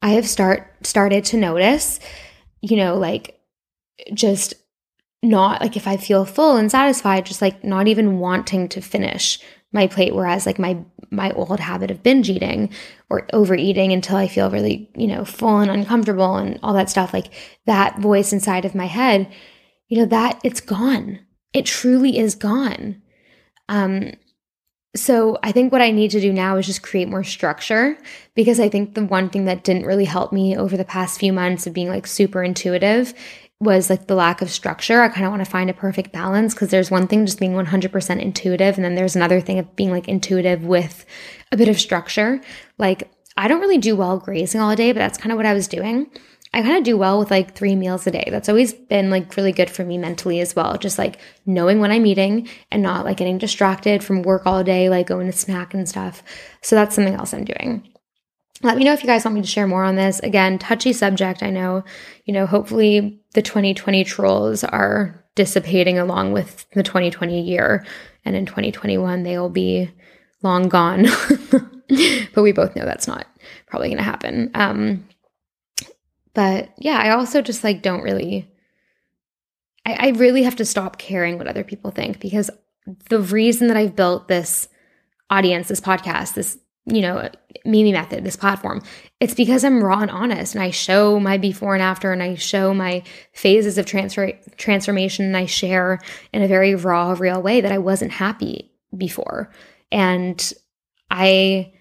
I 0.00 0.10
have 0.10 0.28
start 0.28 0.72
started 0.82 1.24
to 1.26 1.36
notice, 1.36 1.98
you 2.68 2.76
know, 2.76 2.96
like 2.96 3.40
just 4.12 4.54
not 5.22 5.60
like 5.60 5.76
if 5.76 5.86
I 5.86 5.96
feel 5.96 6.24
full 6.24 6.56
and 6.56 6.70
satisfied, 6.70 7.26
just 7.26 7.42
like 7.42 7.64
not 7.64 7.88
even 7.88 8.18
wanting 8.18 8.68
to 8.70 8.80
finish 8.80 9.40
my 9.72 9.86
plate 9.86 10.14
whereas 10.14 10.46
like 10.46 10.58
my 10.58 10.78
my 11.10 11.32
old 11.32 11.60
habit 11.60 11.90
of 11.90 12.02
binge 12.02 12.30
eating 12.30 12.70
or 13.10 13.26
overeating 13.32 13.92
until 13.92 14.16
i 14.16 14.26
feel 14.26 14.48
really 14.48 14.88
you 14.96 15.08
know 15.08 15.24
full 15.24 15.58
and 15.58 15.70
uncomfortable 15.70 16.36
and 16.36 16.58
all 16.62 16.72
that 16.72 16.88
stuff 16.88 17.12
like 17.12 17.34
that 17.66 17.98
voice 17.98 18.32
inside 18.32 18.64
of 18.64 18.76
my 18.76 18.86
head 18.86 19.30
you 19.88 19.98
know 19.98 20.06
that 20.06 20.40
it's 20.42 20.60
gone. 20.60 21.20
It 21.52 21.66
truly 21.66 22.18
is 22.18 22.34
gone. 22.34 23.02
Um 23.68 24.12
so 24.96 25.38
i 25.42 25.52
think 25.52 25.70
what 25.70 25.82
i 25.82 25.90
need 25.90 26.10
to 26.10 26.20
do 26.20 26.32
now 26.32 26.56
is 26.56 26.66
just 26.66 26.82
create 26.82 27.08
more 27.08 27.24
structure 27.24 27.96
because 28.34 28.58
i 28.58 28.68
think 28.68 28.94
the 28.94 29.04
one 29.04 29.28
thing 29.30 29.44
that 29.44 29.62
didn't 29.62 29.86
really 29.86 30.04
help 30.04 30.32
me 30.32 30.56
over 30.56 30.76
the 30.76 30.84
past 30.84 31.20
few 31.20 31.32
months 31.32 31.66
of 31.66 31.72
being 31.72 31.88
like 31.88 32.06
super 32.06 32.42
intuitive 32.42 33.14
was 33.60 33.88
like 33.88 34.06
the 34.06 34.14
lack 34.14 34.42
of 34.42 34.50
structure. 34.50 35.00
I 35.00 35.08
kind 35.08 35.24
of 35.24 35.32
want 35.32 35.44
to 35.44 35.50
find 35.50 35.70
a 35.70 35.74
perfect 35.74 36.12
balance 36.12 36.52
because 36.52 36.68
there's 36.68 36.90
one 36.90 37.06
thing 37.06 37.24
just 37.24 37.40
being 37.40 37.54
100% 37.54 38.20
intuitive, 38.20 38.76
and 38.76 38.84
then 38.84 38.94
there's 38.94 39.16
another 39.16 39.40
thing 39.40 39.58
of 39.58 39.74
being 39.76 39.90
like 39.90 40.08
intuitive 40.08 40.64
with 40.64 41.06
a 41.52 41.56
bit 41.56 41.68
of 41.68 41.80
structure. 41.80 42.40
Like, 42.78 43.10
I 43.36 43.48
don't 43.48 43.60
really 43.60 43.78
do 43.78 43.96
well 43.96 44.18
grazing 44.18 44.60
all 44.60 44.76
day, 44.76 44.92
but 44.92 44.98
that's 44.98 45.18
kind 45.18 45.32
of 45.32 45.36
what 45.36 45.46
I 45.46 45.54
was 45.54 45.68
doing. 45.68 46.10
I 46.56 46.62
kind 46.62 46.78
of 46.78 46.84
do 46.84 46.96
well 46.96 47.18
with 47.18 47.30
like 47.30 47.54
three 47.54 47.76
meals 47.76 48.06
a 48.06 48.10
day. 48.10 48.26
That's 48.30 48.48
always 48.48 48.72
been 48.72 49.10
like 49.10 49.36
really 49.36 49.52
good 49.52 49.68
for 49.68 49.84
me 49.84 49.98
mentally 49.98 50.40
as 50.40 50.56
well. 50.56 50.78
Just 50.78 50.98
like 50.98 51.18
knowing 51.44 51.80
when 51.80 51.90
I'm 51.90 52.06
eating 52.06 52.48
and 52.72 52.82
not 52.82 53.04
like 53.04 53.18
getting 53.18 53.36
distracted 53.36 54.02
from 54.02 54.22
work 54.22 54.46
all 54.46 54.64
day, 54.64 54.88
like 54.88 55.06
going 55.06 55.26
to 55.26 55.36
snack 55.36 55.74
and 55.74 55.86
stuff. 55.86 56.22
So 56.62 56.74
that's 56.74 56.94
something 56.94 57.12
else 57.12 57.34
I'm 57.34 57.44
doing. 57.44 57.86
Let 58.62 58.78
me 58.78 58.84
know 58.84 58.94
if 58.94 59.02
you 59.02 59.06
guys 59.06 59.22
want 59.22 59.34
me 59.34 59.42
to 59.42 59.46
share 59.46 59.66
more 59.66 59.84
on 59.84 59.96
this. 59.96 60.18
Again, 60.20 60.58
touchy 60.58 60.94
subject. 60.94 61.42
I 61.42 61.50
know, 61.50 61.84
you 62.24 62.32
know, 62.32 62.46
hopefully 62.46 63.20
the 63.34 63.42
2020 63.42 64.02
trolls 64.04 64.64
are 64.64 65.22
dissipating 65.34 65.98
along 65.98 66.32
with 66.32 66.64
the 66.70 66.82
2020 66.82 67.38
year. 67.38 67.84
And 68.24 68.34
in 68.34 68.46
2021, 68.46 69.24
they 69.24 69.36
will 69.36 69.50
be 69.50 69.90
long 70.40 70.70
gone. 70.70 71.02
but 72.34 72.42
we 72.42 72.52
both 72.52 72.74
know 72.74 72.86
that's 72.86 73.06
not 73.06 73.26
probably 73.66 73.88
going 73.88 73.98
to 73.98 74.02
happen. 74.02 74.50
Um, 74.54 75.06
but 76.36 76.68
yeah, 76.76 76.98
I 76.98 77.10
also 77.12 77.40
just 77.40 77.64
like 77.64 77.80
don't 77.80 78.02
really, 78.02 78.46
I, 79.86 79.94
I 79.94 80.08
really 80.10 80.42
have 80.42 80.56
to 80.56 80.66
stop 80.66 80.98
caring 80.98 81.38
what 81.38 81.48
other 81.48 81.64
people 81.64 81.90
think 81.90 82.20
because 82.20 82.50
the 83.08 83.20
reason 83.20 83.68
that 83.68 83.76
I've 83.78 83.96
built 83.96 84.28
this 84.28 84.68
audience, 85.30 85.68
this 85.68 85.80
podcast, 85.80 86.34
this 86.34 86.58
you 86.88 87.00
know, 87.00 87.28
Mimi 87.64 87.90
Method, 87.90 88.22
this 88.22 88.36
platform. 88.36 88.80
It's 89.18 89.34
because 89.34 89.64
I'm 89.64 89.82
raw 89.82 90.00
and 90.00 90.10
honest 90.10 90.54
and 90.54 90.62
I 90.62 90.70
show 90.70 91.18
my 91.18 91.38
before 91.38 91.74
and 91.74 91.82
after 91.82 92.12
and 92.12 92.22
I 92.22 92.36
show 92.36 92.74
my 92.74 93.02
phases 93.32 93.76
of 93.78 93.86
transfer 93.86 94.32
transformation 94.56 95.24
and 95.24 95.36
I 95.36 95.46
share 95.46 96.00
in 96.34 96.42
a 96.42 96.48
very 96.48 96.74
raw, 96.74 97.16
real 97.18 97.42
way 97.42 97.62
that 97.62 97.72
I 97.72 97.78
wasn't 97.78 98.12
happy 98.12 98.70
before. 98.96 99.50
And 99.90 100.52
I 101.10 101.72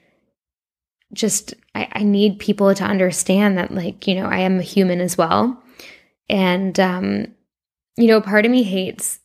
just 1.16 1.54
I, 1.74 1.88
I 1.92 2.04
need 2.04 2.40
people 2.40 2.76
to 2.76 2.84
understand 2.84 3.58
that 3.58 3.74
like, 3.74 4.08
you 4.08 4.16
know, 4.16 4.26
I 4.26 4.40
am 4.40 4.60
a 4.60 4.64
human 4.64 5.02
as 5.02 5.18
well. 5.18 5.62
And 6.30 6.80
um, 6.80 7.28
you 7.98 8.08
know, 8.08 8.22
part 8.22 8.46
of 8.46 8.52
me 8.52 8.64
hates 8.64 9.20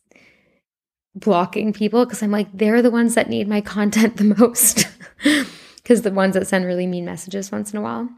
blocking 1.13 1.73
people 1.73 2.05
because 2.05 2.23
I'm 2.23 2.31
like, 2.31 2.47
they're 2.53 2.81
the 2.81 2.91
ones 2.91 3.15
that 3.15 3.29
need 3.29 3.47
my 3.47 3.61
content 3.75 4.17
the 4.17 4.35
most 4.37 4.87
because 5.75 6.01
the 6.01 6.11
ones 6.11 6.33
that 6.33 6.47
send 6.47 6.65
really 6.65 6.87
mean 6.87 7.05
messages 7.05 7.51
once 7.51 7.71
in 7.71 7.77
a 7.77 7.81
while. 7.81 8.09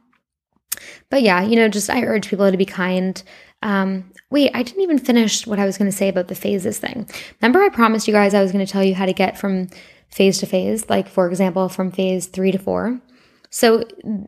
But 1.09 1.21
yeah, 1.21 1.41
you 1.41 1.55
know, 1.55 1.67
just 1.67 1.89
I 1.89 2.03
urge 2.03 2.29
people 2.29 2.49
to 2.49 2.57
be 2.57 2.65
kind. 2.65 3.21
Um, 3.61 4.11
wait, 4.29 4.51
I 4.53 4.63
didn't 4.63 4.81
even 4.81 4.99
finish 4.99 5.47
what 5.47 5.59
I 5.59 5.65
was 5.65 5.77
going 5.77 5.89
to 5.89 5.95
say 5.95 6.09
about 6.09 6.27
the 6.27 6.35
phases 6.35 6.79
thing. 6.79 7.07
Remember, 7.41 7.61
I 7.61 7.69
promised 7.69 8.07
you 8.07 8.13
guys 8.13 8.33
I 8.33 8.41
was 8.41 8.51
going 8.51 8.65
to 8.65 8.71
tell 8.71 8.83
you 8.83 8.95
how 8.95 9.05
to 9.05 9.13
get 9.13 9.37
from 9.37 9.69
phase 10.09 10.39
to 10.39 10.45
phase, 10.45 10.89
like 10.89 11.07
for 11.07 11.27
example, 11.27 11.69
from 11.69 11.91
phase 11.91 12.27
three 12.27 12.51
to 12.51 12.57
four. 12.57 12.99
So 13.53 13.83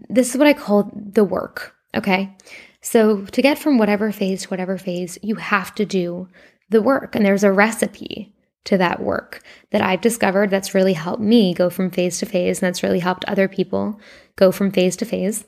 this 0.07 0.29
is 0.29 0.37
what 0.37 0.45
I 0.45 0.53
call 0.53 0.91
the 0.93 1.23
work. 1.23 1.73
Okay. 1.95 2.37
So 2.81 3.25
to 3.25 3.41
get 3.41 3.57
from 3.57 3.79
whatever 3.79 4.11
phase 4.11 4.43
to 4.43 4.49
whatever 4.49 4.77
phase, 4.77 5.17
you 5.23 5.33
have 5.33 5.73
to 5.75 5.85
do 5.85 6.27
the 6.69 6.79
work. 6.79 7.15
And 7.15 7.25
there's 7.25 7.43
a 7.43 7.51
recipe 7.51 8.35
to 8.65 8.77
that 8.77 9.01
work 9.01 9.41
that 9.71 9.81
I've 9.81 10.01
discovered 10.01 10.51
that's 10.51 10.75
really 10.75 10.93
helped 10.93 11.23
me 11.23 11.55
go 11.55 11.71
from 11.71 11.89
phase 11.89 12.19
to 12.19 12.27
phase 12.27 12.59
and 12.59 12.67
that's 12.67 12.83
really 12.83 12.99
helped 12.99 13.25
other 13.25 13.47
people 13.47 13.99
go 14.35 14.51
from 14.51 14.69
phase 14.69 14.95
to 14.97 15.05
phase. 15.05 15.43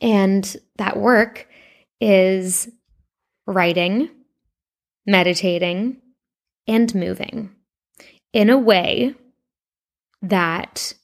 And 0.00 0.56
that 0.78 0.96
work 0.96 1.46
is 2.00 2.68
writing, 3.46 4.10
meditating, 5.06 5.98
and 6.66 6.92
moving 6.92 7.50
in 8.32 8.50
a 8.50 8.58
way 8.58 9.14
that 10.22 10.94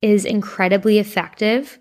is 0.00 0.24
incredibly 0.24 0.98
effective 0.98 1.78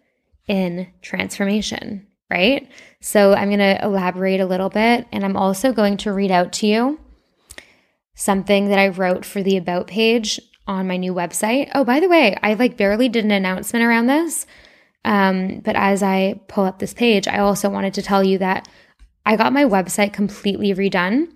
in 0.47 0.87
transformation, 1.01 2.07
right? 2.29 2.69
So 3.01 3.33
I'm 3.33 3.49
going 3.49 3.59
to 3.59 3.83
elaborate 3.83 4.39
a 4.39 4.45
little 4.45 4.69
bit 4.69 5.07
and 5.11 5.23
I'm 5.23 5.37
also 5.37 5.73
going 5.73 5.97
to 5.97 6.13
read 6.13 6.31
out 6.31 6.53
to 6.53 6.67
you 6.67 6.99
something 8.15 8.69
that 8.69 8.79
I 8.79 8.87
wrote 8.87 9.25
for 9.25 9.43
the 9.43 9.57
about 9.57 9.87
page 9.87 10.39
on 10.65 10.87
my 10.87 10.97
new 10.97 11.13
website. 11.13 11.69
Oh, 11.73 11.83
by 11.83 11.99
the 11.99 12.09
way, 12.09 12.35
I 12.41 12.55
like 12.55 12.75
barely 12.75 13.09
did 13.09 13.23
an 13.23 13.31
announcement 13.31 13.85
around 13.85 14.07
this. 14.07 14.45
Um, 15.05 15.61
but 15.63 15.75
as 15.75 16.03
I 16.03 16.41
pull 16.47 16.65
up 16.65 16.79
this 16.79 16.93
page, 16.93 17.27
I 17.27 17.37
also 17.37 17.69
wanted 17.69 17.93
to 17.93 18.01
tell 18.01 18.23
you 18.23 18.39
that 18.39 18.67
I 19.25 19.35
got 19.35 19.53
my 19.53 19.63
website 19.63 20.13
completely 20.13 20.73
redone, 20.73 21.31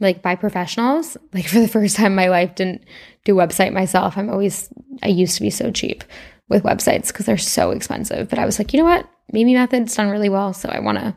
like 0.00 0.22
by 0.22 0.34
professionals. 0.34 1.16
Like 1.32 1.46
for 1.46 1.60
the 1.60 1.68
first 1.68 1.96
time 1.96 2.06
in 2.06 2.16
my 2.16 2.28
life, 2.28 2.54
didn't 2.54 2.84
do 3.24 3.34
website 3.34 3.72
myself. 3.72 4.18
I'm 4.18 4.30
always 4.30 4.68
I 5.02 5.08
used 5.08 5.36
to 5.36 5.42
be 5.42 5.50
so 5.50 5.70
cheap 5.70 6.02
with 6.48 6.64
websites 6.64 7.08
because 7.08 7.26
they're 7.26 7.38
so 7.38 7.70
expensive. 7.70 8.28
But 8.28 8.38
I 8.38 8.46
was 8.46 8.58
like, 8.58 8.72
you 8.72 8.78
know 8.78 8.86
what? 8.86 9.08
Mimi 9.32 9.54
Method's 9.54 9.94
done 9.94 10.10
really 10.10 10.28
well, 10.28 10.52
so 10.52 10.68
I 10.68 10.80
want 10.80 10.98
to 10.98 11.14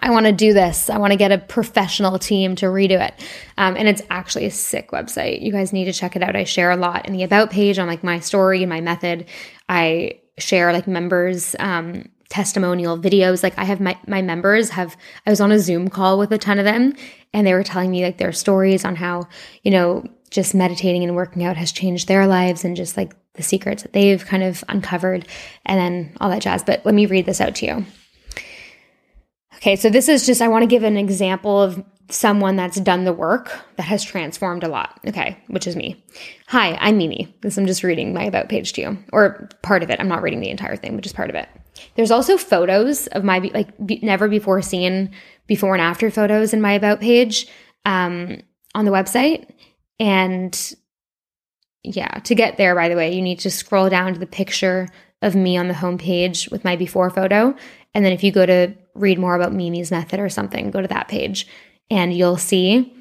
I 0.00 0.10
want 0.10 0.26
to 0.26 0.32
do 0.32 0.54
this. 0.54 0.88
I 0.88 0.96
want 0.96 1.12
to 1.12 1.18
get 1.18 1.32
a 1.32 1.38
professional 1.38 2.18
team 2.18 2.56
to 2.56 2.66
redo 2.66 3.06
it. 3.06 3.14
Um, 3.58 3.76
and 3.76 3.86
it's 3.86 4.00
actually 4.08 4.46
a 4.46 4.50
sick 4.50 4.90
website. 4.92 5.42
You 5.42 5.52
guys 5.52 5.72
need 5.72 5.84
to 5.84 5.92
check 5.92 6.16
it 6.16 6.22
out. 6.22 6.36
I 6.36 6.44
share 6.44 6.70
a 6.70 6.76
lot 6.76 7.06
in 7.06 7.12
the 7.12 7.22
about 7.22 7.50
page 7.50 7.78
on 7.78 7.86
like 7.86 8.02
my 8.02 8.20
story 8.20 8.62
and 8.62 8.70
my 8.70 8.80
method. 8.80 9.26
I 9.68 10.20
share 10.38 10.72
like 10.72 10.86
members, 10.86 11.54
um, 11.58 12.08
testimonial 12.34 12.98
videos. 12.98 13.44
Like 13.44 13.56
I 13.56 13.62
have 13.62 13.78
my, 13.78 13.96
my 14.08 14.20
members 14.20 14.70
have, 14.70 14.96
I 15.24 15.30
was 15.30 15.40
on 15.40 15.52
a 15.52 15.58
Zoom 15.60 15.86
call 15.86 16.18
with 16.18 16.32
a 16.32 16.38
ton 16.38 16.58
of 16.58 16.64
them 16.64 16.92
and 17.32 17.46
they 17.46 17.54
were 17.54 17.62
telling 17.62 17.92
me 17.92 18.02
like 18.02 18.18
their 18.18 18.32
stories 18.32 18.84
on 18.84 18.96
how, 18.96 19.28
you 19.62 19.70
know, 19.70 20.04
just 20.30 20.52
meditating 20.52 21.04
and 21.04 21.14
working 21.14 21.44
out 21.44 21.56
has 21.56 21.70
changed 21.70 22.08
their 22.08 22.26
lives 22.26 22.64
and 22.64 22.74
just 22.74 22.96
like 22.96 23.14
the 23.34 23.44
secrets 23.44 23.84
that 23.84 23.92
they've 23.92 24.26
kind 24.26 24.42
of 24.42 24.64
uncovered 24.68 25.28
and 25.64 25.78
then 25.78 26.12
all 26.20 26.28
that 26.28 26.42
jazz. 26.42 26.64
But 26.64 26.84
let 26.84 26.92
me 26.92 27.06
read 27.06 27.24
this 27.24 27.40
out 27.40 27.54
to 27.56 27.66
you. 27.66 27.86
Okay, 29.58 29.76
so 29.76 29.88
this 29.88 30.08
is 30.08 30.26
just, 30.26 30.42
I 30.42 30.48
want 30.48 30.64
to 30.64 30.66
give 30.66 30.82
an 30.82 30.96
example 30.96 31.62
of 31.62 31.84
someone 32.10 32.56
that's 32.56 32.80
done 32.80 33.04
the 33.04 33.12
work 33.12 33.52
that 33.76 33.84
has 33.84 34.02
transformed 34.02 34.64
a 34.64 34.68
lot. 34.68 34.98
Okay, 35.06 35.38
which 35.46 35.68
is 35.68 35.76
me. 35.76 36.04
Hi, 36.48 36.76
I'm 36.80 36.98
Mimi. 36.98 37.32
This 37.42 37.56
I'm 37.56 37.66
just 37.66 37.84
reading 37.84 38.12
my 38.12 38.24
about 38.24 38.48
page 38.48 38.72
to 38.72 38.80
you, 38.80 38.98
or 39.12 39.48
part 39.62 39.84
of 39.84 39.90
it. 39.90 40.00
I'm 40.00 40.08
not 40.08 40.22
reading 40.22 40.40
the 40.40 40.50
entire 40.50 40.74
thing, 40.74 40.96
but 40.96 41.04
just 41.04 41.14
part 41.14 41.30
of 41.30 41.36
it. 41.36 41.48
There's 41.96 42.10
also 42.10 42.36
photos 42.36 43.06
of 43.08 43.24
my 43.24 43.38
like 43.52 43.86
be, 43.86 44.00
never 44.02 44.28
before 44.28 44.62
seen 44.62 45.10
before 45.46 45.74
and 45.74 45.82
after 45.82 46.10
photos 46.10 46.52
in 46.54 46.60
my 46.60 46.72
about 46.72 47.00
page 47.00 47.46
um, 47.84 48.40
on 48.74 48.84
the 48.84 48.90
website, 48.90 49.50
and 49.98 50.74
yeah, 51.82 52.20
to 52.20 52.34
get 52.34 52.56
there, 52.56 52.74
by 52.74 52.88
the 52.88 52.96
way, 52.96 53.14
you 53.14 53.22
need 53.22 53.40
to 53.40 53.50
scroll 53.50 53.90
down 53.90 54.14
to 54.14 54.20
the 54.20 54.26
picture 54.26 54.88
of 55.20 55.34
me 55.34 55.56
on 55.56 55.68
the 55.68 55.74
homepage 55.74 56.50
with 56.50 56.64
my 56.64 56.76
before 56.76 57.10
photo, 57.10 57.54
and 57.94 58.04
then 58.04 58.12
if 58.12 58.22
you 58.22 58.32
go 58.32 58.46
to 58.46 58.74
read 58.94 59.18
more 59.18 59.34
about 59.34 59.52
Mimi's 59.52 59.90
method 59.90 60.20
or 60.20 60.28
something, 60.28 60.70
go 60.70 60.80
to 60.80 60.88
that 60.88 61.08
page 61.08 61.46
and 61.90 62.14
you'll 62.14 62.36
see 62.36 62.92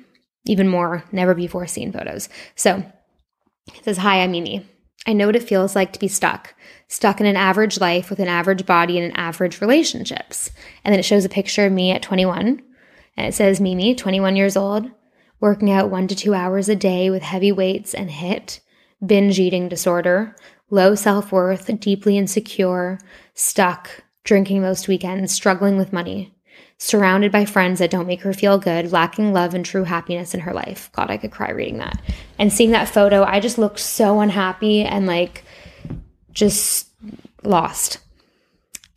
even 0.46 0.68
more 0.68 1.04
never 1.12 1.34
before 1.34 1.68
seen 1.68 1.92
photos. 1.92 2.30
So 2.56 2.84
it 3.74 3.84
says, 3.84 3.98
Hi, 3.98 4.22
I'm 4.22 4.32
Mimi. 4.32 4.66
I 5.06 5.14
know 5.14 5.28
what 5.28 5.36
it 5.36 5.44
feels 5.44 5.76
like 5.76 5.94
to 5.94 6.00
be 6.00 6.08
stuck, 6.08 6.56
stuck 6.94 7.20
in 7.20 7.26
an 7.26 7.36
average 7.36 7.80
life 7.80 8.12
with 8.12 8.20
an 8.20 8.28
average 8.28 8.68
body 8.68 9.00
and 9.00 9.12
an 9.12 9.18
average 9.18 9.62
relationships. 9.62 10.52
And 10.84 10.94
then 10.94 11.00
it 11.00 11.06
shows 11.06 11.26
a 11.26 11.30
picture 11.30 11.66
of 11.66 11.74
me 11.74 11.90
at 11.90 12.04
21. 12.04 12.62
And 13.18 13.28
it 13.28 13.34
says, 13.34 13.60
Mimi, 13.60 13.96
21 13.96 14.36
years 14.36 14.56
old, 14.56 14.90
working 15.40 15.72
out 15.72 15.90
one 15.90 16.08
to 16.08 16.16
two 16.16 16.36
hours 16.36 16.70
a 16.70 16.76
day 16.76 17.10
with 17.10 17.24
heavy 17.24 17.52
weights 17.52 17.96
and 17.96 18.12
HIIT, 18.12 18.60
binge 19.04 19.40
eating 19.40 19.68
disorder, 19.68 20.36
low 20.70 20.94
self 20.94 21.32
worth, 21.32 21.80
deeply 21.80 22.16
insecure, 22.16 23.00
stuck, 23.34 23.90
drinking 24.24 24.62
most 24.62 24.88
weekends, 24.88 25.34
struggling 25.34 25.78
with 25.78 25.94
money, 25.94 26.36
surrounded 26.78 27.32
by 27.32 27.44
friends 27.44 27.80
that 27.80 27.90
don't 27.90 28.08
make 28.08 28.22
her 28.22 28.34
feel 28.34 28.60
good, 28.60 28.92
lacking 28.92 29.34
love 29.34 29.56
and 29.56 29.66
true 29.66 29.84
happiness 29.84 30.36
in 30.36 30.42
her 30.42 30.54
life. 30.54 30.92
God, 30.94 31.10
I 31.10 31.18
could 31.18 31.32
cry 31.32 31.50
reading 31.50 31.80
that. 31.80 32.00
And 32.38 32.54
seeing 32.54 32.72
that 32.72 32.88
photo, 32.88 33.24
I 33.24 33.40
just 33.40 33.58
looked 33.58 33.80
so 33.80 34.20
unhappy 34.20 34.84
and 34.84 35.08
like 35.08 35.44
just 36.34 36.88
lost. 37.44 38.00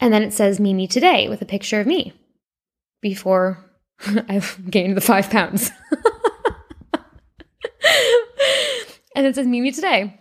And 0.00 0.12
then 0.12 0.22
it 0.22 0.32
says 0.32 0.60
Mimi 0.60 0.86
today 0.86 1.28
with 1.28 1.42
a 1.42 1.46
picture 1.46 1.80
of 1.80 1.86
me 1.86 2.12
before 3.00 3.58
I've 4.28 4.58
gained 4.70 4.96
the 4.96 5.00
five 5.00 5.30
pounds. 5.30 5.70
and 9.14 9.26
it 9.26 9.34
says 9.34 9.46
Mimi 9.46 9.72
today 9.72 10.18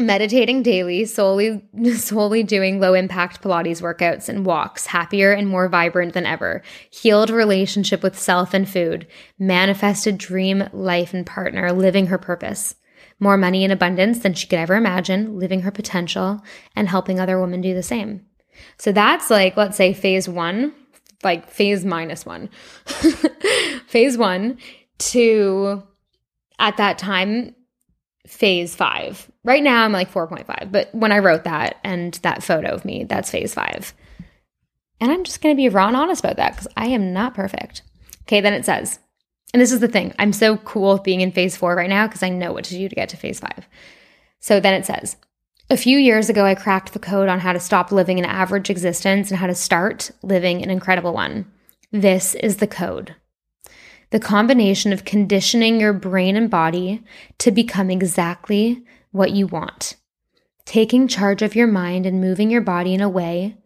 meditating 0.00 0.62
daily, 0.62 1.04
solely 1.04 1.62
solely 1.94 2.42
doing 2.42 2.80
low 2.80 2.94
impact 2.94 3.42
Pilates 3.42 3.82
workouts 3.82 4.28
and 4.28 4.46
walks, 4.46 4.86
happier 4.86 5.32
and 5.32 5.48
more 5.48 5.68
vibrant 5.68 6.14
than 6.14 6.26
ever. 6.26 6.62
Healed 6.90 7.30
relationship 7.30 8.02
with 8.02 8.18
self 8.18 8.54
and 8.54 8.68
food, 8.68 9.06
manifested 9.38 10.18
dream 10.18 10.68
life 10.72 11.12
and 11.14 11.26
partner, 11.26 11.72
living 11.72 12.06
her 12.06 12.18
purpose. 12.18 12.74
More 13.18 13.36
money 13.36 13.64
in 13.64 13.70
abundance 13.70 14.20
than 14.20 14.34
she 14.34 14.46
could 14.46 14.58
ever 14.58 14.74
imagine, 14.74 15.38
living 15.38 15.62
her 15.62 15.70
potential 15.70 16.42
and 16.74 16.88
helping 16.88 17.20
other 17.20 17.40
women 17.40 17.60
do 17.60 17.74
the 17.74 17.82
same. 17.82 18.26
So 18.78 18.92
that's 18.92 19.30
like 19.30 19.56
let's 19.56 19.76
say 19.76 19.92
phase 19.92 20.28
1, 20.28 20.72
like 21.22 21.48
phase 21.48 21.84
minus 21.84 22.26
1. 22.26 22.48
phase 23.86 24.18
1 24.18 24.58
to 24.98 25.82
at 26.58 26.76
that 26.76 26.98
time 26.98 27.54
phase 28.26 28.74
five. 28.74 29.30
Right 29.44 29.62
now, 29.62 29.84
I'm 29.84 29.92
like 29.92 30.12
4.5, 30.12 30.70
but 30.70 30.94
when 30.94 31.12
I 31.12 31.18
wrote 31.18 31.44
that 31.44 31.78
and 31.82 32.14
that 32.22 32.42
photo 32.42 32.68
of 32.68 32.84
me, 32.84 33.04
that's 33.04 33.30
phase 33.30 33.52
five. 33.52 33.92
And 35.00 35.10
I'm 35.10 35.24
just 35.24 35.40
going 35.40 35.54
to 35.54 35.60
be 35.60 35.68
raw 35.68 35.88
and 35.88 35.96
honest 35.96 36.24
about 36.24 36.36
that 36.36 36.52
because 36.52 36.68
I 36.76 36.86
am 36.86 37.12
not 37.12 37.34
perfect. 37.34 37.82
Okay, 38.22 38.40
then 38.40 38.54
it 38.54 38.64
says, 38.64 39.00
and 39.52 39.60
this 39.60 39.72
is 39.72 39.80
the 39.80 39.88
thing, 39.88 40.14
I'm 40.18 40.32
so 40.32 40.56
cool 40.58 40.98
being 40.98 41.20
in 41.20 41.32
phase 41.32 41.56
four 41.56 41.74
right 41.74 41.90
now 41.90 42.06
because 42.06 42.22
I 42.22 42.28
know 42.28 42.52
what 42.52 42.64
to 42.64 42.74
do 42.74 42.88
to 42.88 42.94
get 42.94 43.08
to 43.10 43.16
phase 43.16 43.40
five. 43.40 43.66
So 44.40 44.60
then 44.60 44.74
it 44.74 44.86
says, 44.86 45.16
a 45.70 45.76
few 45.76 45.98
years 45.98 46.28
ago, 46.28 46.44
I 46.44 46.54
cracked 46.54 46.92
the 46.92 46.98
code 46.98 47.28
on 47.28 47.40
how 47.40 47.52
to 47.52 47.60
stop 47.60 47.92
living 47.92 48.18
an 48.18 48.24
average 48.24 48.68
existence 48.68 49.30
and 49.30 49.38
how 49.38 49.46
to 49.46 49.54
start 49.54 50.10
living 50.22 50.62
an 50.62 50.70
incredible 50.70 51.12
one. 51.12 51.50
This 51.90 52.34
is 52.34 52.56
the 52.56 52.66
code 52.66 53.14
the 54.12 54.20
combination 54.20 54.92
of 54.92 55.06
conditioning 55.06 55.80
your 55.80 55.94
brain 55.94 56.36
and 56.36 56.50
body 56.50 57.02
to 57.38 57.50
become 57.50 57.90
exactly 57.90 58.84
what 59.10 59.32
you 59.32 59.46
want. 59.46 59.96
Taking 60.66 61.08
charge 61.08 61.40
of 61.40 61.56
your 61.56 61.66
mind 61.66 62.04
and 62.04 62.20
moving 62.20 62.50
your 62.50 62.60
body 62.60 62.92
in 62.92 63.00
a 63.00 63.08
way 63.08 63.56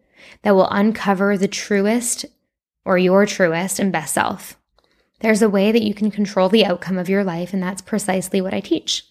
that 0.43 0.55
will 0.55 0.69
uncover 0.69 1.37
the 1.37 1.49
truest 1.49 2.25
or 2.85 2.97
your 2.97 3.25
truest 3.25 3.77
and 3.77 3.91
best 3.91 4.13
self. 4.13 4.56
There's 5.19 5.41
a 5.41 5.49
way 5.49 5.71
that 5.71 5.83
you 5.83 5.93
can 5.93 6.11
control 6.11 6.49
the 6.49 6.65
outcome 6.65 6.97
of 6.97 7.09
your 7.09 7.23
life, 7.23 7.53
and 7.53 7.61
that's 7.61 7.81
precisely 7.81 8.39
what 8.39 8.53
I 8.53 8.59
teach. 8.59 9.05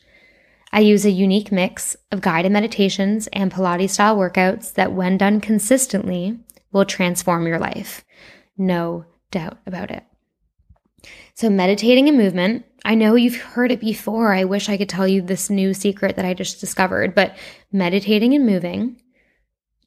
I 0.72 0.80
use 0.80 1.04
a 1.04 1.10
unique 1.10 1.50
mix 1.50 1.96
of 2.12 2.20
guided 2.20 2.52
meditations 2.52 3.28
and 3.28 3.52
Pilates 3.52 3.90
style 3.90 4.16
workouts 4.16 4.74
that, 4.74 4.92
when 4.92 5.16
done 5.16 5.40
consistently, 5.40 6.38
will 6.72 6.84
transform 6.84 7.46
your 7.46 7.58
life. 7.58 8.04
No 8.56 9.04
doubt 9.30 9.58
about 9.66 9.90
it. 9.90 10.04
So, 11.34 11.50
meditating 11.50 12.08
and 12.08 12.16
movement, 12.16 12.64
I 12.84 12.94
know 12.94 13.14
you've 13.14 13.40
heard 13.40 13.72
it 13.72 13.80
before. 13.80 14.32
I 14.32 14.44
wish 14.44 14.68
I 14.68 14.76
could 14.76 14.88
tell 14.88 15.08
you 15.08 15.22
this 15.22 15.50
new 15.50 15.74
secret 15.74 16.16
that 16.16 16.24
I 16.24 16.34
just 16.34 16.60
discovered, 16.60 17.14
but 17.14 17.36
meditating 17.72 18.32
and 18.34 18.46
moving 18.46 19.00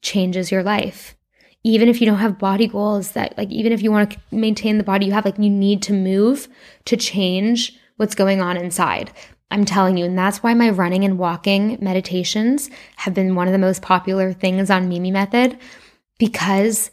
changes 0.02 0.50
your 0.50 0.62
life. 0.62 1.16
Even 1.62 1.88
if 1.88 2.00
you 2.00 2.06
don't 2.06 2.18
have 2.18 2.38
body 2.38 2.66
goals 2.66 3.12
that, 3.12 3.36
like, 3.36 3.50
even 3.50 3.72
if 3.72 3.82
you 3.82 3.92
want 3.92 4.10
to 4.10 4.18
maintain 4.30 4.78
the 4.78 4.84
body 4.84 5.06
you 5.06 5.12
have, 5.12 5.24
like, 5.24 5.38
you 5.38 5.50
need 5.50 5.82
to 5.82 5.92
move 5.92 6.48
to 6.86 6.96
change 6.96 7.78
what's 7.96 8.14
going 8.14 8.40
on 8.40 8.56
inside. 8.56 9.10
I'm 9.50 9.64
telling 9.64 9.96
you, 9.96 10.04
and 10.04 10.16
that's 10.16 10.42
why 10.42 10.54
my 10.54 10.70
running 10.70 11.04
and 11.04 11.18
walking 11.18 11.76
meditations 11.80 12.70
have 12.96 13.14
been 13.14 13.34
one 13.34 13.48
of 13.48 13.52
the 13.52 13.58
most 13.58 13.82
popular 13.82 14.32
things 14.32 14.70
on 14.70 14.88
Mimi 14.88 15.10
Method 15.10 15.58
because 16.18 16.90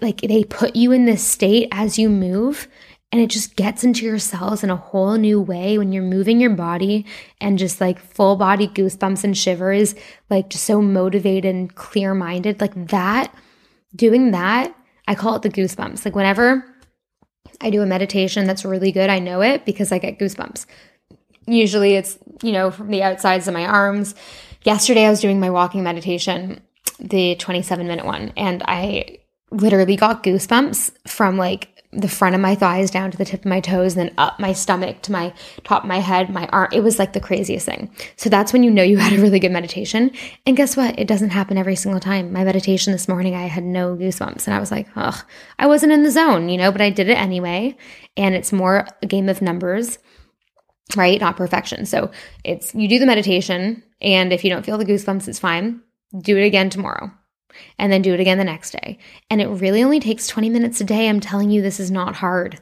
like 0.00 0.20
they 0.22 0.44
put 0.44 0.74
you 0.76 0.92
in 0.92 1.04
this 1.04 1.26
state 1.26 1.68
as 1.70 1.98
you 1.98 2.08
move 2.08 2.66
and 3.12 3.20
it 3.20 3.30
just 3.30 3.56
gets 3.56 3.84
into 3.84 4.04
your 4.04 4.18
cells 4.18 4.64
in 4.64 4.70
a 4.70 4.76
whole 4.76 5.16
new 5.16 5.40
way 5.40 5.78
when 5.78 5.92
you're 5.92 6.02
moving 6.02 6.40
your 6.40 6.50
body 6.50 7.06
and 7.40 7.58
just 7.58 7.80
like 7.80 7.98
full 7.98 8.36
body 8.36 8.68
goosebumps 8.68 9.22
and 9.22 9.38
shivers, 9.38 9.94
like 10.28 10.50
just 10.50 10.64
so 10.64 10.82
motivated 10.82 11.54
and 11.54 11.74
clear 11.74 12.14
minded. 12.14 12.60
Like 12.60 12.88
that, 12.88 13.32
doing 13.96 14.30
that, 14.30 14.76
I 15.08 15.14
call 15.14 15.34
it 15.34 15.42
the 15.42 15.50
goosebumps. 15.50 16.04
Like 16.04 16.14
whenever 16.14 16.64
I 17.60 17.70
do 17.70 17.82
a 17.82 17.86
meditation 17.86 18.46
that's 18.46 18.64
really 18.64 18.92
good, 18.92 19.10
I 19.10 19.18
know 19.18 19.40
it 19.40 19.64
because 19.64 19.90
I 19.92 19.98
get 19.98 20.18
goosebumps. 20.18 20.66
Usually 21.46 21.94
it's, 21.94 22.18
you 22.42 22.52
know, 22.52 22.70
from 22.70 22.88
the 22.88 23.02
outsides 23.02 23.48
of 23.48 23.54
my 23.54 23.64
arms. 23.64 24.14
Yesterday 24.64 25.06
I 25.06 25.10
was 25.10 25.20
doing 25.20 25.40
my 25.40 25.50
walking 25.50 25.82
meditation, 25.82 26.60
the 26.98 27.36
27 27.36 27.86
minute 27.86 28.04
one, 28.04 28.32
and 28.36 28.62
I 28.66 29.18
literally 29.50 29.96
got 29.96 30.24
goosebumps 30.24 30.92
from 31.06 31.36
like 31.36 31.75
the 31.92 32.08
front 32.08 32.34
of 32.34 32.40
my 32.40 32.54
thighs 32.54 32.90
down 32.90 33.10
to 33.10 33.18
the 33.18 33.24
tip 33.24 33.40
of 33.40 33.46
my 33.46 33.60
toes, 33.60 33.96
and 33.96 34.08
then 34.08 34.14
up 34.18 34.38
my 34.38 34.52
stomach 34.52 35.02
to 35.02 35.12
my 35.12 35.32
top 35.64 35.82
of 35.82 35.88
my 35.88 36.00
head, 36.00 36.30
my 36.30 36.46
arm. 36.48 36.68
It 36.72 36.80
was 36.80 36.98
like 36.98 37.12
the 37.12 37.20
craziest 37.20 37.66
thing. 37.66 37.90
So 38.16 38.28
that's 38.28 38.52
when 38.52 38.62
you 38.62 38.70
know 38.70 38.82
you 38.82 38.98
had 38.98 39.12
a 39.12 39.22
really 39.22 39.38
good 39.38 39.52
meditation. 39.52 40.10
And 40.46 40.56
guess 40.56 40.76
what? 40.76 40.98
It 40.98 41.08
doesn't 41.08 41.30
happen 41.30 41.58
every 41.58 41.76
single 41.76 42.00
time. 42.00 42.32
My 42.32 42.44
meditation 42.44 42.92
this 42.92 43.08
morning, 43.08 43.34
I 43.34 43.46
had 43.46 43.64
no 43.64 43.96
goosebumps, 43.96 44.46
and 44.46 44.54
I 44.54 44.60
was 44.60 44.70
like, 44.70 44.88
ugh, 44.96 45.24
I 45.58 45.66
wasn't 45.66 45.92
in 45.92 46.02
the 46.02 46.10
zone, 46.10 46.48
you 46.48 46.58
know, 46.58 46.72
but 46.72 46.80
I 46.80 46.90
did 46.90 47.08
it 47.08 47.18
anyway. 47.18 47.76
And 48.16 48.34
it's 48.34 48.52
more 48.52 48.86
a 49.02 49.06
game 49.06 49.28
of 49.28 49.42
numbers 49.42 49.98
right? 50.94 51.20
Not 51.20 51.36
perfection. 51.36 51.84
So 51.84 52.12
it's 52.44 52.72
you 52.72 52.88
do 52.88 53.00
the 53.00 53.06
meditation, 53.06 53.82
and 54.00 54.32
if 54.32 54.44
you 54.44 54.50
don't 54.50 54.64
feel 54.64 54.78
the 54.78 54.84
goosebumps, 54.84 55.26
it's 55.26 55.40
fine. 55.40 55.80
Do 56.16 56.36
it 56.36 56.46
again 56.46 56.70
tomorrow 56.70 57.10
and 57.78 57.92
then 57.92 58.02
do 58.02 58.14
it 58.14 58.20
again 58.20 58.38
the 58.38 58.44
next 58.44 58.72
day. 58.72 58.98
And 59.30 59.40
it 59.40 59.48
really 59.48 59.82
only 59.82 60.00
takes 60.00 60.28
20 60.28 60.50
minutes 60.50 60.80
a 60.80 60.84
day. 60.84 61.08
I'm 61.08 61.20
telling 61.20 61.50
you, 61.50 61.62
this 61.62 61.80
is 61.80 61.90
not 61.90 62.16
hard. 62.16 62.60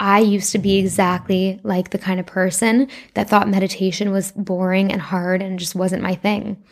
I 0.00 0.18
used 0.18 0.52
to 0.52 0.58
be 0.58 0.78
exactly 0.78 1.60
like 1.62 1.90
the 1.90 1.98
kind 1.98 2.18
of 2.18 2.26
person 2.26 2.88
that 3.14 3.28
thought 3.28 3.48
meditation 3.48 4.10
was 4.10 4.32
boring 4.32 4.92
and 4.92 5.00
hard 5.00 5.42
and 5.42 5.58
just 5.58 5.74
wasn't 5.74 6.02
my 6.02 6.14
thing. 6.14 6.62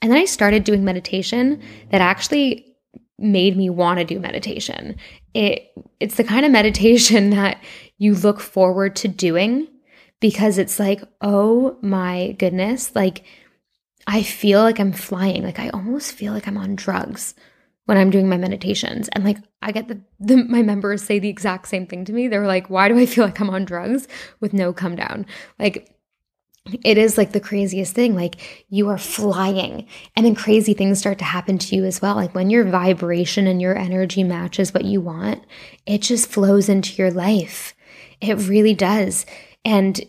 And 0.00 0.12
then 0.12 0.18
I 0.18 0.24
started 0.24 0.64
doing 0.64 0.84
meditation 0.84 1.60
that 1.90 2.00
actually 2.00 2.76
made 3.18 3.56
me 3.56 3.70
want 3.70 3.98
to 3.98 4.04
do 4.04 4.20
meditation. 4.20 4.96
It 5.34 5.72
it's 6.00 6.16
the 6.16 6.24
kind 6.24 6.44
of 6.44 6.52
meditation 6.52 7.30
that 7.30 7.60
you 7.98 8.14
look 8.14 8.40
forward 8.40 8.94
to 8.96 9.08
doing 9.08 9.68
because 10.20 10.58
it's 10.58 10.78
like, 10.78 11.02
"Oh 11.20 11.78
my 11.82 12.36
goodness, 12.38 12.94
like 12.94 13.24
I 14.06 14.22
feel 14.22 14.62
like 14.62 14.78
I'm 14.78 14.92
flying. 14.92 15.42
Like 15.42 15.58
I 15.58 15.68
almost 15.70 16.12
feel 16.12 16.32
like 16.32 16.46
I'm 16.46 16.58
on 16.58 16.76
drugs 16.76 17.34
when 17.86 17.98
I'm 17.98 18.10
doing 18.10 18.28
my 18.28 18.36
meditations. 18.36 19.08
And 19.08 19.24
like 19.24 19.38
I 19.62 19.72
get 19.72 19.88
the, 19.88 20.00
the, 20.20 20.36
my 20.44 20.62
members 20.62 21.02
say 21.02 21.18
the 21.18 21.28
exact 21.28 21.68
same 21.68 21.86
thing 21.86 22.04
to 22.04 22.12
me. 22.12 22.28
They're 22.28 22.46
like, 22.46 22.70
"Why 22.70 22.88
do 22.88 22.98
I 22.98 23.06
feel 23.06 23.24
like 23.24 23.40
I'm 23.40 23.50
on 23.50 23.64
drugs 23.64 24.06
with 24.40 24.52
no 24.52 24.72
come 24.72 24.96
down?" 24.96 25.26
Like 25.58 25.92
it 26.82 26.98
is 26.98 27.16
like 27.16 27.32
the 27.32 27.40
craziest 27.40 27.94
thing. 27.94 28.14
Like 28.14 28.66
you 28.68 28.88
are 28.88 28.98
flying, 28.98 29.86
and 30.14 30.26
then 30.26 30.34
crazy 30.34 30.74
things 30.74 30.98
start 30.98 31.18
to 31.18 31.24
happen 31.24 31.58
to 31.58 31.76
you 31.76 31.84
as 31.84 32.02
well. 32.02 32.16
Like 32.16 32.34
when 32.34 32.50
your 32.50 32.64
vibration 32.64 33.46
and 33.46 33.60
your 33.60 33.76
energy 33.76 34.24
matches 34.24 34.74
what 34.74 34.84
you 34.84 35.00
want, 35.00 35.44
it 35.86 36.02
just 36.02 36.30
flows 36.30 36.68
into 36.68 36.94
your 36.94 37.10
life. 37.10 37.74
It 38.20 38.48
really 38.48 38.74
does. 38.74 39.26
And 39.64 40.00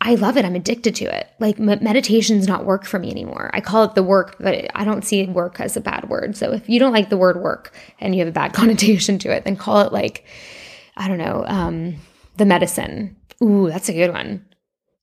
I 0.00 0.14
love 0.14 0.36
it. 0.36 0.44
I'm 0.44 0.54
addicted 0.54 0.94
to 0.96 1.04
it. 1.04 1.28
Like 1.40 1.58
meditation's 1.58 2.46
not 2.46 2.64
work 2.64 2.86
for 2.86 2.98
me 2.98 3.10
anymore. 3.10 3.50
I 3.52 3.60
call 3.60 3.84
it 3.84 3.94
the 3.94 4.02
work, 4.02 4.36
but 4.38 4.70
I 4.74 4.84
don't 4.84 5.04
see 5.04 5.26
work 5.26 5.58
as 5.60 5.76
a 5.76 5.80
bad 5.80 6.08
word. 6.08 6.36
So 6.36 6.52
if 6.52 6.68
you 6.68 6.78
don't 6.78 6.92
like 6.92 7.10
the 7.10 7.16
word 7.16 7.40
work 7.40 7.74
and 7.98 8.14
you 8.14 8.20
have 8.20 8.28
a 8.28 8.32
bad 8.32 8.52
connotation 8.52 9.18
to 9.20 9.32
it, 9.32 9.44
then 9.44 9.56
call 9.56 9.80
it 9.80 9.92
like, 9.92 10.24
I 10.96 11.08
don't 11.08 11.18
know, 11.18 11.44
um, 11.46 11.96
the 12.36 12.46
medicine. 12.46 13.16
Ooh, 13.42 13.68
that's 13.68 13.88
a 13.88 13.92
good 13.92 14.12
one 14.12 14.44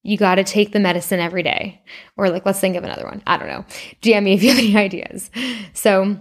you 0.06 0.18
got 0.18 0.36
to 0.36 0.44
take 0.44 0.72
the 0.72 0.80
medicine 0.80 1.20
every 1.20 1.42
day. 1.42 1.82
Or 2.16 2.30
like, 2.30 2.46
let's 2.46 2.60
think 2.60 2.76
of 2.76 2.84
another 2.84 3.06
one. 3.06 3.24
I 3.26 3.38
don't 3.38 3.48
know. 3.48 3.66
DM 4.04 4.22
me 4.24 4.34
if 4.34 4.44
you 4.44 4.50
have 4.50 4.60
any 4.60 4.78
ideas. 4.78 5.32
So 5.74 6.18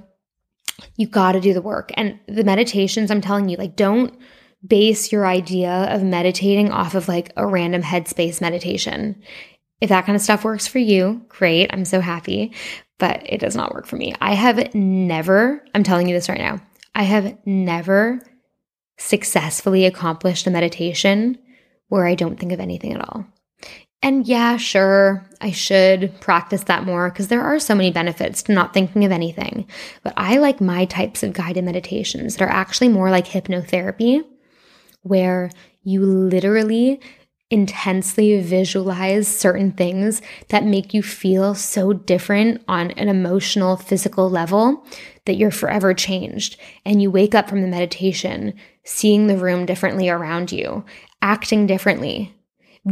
you 0.97 1.07
got 1.07 1.33
to 1.33 1.41
do 1.41 1.53
the 1.53 1.61
work. 1.61 1.93
And 1.95 2.19
the 2.27 2.45
meditations, 2.45 3.11
I'm 3.11 3.21
telling 3.21 3.51
you, 3.51 3.59
like, 3.59 3.77
don't 3.77 4.19
base 4.67 5.13
your 5.13 5.27
idea 5.27 5.89
of 5.91 6.03
meditating 6.03 6.71
off 6.71 6.95
of 6.95 7.09
like 7.09 7.33
a 7.37 7.47
random 7.47 7.83
headspace 7.83 8.41
meditation. 8.41 9.23
If 9.81 9.89
that 9.91 10.07
kind 10.07 10.17
of 10.17 10.23
stuff 10.23 10.45
works 10.45 10.67
for 10.67 10.79
you, 10.79 11.25
great. 11.29 11.71
I'm 11.73 11.85
so 11.85 12.01
happy. 12.01 12.53
But 12.99 13.23
it 13.27 13.39
does 13.39 13.57
not 13.57 13.75
work 13.75 13.87
for 13.87 13.97
me. 13.97 14.15
I 14.21 14.35
have 14.35 14.75
never, 14.75 15.65
I'm 15.75 15.83
telling 15.83 16.09
you 16.09 16.15
this 16.15 16.29
right 16.29 16.39
now, 16.39 16.61
I 16.95 17.03
have 17.03 17.37
never 17.45 18.21
successfully 18.99 19.85
accomplished 19.85 20.47
a 20.47 20.51
meditation 20.51 21.37
where 21.89 22.07
I 22.07 22.15
don't 22.15 22.39
think 22.39 22.53
of 22.53 22.61
anything 22.61 22.93
at 22.93 23.07
all. 23.09 23.27
And 24.01 24.27
yeah, 24.29 24.59
sure, 24.59 25.27
I 25.41 25.51
should 25.51 26.21
practice 26.21 26.65
that 26.65 26.85
more 26.85 27.11
because 27.11 27.29
there 27.29 27.43
are 27.43 27.59
so 27.59 27.75
many 27.75 27.91
benefits 27.91 28.43
to 28.45 28.53
not 28.53 28.75
thinking 28.75 29.05
of 29.05 29.11
anything. 29.11 29.67
But 30.03 30.13
I 30.17 30.37
like 30.37 30.61
my 30.61 30.85
types 30.85 31.23
of 31.23 31.33
guided 31.33 31.65
meditations 31.65 32.37
that 32.37 32.45
are 32.45 32.53
actually 32.53 32.89
more 32.89 33.11
like 33.11 33.27
hypnotherapy, 33.27 34.23
where 35.05 35.51
you 35.83 36.05
literally 36.05 37.01
intensely 37.51 38.41
visualize 38.41 39.29
certain 39.29 39.71
things 39.71 40.21
that 40.49 40.65
make 40.65 40.93
you 40.93 41.03
feel 41.03 41.55
so 41.55 41.93
different 41.93 42.61
on 42.67 42.91
an 42.93 43.09
emotional, 43.09 43.77
physical 43.77 44.29
level 44.29 44.85
that 45.27 45.37
you're 45.37 45.51
forever 45.51 45.95
changed. 45.95 46.57
And 46.85 47.01
you 47.01 47.11
wake 47.11 47.35
up 47.35 47.49
from 47.49 47.63
the 47.63 47.69
meditation 47.69 48.55
seeing 48.83 49.27
the 49.27 49.37
room 49.37 49.67
differently 49.67 50.09
around 50.09 50.53
you, 50.53 50.85
acting 51.23 51.67
differently, 51.67 52.35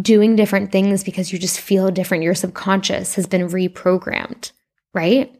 doing 0.00 0.36
different 0.36 0.70
things 0.70 1.02
because 1.02 1.32
you 1.32 1.38
just 1.38 1.60
feel 1.60 1.90
different. 1.90 2.22
Your 2.22 2.34
subconscious 2.34 3.14
has 3.16 3.26
been 3.26 3.48
reprogrammed, 3.48 4.52
right? 4.94 5.34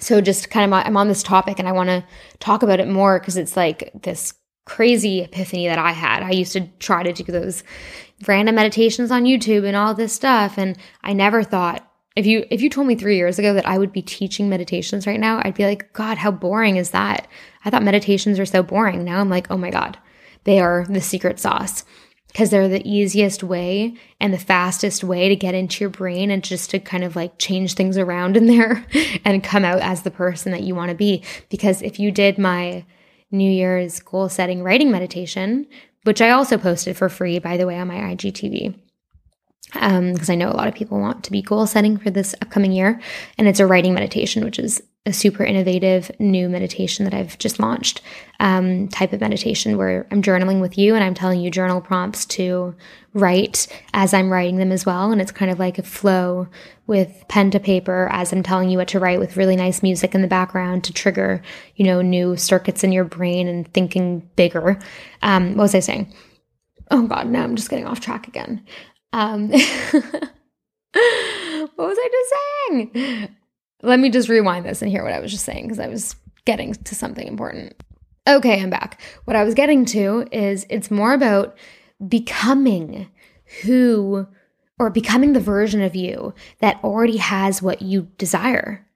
So 0.00 0.20
just 0.20 0.50
kind 0.50 0.72
of 0.72 0.78
I'm 0.86 0.96
on 0.96 1.08
this 1.08 1.22
topic 1.22 1.58
and 1.58 1.68
I 1.68 1.72
want 1.72 1.88
to 1.88 2.04
talk 2.40 2.62
about 2.62 2.80
it 2.80 2.88
more 2.88 3.18
because 3.18 3.36
it's 3.36 3.56
like 3.56 3.90
this 4.02 4.34
crazy 4.68 5.22
epiphany 5.22 5.66
that 5.66 5.78
I 5.78 5.92
had. 5.92 6.22
I 6.22 6.30
used 6.30 6.52
to 6.52 6.68
try 6.78 7.02
to 7.02 7.12
do 7.12 7.24
those 7.24 7.64
random 8.26 8.54
meditations 8.54 9.10
on 9.10 9.24
YouTube 9.24 9.64
and 9.66 9.74
all 9.74 9.94
this 9.94 10.12
stuff 10.12 10.58
and 10.58 10.76
I 11.02 11.14
never 11.14 11.42
thought 11.42 11.84
if 12.14 12.26
you 12.26 12.44
if 12.50 12.60
you 12.60 12.68
told 12.68 12.86
me 12.86 12.94
3 12.94 13.16
years 13.16 13.38
ago 13.38 13.54
that 13.54 13.66
I 13.66 13.78
would 13.78 13.92
be 13.92 14.02
teaching 14.02 14.48
meditations 14.48 15.06
right 15.06 15.20
now, 15.20 15.40
I'd 15.42 15.54
be 15.54 15.64
like, 15.64 15.92
god, 15.92 16.18
how 16.18 16.30
boring 16.30 16.76
is 16.76 16.90
that? 16.90 17.28
I 17.64 17.70
thought 17.70 17.82
meditations 17.82 18.38
are 18.38 18.46
so 18.46 18.62
boring. 18.62 19.04
Now 19.04 19.20
I'm 19.20 19.30
like, 19.30 19.50
oh 19.50 19.56
my 19.56 19.70
god. 19.70 19.98
They 20.44 20.60
are 20.60 20.84
the 20.88 21.00
secret 21.00 21.40
sauce 21.40 21.84
because 22.26 22.50
they're 22.50 22.68
the 22.68 22.86
easiest 22.86 23.42
way 23.42 23.94
and 24.20 24.34
the 24.34 24.38
fastest 24.38 25.02
way 25.02 25.28
to 25.28 25.36
get 25.36 25.54
into 25.54 25.82
your 25.82 25.90
brain 25.90 26.30
and 26.30 26.44
just 26.44 26.70
to 26.70 26.78
kind 26.78 27.04
of 27.04 27.16
like 27.16 27.38
change 27.38 27.74
things 27.74 27.96
around 27.96 28.36
in 28.36 28.46
there 28.46 28.84
and 29.24 29.42
come 29.42 29.64
out 29.64 29.80
as 29.80 30.02
the 30.02 30.10
person 30.10 30.52
that 30.52 30.62
you 30.62 30.74
want 30.74 30.90
to 30.90 30.94
be. 30.94 31.22
Because 31.48 31.80
if 31.80 31.98
you 31.98 32.10
did 32.10 32.36
my 32.36 32.84
New 33.30 33.50
Year's 33.50 34.00
goal 34.00 34.28
setting 34.28 34.62
writing 34.62 34.90
meditation, 34.90 35.66
which 36.04 36.20
I 36.20 36.30
also 36.30 36.58
posted 36.58 36.96
for 36.96 37.08
free, 37.08 37.38
by 37.38 37.56
the 37.56 37.66
way, 37.66 37.78
on 37.78 37.88
my 37.88 37.96
IGTV, 37.96 38.74
because 39.72 40.28
um, 40.28 40.32
I 40.32 40.34
know 40.34 40.50
a 40.50 40.56
lot 40.56 40.68
of 40.68 40.74
people 40.74 40.98
want 40.98 41.24
to 41.24 41.30
be 41.30 41.42
goal 41.42 41.66
setting 41.66 41.98
for 41.98 42.10
this 42.10 42.34
upcoming 42.40 42.72
year. 42.72 43.00
And 43.36 43.46
it's 43.46 43.60
a 43.60 43.66
writing 43.66 43.94
meditation, 43.94 44.44
which 44.44 44.58
is 44.58 44.82
a 45.08 45.12
super 45.12 45.42
innovative 45.42 46.10
new 46.20 46.50
meditation 46.50 47.04
that 47.04 47.14
I've 47.14 47.38
just 47.38 47.58
launched 47.58 48.02
um, 48.40 48.88
type 48.88 49.14
of 49.14 49.22
meditation 49.22 49.78
where 49.78 50.06
I'm 50.10 50.20
journaling 50.20 50.60
with 50.60 50.76
you 50.76 50.94
and 50.94 51.02
I'm 51.02 51.14
telling 51.14 51.40
you 51.40 51.50
journal 51.50 51.80
prompts 51.80 52.26
to 52.26 52.74
write 53.14 53.66
as 53.94 54.12
I'm 54.12 54.30
writing 54.30 54.56
them 54.56 54.70
as 54.70 54.84
well. 54.84 55.10
And 55.10 55.18
it's 55.20 55.32
kind 55.32 55.50
of 55.50 55.58
like 55.58 55.78
a 55.78 55.82
flow 55.82 56.46
with 56.86 57.24
pen 57.28 57.50
to 57.52 57.58
paper 57.58 58.08
as 58.12 58.34
I'm 58.34 58.42
telling 58.42 58.68
you 58.68 58.76
what 58.76 58.88
to 58.88 59.00
write 59.00 59.18
with 59.18 59.38
really 59.38 59.56
nice 59.56 59.82
music 59.82 60.14
in 60.14 60.20
the 60.20 60.28
background 60.28 60.84
to 60.84 60.92
trigger, 60.92 61.40
you 61.76 61.86
know, 61.86 62.02
new 62.02 62.36
circuits 62.36 62.84
in 62.84 62.92
your 62.92 63.04
brain 63.04 63.48
and 63.48 63.72
thinking 63.72 64.28
bigger. 64.36 64.78
Um, 65.22 65.56
what 65.56 65.64
was 65.64 65.74
I 65.74 65.80
saying? 65.80 66.12
Oh 66.90 67.06
God, 67.06 67.28
now 67.28 67.44
I'm 67.44 67.56
just 67.56 67.70
getting 67.70 67.86
off 67.86 68.00
track 68.00 68.28
again. 68.28 68.62
Um, 69.14 69.48
what 69.52 69.62
was 71.78 71.98
I 71.98 72.08
just 72.12 72.34
saying? 72.92 73.36
Let 73.82 74.00
me 74.00 74.10
just 74.10 74.28
rewind 74.28 74.64
this 74.64 74.82
and 74.82 74.90
hear 74.90 75.04
what 75.04 75.12
I 75.12 75.20
was 75.20 75.30
just 75.30 75.44
saying 75.44 75.64
because 75.64 75.78
I 75.78 75.88
was 75.88 76.16
getting 76.44 76.74
to 76.74 76.94
something 76.94 77.26
important. 77.26 77.74
Okay, 78.26 78.60
I'm 78.60 78.70
back. 78.70 79.00
What 79.24 79.36
I 79.36 79.44
was 79.44 79.54
getting 79.54 79.84
to 79.86 80.26
is 80.32 80.66
it's 80.68 80.90
more 80.90 81.14
about 81.14 81.56
becoming 82.06 83.08
who 83.62 84.26
or 84.78 84.90
becoming 84.90 85.32
the 85.32 85.40
version 85.40 85.82
of 85.82 85.96
you 85.96 86.34
that 86.60 86.82
already 86.84 87.16
has 87.16 87.62
what 87.62 87.82
you 87.82 88.08
desire. 88.18 88.86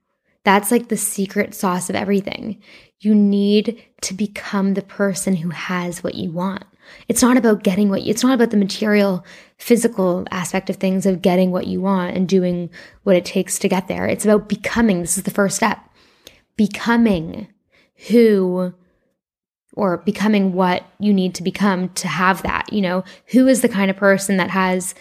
That's 0.43 0.71
like 0.71 0.89
the 0.89 0.97
secret 0.97 1.53
sauce 1.53 1.89
of 1.89 1.95
everything. 1.95 2.61
You 2.99 3.15
need 3.15 3.81
to 4.01 4.13
become 4.13 4.73
the 4.73 4.81
person 4.81 5.37
who 5.37 5.49
has 5.49 6.03
what 6.03 6.15
you 6.15 6.31
want. 6.31 6.65
It's 7.07 7.21
not 7.21 7.37
about 7.37 7.63
getting 7.63 7.89
what 7.89 8.03
you, 8.03 8.11
it's 8.11 8.23
not 8.23 8.33
about 8.33 8.51
the 8.51 8.57
material, 8.57 9.25
physical 9.57 10.25
aspect 10.31 10.69
of 10.69 10.77
things 10.77 11.05
of 11.05 11.21
getting 11.21 11.51
what 11.51 11.67
you 11.67 11.81
want 11.81 12.15
and 12.15 12.27
doing 12.27 12.69
what 13.03 13.15
it 13.15 13.25
takes 13.25 13.59
to 13.59 13.69
get 13.69 13.87
there. 13.87 14.05
It's 14.05 14.25
about 14.25 14.49
becoming. 14.49 15.01
This 15.01 15.17
is 15.17 15.23
the 15.23 15.31
first 15.31 15.55
step. 15.55 15.79
Becoming 16.55 17.47
who 18.09 18.73
or 19.75 19.97
becoming 19.97 20.53
what 20.53 20.85
you 20.99 21.13
need 21.13 21.35
to 21.35 21.43
become 21.43 21.89
to 21.89 22.07
have 22.07 22.43
that. 22.43 22.71
You 22.71 22.81
know, 22.81 23.03
who 23.27 23.47
is 23.47 23.61
the 23.61 23.69
kind 23.69 23.89
of 23.89 23.97
person 23.97 24.37
that 24.37 24.49
has 24.51 24.93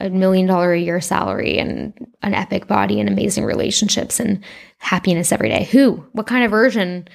a 0.00 0.10
million 0.10 0.46
dollar 0.46 0.72
a 0.72 0.80
year 0.80 1.00
salary 1.00 1.58
and 1.58 1.94
an 2.22 2.34
epic 2.34 2.66
body 2.66 3.00
and 3.00 3.08
amazing 3.08 3.44
relationships 3.44 4.20
and 4.20 4.44
happiness 4.78 5.32
every 5.32 5.48
day? 5.48 5.64
Who? 5.72 6.04
What 6.12 6.26
kind 6.26 6.44
of 6.44 6.50
version 6.50 7.08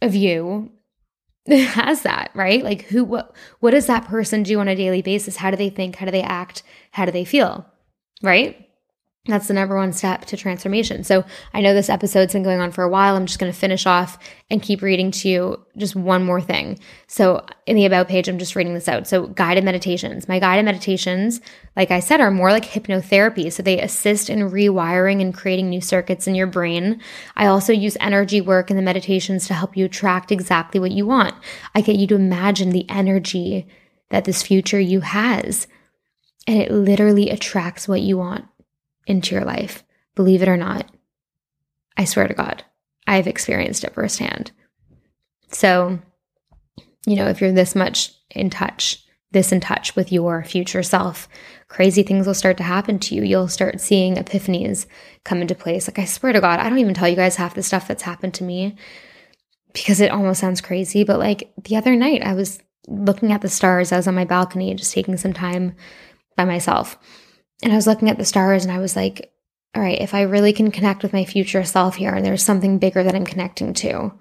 of 0.00 0.14
you 0.14 0.70
has 1.56 2.02
that, 2.02 2.30
right? 2.34 2.62
Like 2.62 2.82
who 2.82 3.04
what 3.04 3.34
what 3.60 3.70
does 3.70 3.86
that 3.86 4.06
person 4.06 4.42
do 4.42 4.60
on 4.60 4.68
a 4.68 4.76
daily 4.76 5.02
basis? 5.02 5.36
How 5.36 5.50
do 5.50 5.56
they 5.56 5.70
think? 5.70 5.96
How 5.96 6.04
do 6.04 6.12
they 6.12 6.22
act? 6.22 6.62
How 6.90 7.06
do 7.06 7.12
they 7.12 7.24
feel? 7.24 7.66
Right? 8.22 8.67
That's 9.28 9.46
the 9.46 9.52
number 9.52 9.76
one 9.76 9.92
step 9.92 10.24
to 10.24 10.38
transformation. 10.38 11.04
So 11.04 11.22
I 11.52 11.60
know 11.60 11.74
this 11.74 11.90
episode's 11.90 12.32
been 12.32 12.42
going 12.42 12.60
on 12.60 12.72
for 12.72 12.82
a 12.82 12.88
while. 12.88 13.14
I'm 13.14 13.26
just 13.26 13.38
going 13.38 13.52
to 13.52 13.58
finish 13.58 13.84
off 13.84 14.18
and 14.50 14.62
keep 14.62 14.80
reading 14.80 15.10
to 15.10 15.28
you 15.28 15.66
just 15.76 15.94
one 15.94 16.24
more 16.24 16.40
thing. 16.40 16.78
So 17.08 17.44
in 17.66 17.76
the 17.76 17.84
about 17.84 18.08
page, 18.08 18.26
I'm 18.26 18.38
just 18.38 18.56
reading 18.56 18.72
this 18.72 18.88
out. 18.88 19.06
So 19.06 19.26
guided 19.26 19.64
meditations. 19.64 20.28
My 20.28 20.38
guided 20.38 20.64
meditations, 20.64 21.42
like 21.76 21.90
I 21.90 22.00
said, 22.00 22.22
are 22.22 22.30
more 22.30 22.50
like 22.50 22.64
hypnotherapy. 22.64 23.52
So 23.52 23.62
they 23.62 23.78
assist 23.78 24.30
in 24.30 24.50
rewiring 24.50 25.20
and 25.20 25.34
creating 25.34 25.68
new 25.68 25.82
circuits 25.82 26.26
in 26.26 26.34
your 26.34 26.46
brain. 26.46 26.98
I 27.36 27.46
also 27.48 27.74
use 27.74 27.98
energy 28.00 28.40
work 28.40 28.70
in 28.70 28.76
the 28.76 28.82
meditations 28.82 29.46
to 29.48 29.54
help 29.54 29.76
you 29.76 29.84
attract 29.84 30.32
exactly 30.32 30.80
what 30.80 30.92
you 30.92 31.06
want. 31.06 31.34
I 31.74 31.82
get 31.82 31.96
you 31.96 32.06
to 32.06 32.14
imagine 32.14 32.70
the 32.70 32.88
energy 32.88 33.68
that 34.08 34.24
this 34.24 34.42
future 34.42 34.80
you 34.80 35.00
has. 35.00 35.66
And 36.46 36.62
it 36.62 36.70
literally 36.70 37.28
attracts 37.28 37.86
what 37.86 38.00
you 38.00 38.16
want 38.16 38.46
into 39.08 39.34
your 39.34 39.44
life. 39.44 39.84
Believe 40.14 40.42
it 40.42 40.48
or 40.48 40.56
not. 40.56 40.90
I 41.96 42.04
swear 42.04 42.28
to 42.28 42.34
God, 42.34 42.64
I've 43.06 43.26
experienced 43.26 43.84
it 43.84 43.94
firsthand. 43.94 44.52
So, 45.50 45.98
you 47.06 47.16
know, 47.16 47.26
if 47.26 47.40
you're 47.40 47.52
this 47.52 47.74
much 47.74 48.12
in 48.30 48.50
touch, 48.50 49.02
this 49.32 49.52
in 49.52 49.60
touch 49.60 49.96
with 49.96 50.12
your 50.12 50.44
future 50.44 50.82
self, 50.82 51.28
crazy 51.68 52.02
things 52.02 52.26
will 52.26 52.34
start 52.34 52.56
to 52.58 52.62
happen 52.62 52.98
to 53.00 53.14
you. 53.14 53.22
You'll 53.22 53.48
start 53.48 53.80
seeing 53.80 54.14
epiphanies 54.14 54.86
come 55.24 55.40
into 55.40 55.54
place. 55.54 55.88
Like, 55.88 55.98
I 55.98 56.04
swear 56.04 56.32
to 56.32 56.40
God, 56.40 56.60
I 56.60 56.68
don't 56.68 56.78
even 56.78 56.94
tell 56.94 57.08
you 57.08 57.16
guys 57.16 57.36
half 57.36 57.54
the 57.54 57.62
stuff 57.62 57.88
that's 57.88 58.02
happened 58.02 58.34
to 58.34 58.44
me 58.44 58.76
because 59.72 60.00
it 60.00 60.10
almost 60.10 60.40
sounds 60.40 60.60
crazy. 60.60 61.04
But 61.04 61.18
like 61.18 61.52
the 61.64 61.76
other 61.76 61.96
night, 61.96 62.22
I 62.22 62.34
was 62.34 62.60
looking 62.86 63.32
at 63.32 63.42
the 63.42 63.48
stars. 63.48 63.92
I 63.92 63.96
was 63.96 64.08
on 64.08 64.14
my 64.14 64.24
balcony, 64.24 64.74
just 64.74 64.92
taking 64.92 65.16
some 65.16 65.32
time 65.32 65.74
by 66.36 66.44
myself. 66.44 66.98
And 67.62 67.72
I 67.72 67.76
was 67.76 67.86
looking 67.86 68.08
at 68.08 68.18
the 68.18 68.24
stars 68.24 68.64
and 68.64 68.72
I 68.72 68.78
was 68.78 68.94
like, 68.94 69.32
all 69.74 69.82
right, 69.82 70.00
if 70.00 70.14
I 70.14 70.22
really 70.22 70.52
can 70.52 70.70
connect 70.70 71.02
with 71.02 71.12
my 71.12 71.24
future 71.24 71.64
self 71.64 71.96
here 71.96 72.14
and 72.14 72.24
there's 72.24 72.42
something 72.42 72.78
bigger 72.78 73.02
that 73.02 73.14
I'm 73.14 73.24
connecting 73.24 73.74
to, 73.74 74.12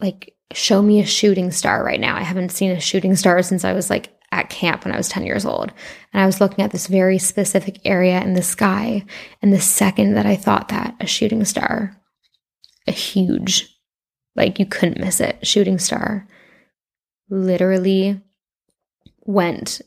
like 0.00 0.34
show 0.52 0.82
me 0.82 1.00
a 1.00 1.06
shooting 1.06 1.50
star 1.50 1.84
right 1.84 2.00
now. 2.00 2.16
I 2.16 2.22
haven't 2.22 2.50
seen 2.50 2.70
a 2.70 2.80
shooting 2.80 3.16
star 3.16 3.42
since 3.42 3.64
I 3.64 3.72
was 3.72 3.88
like 3.88 4.12
at 4.30 4.50
camp 4.50 4.84
when 4.84 4.94
I 4.94 4.96
was 4.96 5.08
10 5.08 5.24
years 5.24 5.44
old. 5.44 5.72
And 6.12 6.22
I 6.22 6.26
was 6.26 6.40
looking 6.40 6.64
at 6.64 6.70
this 6.70 6.86
very 6.86 7.18
specific 7.18 7.80
area 7.84 8.20
in 8.20 8.34
the 8.34 8.42
sky. 8.42 9.04
And 9.40 9.52
the 9.52 9.60
second 9.60 10.14
that 10.14 10.26
I 10.26 10.36
thought 10.36 10.68
that, 10.68 10.96
a 11.00 11.06
shooting 11.06 11.44
star, 11.44 11.96
a 12.86 12.92
huge, 12.92 13.68
like 14.34 14.58
you 14.58 14.66
couldn't 14.66 15.00
miss 15.00 15.20
it, 15.20 15.46
shooting 15.46 15.78
star, 15.78 16.26
literally 17.28 18.20
went 19.20 19.82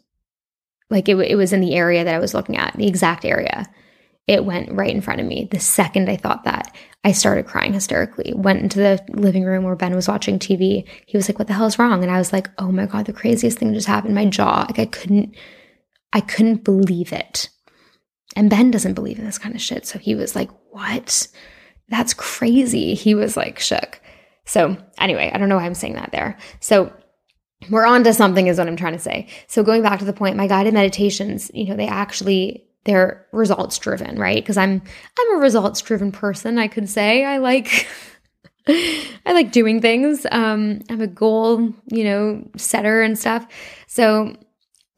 like 0.89 1.09
it, 1.09 1.15
it 1.15 1.35
was 1.35 1.53
in 1.53 1.61
the 1.61 1.75
area 1.75 2.03
that 2.03 2.13
I 2.13 2.19
was 2.19 2.33
looking 2.33 2.57
at, 2.57 2.75
the 2.75 2.87
exact 2.87 3.25
area. 3.25 3.67
It 4.27 4.45
went 4.45 4.71
right 4.71 4.93
in 4.93 5.01
front 5.01 5.21
of 5.21 5.27
me. 5.27 5.47
The 5.51 5.59
second 5.59 6.09
I 6.09 6.17
thought 6.17 6.45
that, 6.45 6.75
I 7.03 7.11
started 7.11 7.45
crying 7.45 7.73
hysterically. 7.73 8.33
Went 8.35 8.61
into 8.61 8.79
the 8.79 8.99
living 9.09 9.43
room 9.43 9.63
where 9.63 9.75
Ben 9.75 9.95
was 9.95 10.07
watching 10.07 10.39
TV. 10.39 10.87
He 11.05 11.17
was 11.17 11.29
like, 11.29 11.37
"What 11.37 11.47
the 11.47 11.53
hell 11.53 11.67
is 11.67 11.77
wrong?" 11.77 12.01
And 12.01 12.11
I 12.11 12.17
was 12.17 12.33
like, 12.33 12.49
"Oh 12.57 12.71
my 12.71 12.87
god, 12.87 13.05
the 13.05 13.13
craziest 13.13 13.59
thing 13.59 13.73
just 13.73 13.87
happened." 13.87 14.15
My 14.15 14.25
jaw, 14.25 14.65
like 14.67 14.79
I 14.79 14.85
couldn't, 14.85 15.35
I 16.13 16.21
couldn't 16.21 16.63
believe 16.63 17.13
it. 17.13 17.49
And 18.35 18.49
Ben 18.49 18.71
doesn't 18.71 18.95
believe 18.95 19.19
in 19.19 19.25
this 19.25 19.37
kind 19.37 19.53
of 19.53 19.61
shit, 19.61 19.85
so 19.85 19.99
he 19.99 20.15
was 20.15 20.35
like, 20.35 20.49
"What? 20.71 21.27
That's 21.89 22.15
crazy." 22.15 22.95
He 22.95 23.13
was 23.13 23.37
like 23.37 23.59
shook. 23.59 24.01
So 24.45 24.77
anyway, 24.99 25.31
I 25.33 25.37
don't 25.37 25.49
know 25.49 25.57
why 25.57 25.65
I'm 25.65 25.75
saying 25.75 25.95
that 25.95 26.11
there. 26.11 26.37
So 26.59 26.91
we're 27.69 27.85
on 27.85 28.03
to 28.03 28.13
something 28.13 28.47
is 28.47 28.57
what 28.57 28.67
I'm 28.67 28.75
trying 28.75 28.93
to 28.93 28.99
say. 28.99 29.27
So 29.47 29.63
going 29.63 29.81
back 29.81 29.99
to 29.99 30.05
the 30.05 30.13
point, 30.13 30.37
my 30.37 30.47
guided 30.47 30.73
meditations, 30.73 31.51
you 31.53 31.65
know, 31.65 31.75
they 31.75 31.87
actually 31.87 32.65
they're 32.85 33.25
results 33.31 33.77
driven, 33.79 34.17
right? 34.17 34.41
Because 34.41 34.57
I'm 34.57 34.81
I'm 35.19 35.37
a 35.37 35.41
results 35.41 35.81
driven 35.81 36.11
person, 36.11 36.57
I 36.57 36.67
could 36.67 36.87
say. 36.87 37.25
I 37.25 37.37
like 37.37 37.87
I 38.67 39.33
like 39.33 39.51
doing 39.51 39.81
things. 39.81 40.25
Um, 40.31 40.81
I'm 40.89 41.01
a 41.01 41.07
goal, 41.07 41.73
you 41.87 42.03
know, 42.03 42.47
setter 42.57 43.01
and 43.01 43.17
stuff. 43.17 43.47
So 43.87 44.35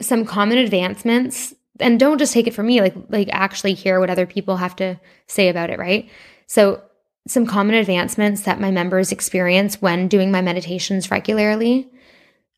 some 0.01 0.25
common 0.25 0.57
advancements, 0.57 1.53
and 1.79 1.99
don't 1.99 2.17
just 2.17 2.33
take 2.33 2.47
it 2.47 2.53
from 2.53 2.67
me, 2.67 2.81
like 2.81 2.95
like 3.09 3.29
actually 3.31 3.73
hear 3.73 3.99
what 3.99 4.09
other 4.09 4.25
people 4.25 4.57
have 4.57 4.75
to 4.77 4.99
say 5.27 5.49
about 5.49 5.69
it, 5.69 5.79
right? 5.79 6.09
So 6.45 6.81
some 7.27 7.45
common 7.45 7.75
advancements 7.75 8.41
that 8.41 8.59
my 8.59 8.71
members 8.71 9.11
experience 9.11 9.81
when 9.81 10.07
doing 10.07 10.31
my 10.31 10.41
meditations 10.41 11.11
regularly. 11.11 11.91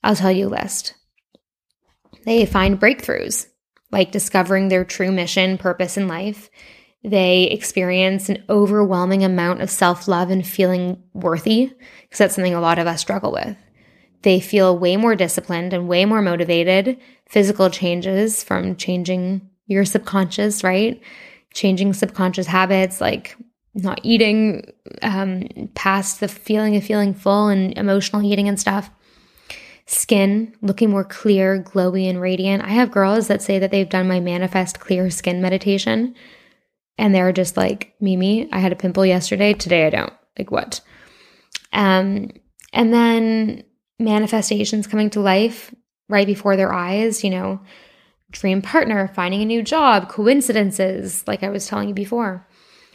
I'll 0.03 0.15
tell 0.15 0.31
you 0.31 0.47
a 0.47 0.49
list. 0.49 0.93
They 2.25 2.45
find 2.45 2.79
breakthroughs 2.79 3.47
like 3.91 4.11
discovering 4.11 4.67
their 4.67 4.85
true 4.85 5.11
mission, 5.11 5.57
purpose 5.57 5.97
in 5.97 6.07
life. 6.07 6.49
They 7.03 7.43
experience 7.43 8.29
an 8.29 8.43
overwhelming 8.49 9.23
amount 9.23 9.61
of 9.61 9.69
self 9.69 10.07
love 10.07 10.29
and 10.29 10.45
feeling 10.45 11.01
worthy, 11.13 11.71
because 12.03 12.19
that's 12.19 12.35
something 12.35 12.53
a 12.53 12.61
lot 12.61 12.79
of 12.79 12.87
us 12.87 13.01
struggle 13.01 13.31
with. 13.31 13.55
They 14.21 14.39
feel 14.39 14.77
way 14.77 14.97
more 14.97 15.15
disciplined 15.15 15.73
and 15.73 15.87
way 15.87 16.05
more 16.05 16.21
motivated. 16.21 16.99
Physical 17.29 17.69
changes 17.69 18.43
from 18.43 18.75
changing 18.75 19.49
your 19.65 19.85
subconscious, 19.85 20.63
right? 20.63 21.01
Changing 21.53 21.93
subconscious 21.93 22.47
habits 22.47 22.99
like 22.99 23.37
not 23.73 24.01
eating 24.03 24.69
um, 25.01 25.47
past 25.73 26.19
the 26.19 26.27
feeling 26.27 26.75
of 26.75 26.83
feeling 26.83 27.13
full 27.13 27.47
and 27.47 27.77
emotional 27.77 28.23
eating 28.23 28.49
and 28.49 28.59
stuff 28.59 28.89
skin 29.89 30.53
looking 30.61 30.91
more 30.91 31.03
clear, 31.03 31.63
glowy, 31.63 32.07
and 32.07 32.21
radiant. 32.21 32.63
I 32.63 32.69
have 32.69 32.91
girls 32.91 33.27
that 33.27 33.41
say 33.41 33.57
that 33.57 33.71
they've 33.71 33.89
done 33.89 34.07
my 34.07 34.19
manifest 34.19 34.79
clear 34.79 35.09
skin 35.09 35.41
meditation 35.41 36.13
and 36.99 37.15
they're 37.15 37.31
just 37.31 37.57
like, 37.57 37.95
Mimi, 37.99 38.47
I 38.51 38.59
had 38.59 38.71
a 38.71 38.75
pimple 38.75 39.03
yesterday. 39.03 39.53
Today 39.53 39.87
I 39.87 39.89
don't. 39.89 40.13
Like, 40.37 40.51
what? 40.51 40.81
Um, 41.73 42.29
and 42.71 42.93
then 42.93 43.63
manifestations 43.97 44.85
coming 44.85 45.09
to 45.11 45.21
life 45.21 45.73
right 46.07 46.27
before 46.27 46.55
their 46.55 46.71
eyes, 46.71 47.23
you 47.23 47.31
know, 47.31 47.59
dream 48.29 48.61
partner, 48.61 49.07
finding 49.07 49.41
a 49.41 49.45
new 49.45 49.63
job, 49.63 50.07
coincidences, 50.07 51.27
like 51.27 51.41
I 51.41 51.49
was 51.49 51.65
telling 51.65 51.89
you 51.89 51.95
before, 51.95 52.47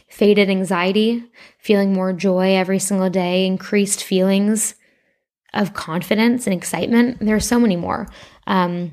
faded 0.09 0.49
anxiety, 0.49 1.25
feeling 1.59 1.93
more 1.93 2.13
joy 2.13 2.55
every 2.55 2.79
single 2.79 3.11
day, 3.11 3.47
increased 3.47 4.05
feelings 4.05 4.77
of 5.55 5.73
confidence 5.73 6.47
and 6.47 6.55
excitement. 6.55 7.19
There 7.21 7.37
are 7.37 7.41
so 7.41 7.59
many 7.59 7.77
more. 7.77 8.09
Um, 8.47 8.93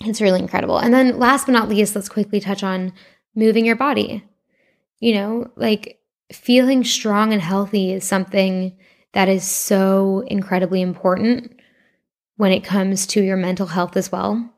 it's 0.00 0.20
really 0.20 0.40
incredible. 0.40 0.78
And 0.78 0.94
then 0.94 1.18
last 1.18 1.46
but 1.46 1.52
not 1.52 1.68
least, 1.68 1.94
let's 1.94 2.08
quickly 2.08 2.40
touch 2.40 2.62
on 2.62 2.92
moving 3.34 3.66
your 3.66 3.76
body. 3.76 4.24
You 5.00 5.14
know, 5.14 5.50
like 5.56 6.00
feeling 6.32 6.84
strong 6.84 7.32
and 7.32 7.42
healthy 7.42 7.92
is 7.92 8.04
something 8.04 8.76
that 9.12 9.28
is 9.28 9.44
so 9.44 10.24
incredibly 10.26 10.82
important 10.82 11.58
when 12.36 12.52
it 12.52 12.64
comes 12.64 13.06
to 13.08 13.22
your 13.22 13.36
mental 13.36 13.66
health 13.66 13.96
as 13.96 14.12
well. 14.12 14.52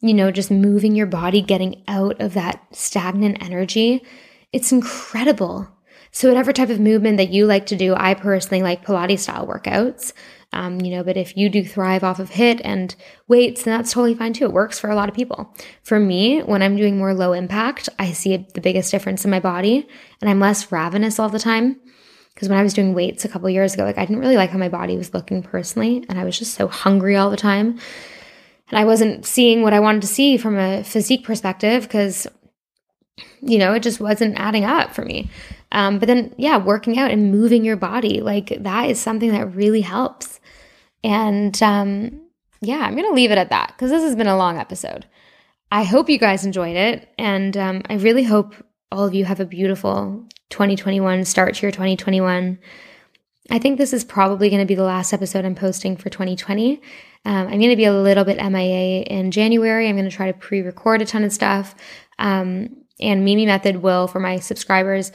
You 0.00 0.14
know, 0.14 0.30
just 0.30 0.50
moving 0.50 0.94
your 0.96 1.06
body, 1.06 1.42
getting 1.42 1.84
out 1.86 2.20
of 2.20 2.34
that 2.34 2.64
stagnant 2.72 3.42
energy. 3.42 4.02
It's 4.52 4.72
incredible. 4.72 5.68
So, 6.12 6.28
whatever 6.28 6.52
type 6.52 6.68
of 6.68 6.78
movement 6.78 7.16
that 7.16 7.30
you 7.30 7.46
like 7.46 7.66
to 7.66 7.76
do, 7.76 7.94
I 7.96 8.14
personally 8.14 8.62
like 8.62 8.84
Pilates 8.84 9.20
style 9.20 9.46
workouts. 9.46 10.12
Um, 10.54 10.82
you 10.82 10.94
know, 10.94 11.02
but 11.02 11.16
if 11.16 11.34
you 11.34 11.48
do 11.48 11.64
thrive 11.64 12.04
off 12.04 12.18
of 12.18 12.30
HIIT 12.30 12.60
and 12.62 12.94
weights, 13.26 13.62
then 13.62 13.74
that's 13.74 13.92
totally 13.92 14.14
fine 14.14 14.34
too. 14.34 14.44
It 14.44 14.52
works 14.52 14.78
for 14.78 14.90
a 14.90 14.94
lot 14.94 15.08
of 15.08 15.14
people. 15.14 15.54
For 15.82 15.98
me, 15.98 16.40
when 16.40 16.62
I'm 16.62 16.76
doing 16.76 16.98
more 16.98 17.14
low 17.14 17.32
impact, 17.32 17.88
I 17.98 18.12
see 18.12 18.46
the 18.52 18.60
biggest 18.60 18.90
difference 18.90 19.24
in 19.24 19.30
my 19.30 19.40
body 19.40 19.88
and 20.20 20.28
I'm 20.28 20.40
less 20.40 20.70
ravenous 20.70 21.18
all 21.18 21.30
the 21.30 21.38
time. 21.38 21.80
Because 22.34 22.48
when 22.48 22.58
I 22.58 22.62
was 22.62 22.74
doing 22.74 22.92
weights 22.92 23.24
a 23.24 23.28
couple 23.28 23.48
years 23.50 23.74
ago, 23.74 23.84
like 23.84 23.98
I 23.98 24.04
didn't 24.04 24.20
really 24.20 24.36
like 24.36 24.50
how 24.50 24.58
my 24.58 24.68
body 24.68 24.96
was 24.96 25.14
looking 25.14 25.42
personally, 25.42 26.04
and 26.08 26.18
I 26.18 26.24
was 26.24 26.38
just 26.38 26.54
so 26.54 26.66
hungry 26.66 27.16
all 27.16 27.30
the 27.30 27.36
time. 27.36 27.78
And 28.70 28.78
I 28.78 28.84
wasn't 28.84 29.26
seeing 29.26 29.62
what 29.62 29.74
I 29.74 29.80
wanted 29.80 30.00
to 30.02 30.08
see 30.08 30.38
from 30.38 30.58
a 30.58 30.82
physique 30.82 31.24
perspective 31.24 31.82
because, 31.82 32.26
you 33.42 33.58
know, 33.58 33.74
it 33.74 33.82
just 33.82 34.00
wasn't 34.00 34.38
adding 34.38 34.64
up 34.64 34.94
for 34.94 35.04
me. 35.04 35.28
Um, 35.72 35.98
but 35.98 36.06
then, 36.06 36.34
yeah, 36.36 36.58
working 36.58 36.98
out 36.98 37.10
and 37.10 37.32
moving 37.32 37.64
your 37.64 37.76
body, 37.76 38.20
like 38.20 38.62
that 38.62 38.90
is 38.90 39.00
something 39.00 39.32
that 39.32 39.54
really 39.54 39.80
helps. 39.80 40.38
And 41.02 41.60
um, 41.62 42.20
yeah, 42.60 42.78
I'm 42.78 42.94
going 42.94 43.08
to 43.08 43.14
leave 43.14 43.32
it 43.32 43.38
at 43.38 43.50
that 43.50 43.72
because 43.74 43.90
this 43.90 44.02
has 44.02 44.14
been 44.14 44.28
a 44.28 44.36
long 44.36 44.58
episode. 44.58 45.06
I 45.72 45.84
hope 45.84 46.10
you 46.10 46.18
guys 46.18 46.44
enjoyed 46.44 46.76
it. 46.76 47.08
And 47.18 47.56
um, 47.56 47.82
I 47.88 47.94
really 47.94 48.22
hope 48.22 48.54
all 48.92 49.06
of 49.06 49.14
you 49.14 49.24
have 49.24 49.40
a 49.40 49.46
beautiful 49.46 50.24
2021 50.50 51.24
start 51.24 51.54
to 51.54 51.62
your 51.62 51.72
2021. 51.72 52.58
I 53.50 53.58
think 53.58 53.78
this 53.78 53.92
is 53.92 54.04
probably 54.04 54.50
going 54.50 54.60
to 54.60 54.66
be 54.66 54.74
the 54.74 54.84
last 54.84 55.12
episode 55.12 55.44
I'm 55.44 55.54
posting 55.54 55.96
for 55.96 56.10
2020. 56.10 56.80
Um, 57.24 57.46
I'm 57.48 57.58
going 57.58 57.70
to 57.70 57.76
be 57.76 57.86
a 57.86 57.92
little 57.92 58.24
bit 58.24 58.36
MIA 58.36 59.02
in 59.02 59.30
January. 59.30 59.88
I'm 59.88 59.96
going 59.96 60.08
to 60.08 60.14
try 60.14 60.30
to 60.30 60.38
pre 60.38 60.60
record 60.60 61.02
a 61.02 61.06
ton 61.06 61.24
of 61.24 61.32
stuff. 61.32 61.74
Um, 62.18 62.76
and 63.00 63.24
Mimi 63.24 63.46
Method 63.46 63.76
will, 63.76 64.06
for 64.06 64.20
my 64.20 64.38
subscribers, 64.38 65.10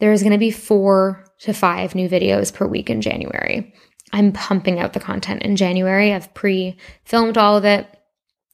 there's 0.00 0.22
going 0.22 0.32
to 0.32 0.38
be 0.38 0.50
four 0.50 1.24
to 1.40 1.52
five 1.52 1.94
new 1.94 2.08
videos 2.08 2.52
per 2.52 2.66
week 2.66 2.90
in 2.90 3.00
January. 3.00 3.72
I'm 4.12 4.32
pumping 4.32 4.80
out 4.80 4.92
the 4.92 5.00
content 5.00 5.42
in 5.42 5.56
January. 5.56 6.12
I've 6.12 6.32
pre 6.34 6.76
filmed 7.04 7.38
all 7.38 7.56
of 7.56 7.64
it. 7.64 7.86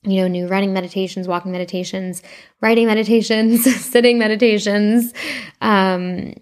You 0.03 0.21
know, 0.21 0.29
new 0.29 0.47
running 0.47 0.73
meditations, 0.73 1.27
walking 1.27 1.51
meditations, 1.51 2.23
writing 2.61 2.87
meditations, 2.87 3.65
sitting 3.81 4.19
meditations, 4.19 5.13
um, 5.61 6.35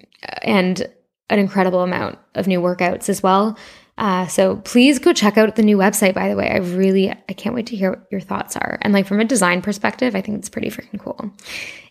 and 0.43 0.87
an 1.31 1.39
incredible 1.39 1.83
amount 1.83 2.19
of 2.35 2.47
new 2.47 2.61
workouts 2.61 3.09
as 3.09 3.23
well. 3.23 3.57
Uh, 3.97 4.27
so 4.27 4.57
please 4.57 4.99
go 4.99 5.13
check 5.13 5.39
out 5.39 5.55
the 5.57 5.63
new 5.63 5.79
website, 5.79 6.15
by 6.15 6.29
the 6.29 6.37
way. 6.37 6.51
I 6.51 6.59
really, 6.59 7.11
I 7.11 7.33
can't 7.33 7.55
wait 7.55 7.67
to 7.69 7.77
hear 7.77 7.91
what 7.91 8.07
your 8.11 8.21
thoughts 8.21 8.57
are. 8.57 8.79
And 8.83 8.93
like 8.93 9.07
from 9.07 9.21
a 9.21 9.25
design 9.25 9.63
perspective, 9.63 10.17
I 10.17 10.21
think 10.21 10.39
it's 10.39 10.49
pretty 10.49 10.69
freaking 10.69 10.99
cool. 10.99 11.33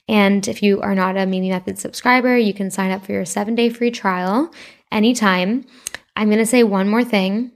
And 0.07 0.47
if 0.47 0.61
you 0.61 0.81
are 0.81 0.95
not 0.95 1.17
a 1.17 1.25
Mimi 1.25 1.49
Method 1.49 1.79
subscriber, 1.79 2.37
you 2.37 2.53
can 2.53 2.69
sign 2.69 2.91
up 2.91 3.05
for 3.05 3.13
your 3.13 3.25
seven 3.25 3.55
day 3.55 3.69
free 3.69 3.91
trial 3.91 4.53
anytime. 4.91 5.65
I'm 6.15 6.27
going 6.27 6.39
to 6.39 6.45
say 6.45 6.63
one 6.63 6.89
more 6.89 7.03
thing, 7.03 7.51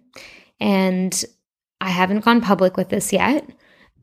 and 0.60 1.26
I 1.82 1.90
haven't 1.90 2.26
gone 2.26 2.42
public 2.42 2.78
with 2.78 2.90
this 2.90 3.14
yet. 3.14 3.48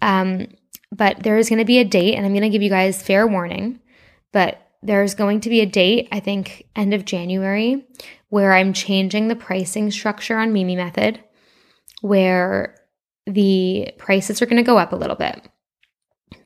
Um, 0.02 0.48
but 0.92 1.22
there 1.22 1.38
is 1.38 1.48
going 1.48 1.58
to 1.58 1.64
be 1.64 1.78
a 1.78 1.84
date, 1.84 2.14
and 2.14 2.24
I'm 2.24 2.32
going 2.32 2.42
to 2.42 2.50
give 2.50 2.62
you 2.62 2.70
guys 2.70 3.02
fair 3.02 3.26
warning. 3.26 3.80
But 4.32 4.60
there's 4.82 5.14
going 5.14 5.40
to 5.40 5.48
be 5.48 5.60
a 5.60 5.66
date, 5.66 6.08
I 6.12 6.20
think, 6.20 6.66
end 6.76 6.92
of 6.92 7.04
January, 7.04 7.86
where 8.28 8.52
I'm 8.52 8.72
changing 8.72 9.28
the 9.28 9.36
pricing 9.36 9.90
structure 9.90 10.38
on 10.38 10.52
Mimi 10.52 10.76
Method, 10.76 11.22
where 12.02 12.76
the 13.26 13.90
prices 13.96 14.42
are 14.42 14.46
going 14.46 14.62
to 14.62 14.66
go 14.66 14.78
up 14.78 14.92
a 14.92 14.96
little 14.96 15.16
bit. 15.16 15.40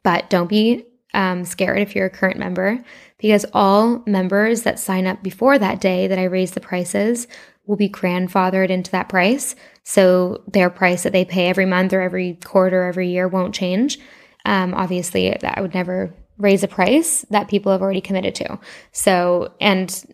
But 0.04 0.30
don't 0.30 0.48
be 0.48 0.84
um, 1.14 1.44
scared 1.44 1.80
if 1.80 1.94
you're 1.94 2.06
a 2.06 2.10
current 2.10 2.38
member, 2.38 2.78
because 3.18 3.46
all 3.52 4.02
members 4.06 4.62
that 4.62 4.78
sign 4.78 5.06
up 5.06 5.22
before 5.22 5.58
that 5.58 5.80
day 5.80 6.06
that 6.06 6.18
I 6.18 6.24
raise 6.24 6.52
the 6.52 6.60
prices 6.60 7.26
will 7.66 7.76
be 7.76 7.88
grandfathered 7.88 8.70
into 8.70 8.90
that 8.92 9.08
price. 9.08 9.54
So 9.84 10.42
their 10.46 10.70
price 10.70 11.02
that 11.02 11.12
they 11.12 11.24
pay 11.24 11.48
every 11.48 11.66
month 11.66 11.92
or 11.92 12.00
every 12.00 12.34
quarter, 12.44 12.84
every 12.84 13.08
year 13.08 13.28
won't 13.28 13.54
change. 13.54 13.98
Um, 14.44 14.74
obviously, 14.74 15.36
that 15.40 15.60
would 15.60 15.74
never 15.74 16.14
raise 16.38 16.62
a 16.62 16.68
price 16.68 17.26
that 17.30 17.48
people 17.48 17.72
have 17.72 17.82
already 17.82 18.00
committed 18.00 18.34
to. 18.36 18.58
So, 18.92 19.54
and 19.60 20.04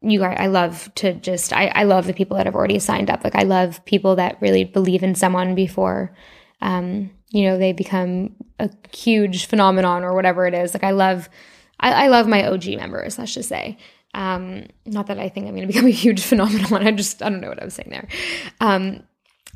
you 0.00 0.20
guys, 0.20 0.36
I 0.38 0.46
love 0.46 0.90
to 0.96 1.14
just, 1.14 1.52
I, 1.52 1.66
I 1.68 1.84
love 1.84 2.06
the 2.06 2.14
people 2.14 2.36
that 2.36 2.46
have 2.46 2.54
already 2.54 2.78
signed 2.78 3.10
up. 3.10 3.24
Like, 3.24 3.36
I 3.36 3.42
love 3.42 3.84
people 3.84 4.16
that 4.16 4.40
really 4.40 4.64
believe 4.64 5.02
in 5.02 5.14
someone 5.14 5.54
before 5.54 6.14
um, 6.60 7.10
you 7.30 7.44
know, 7.44 7.58
they 7.58 7.72
become 7.72 8.34
a 8.58 8.70
huge 8.92 9.46
phenomenon 9.46 10.04
or 10.04 10.14
whatever 10.14 10.46
it 10.46 10.54
is. 10.54 10.74
Like 10.74 10.84
I 10.84 10.92
love, 10.92 11.28
I, 11.80 12.04
I 12.04 12.08
love 12.08 12.26
my 12.26 12.46
OG 12.46 12.66
members, 12.76 13.18
let's 13.18 13.34
just 13.34 13.48
say. 13.48 13.78
Um, 14.14 14.66
not 14.86 15.08
that 15.08 15.18
I 15.18 15.28
think 15.28 15.46
I'm 15.46 15.54
going 15.54 15.66
to 15.66 15.72
become 15.72 15.86
a 15.86 15.90
huge 15.90 16.22
phenomenon. 16.22 16.86
I 16.86 16.90
just, 16.92 17.22
I 17.22 17.28
don't 17.28 17.40
know 17.40 17.48
what 17.48 17.60
I 17.60 17.64
was 17.64 17.74
saying 17.74 17.90
there. 17.90 18.08
Um, 18.60 19.02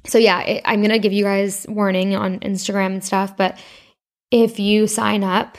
so 0.07 0.19
yeah, 0.19 0.41
it, 0.43 0.63
I'm 0.65 0.81
going 0.81 0.91
to 0.91 0.99
give 0.99 1.13
you 1.13 1.25
guys 1.25 1.67
warning 1.69 2.15
on 2.15 2.41
Instagram 2.41 2.87
and 2.87 3.05
stuff, 3.05 3.37
but 3.37 3.59
if 4.31 4.59
you 4.59 4.87
sign 4.87 5.25
up 5.25 5.59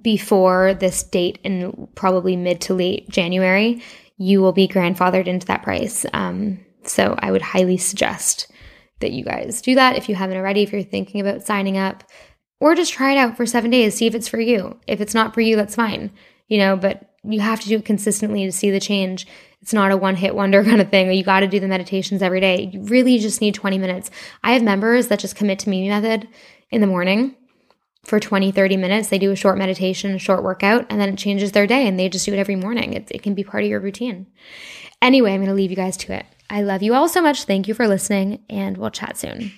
before 0.00 0.74
this 0.74 1.02
date 1.02 1.38
in 1.42 1.88
probably 1.94 2.36
mid 2.36 2.60
to 2.62 2.74
late 2.74 3.08
January, 3.08 3.82
you 4.18 4.40
will 4.40 4.52
be 4.52 4.68
grandfathered 4.68 5.26
into 5.26 5.46
that 5.46 5.62
price. 5.62 6.06
Um, 6.12 6.60
so 6.84 7.16
I 7.18 7.30
would 7.30 7.42
highly 7.42 7.76
suggest 7.76 8.50
that 9.00 9.12
you 9.12 9.24
guys 9.24 9.60
do 9.60 9.74
that 9.74 9.96
if 9.96 10.08
you 10.08 10.14
haven't 10.14 10.36
already, 10.36 10.62
if 10.62 10.72
you're 10.72 10.82
thinking 10.82 11.20
about 11.20 11.42
signing 11.42 11.76
up, 11.76 12.04
or 12.60 12.74
just 12.74 12.92
try 12.92 13.12
it 13.12 13.18
out 13.18 13.36
for 13.36 13.46
seven 13.46 13.70
days, 13.70 13.94
see 13.94 14.06
if 14.06 14.14
it's 14.14 14.28
for 14.28 14.40
you. 14.40 14.78
If 14.86 15.00
it's 15.00 15.14
not 15.14 15.34
for 15.34 15.40
you, 15.40 15.56
that's 15.56 15.74
fine, 15.74 16.10
you 16.48 16.58
know, 16.58 16.76
but 16.76 17.10
you 17.22 17.40
have 17.40 17.60
to 17.60 17.68
do 17.68 17.76
it 17.76 17.84
consistently 17.84 18.44
to 18.46 18.52
see 18.52 18.70
the 18.70 18.80
change. 18.80 19.26
It's 19.60 19.72
not 19.72 19.90
a 19.90 19.96
one 19.96 20.16
hit 20.16 20.34
wonder 20.34 20.64
kind 20.64 20.80
of 20.80 20.90
thing. 20.90 21.12
You 21.12 21.24
got 21.24 21.40
to 21.40 21.48
do 21.48 21.60
the 21.60 21.68
meditations 21.68 22.22
every 22.22 22.40
day. 22.40 22.70
You 22.72 22.82
really 22.82 23.18
just 23.18 23.40
need 23.40 23.54
20 23.54 23.78
minutes. 23.78 24.10
I 24.42 24.52
have 24.52 24.62
members 24.62 25.08
that 25.08 25.18
just 25.18 25.36
commit 25.36 25.58
to 25.60 25.70
Mimi 25.70 25.88
Method 25.88 26.28
in 26.70 26.80
the 26.80 26.86
morning 26.86 27.36
for 28.04 28.18
20, 28.18 28.50
30 28.52 28.76
minutes. 28.76 29.08
They 29.08 29.18
do 29.18 29.30
a 29.30 29.36
short 29.36 29.58
meditation, 29.58 30.14
a 30.14 30.18
short 30.18 30.42
workout, 30.42 30.86
and 30.88 31.00
then 31.00 31.10
it 31.10 31.18
changes 31.18 31.52
their 31.52 31.66
day 31.66 31.86
and 31.86 31.98
they 31.98 32.08
just 32.08 32.24
do 32.24 32.32
it 32.32 32.38
every 32.38 32.56
morning. 32.56 32.94
It, 32.94 33.10
it 33.10 33.22
can 33.22 33.34
be 33.34 33.44
part 33.44 33.64
of 33.64 33.70
your 33.70 33.80
routine. 33.80 34.26
Anyway, 35.02 35.32
I'm 35.32 35.40
going 35.40 35.48
to 35.48 35.54
leave 35.54 35.70
you 35.70 35.76
guys 35.76 35.96
to 35.98 36.12
it. 36.14 36.26
I 36.50 36.62
love 36.62 36.82
you 36.82 36.94
all 36.94 37.08
so 37.08 37.22
much. 37.22 37.44
Thank 37.44 37.68
you 37.68 37.74
for 37.74 37.86
listening, 37.86 38.40
and 38.50 38.76
we'll 38.76 38.90
chat 38.90 39.16
soon. 39.16 39.52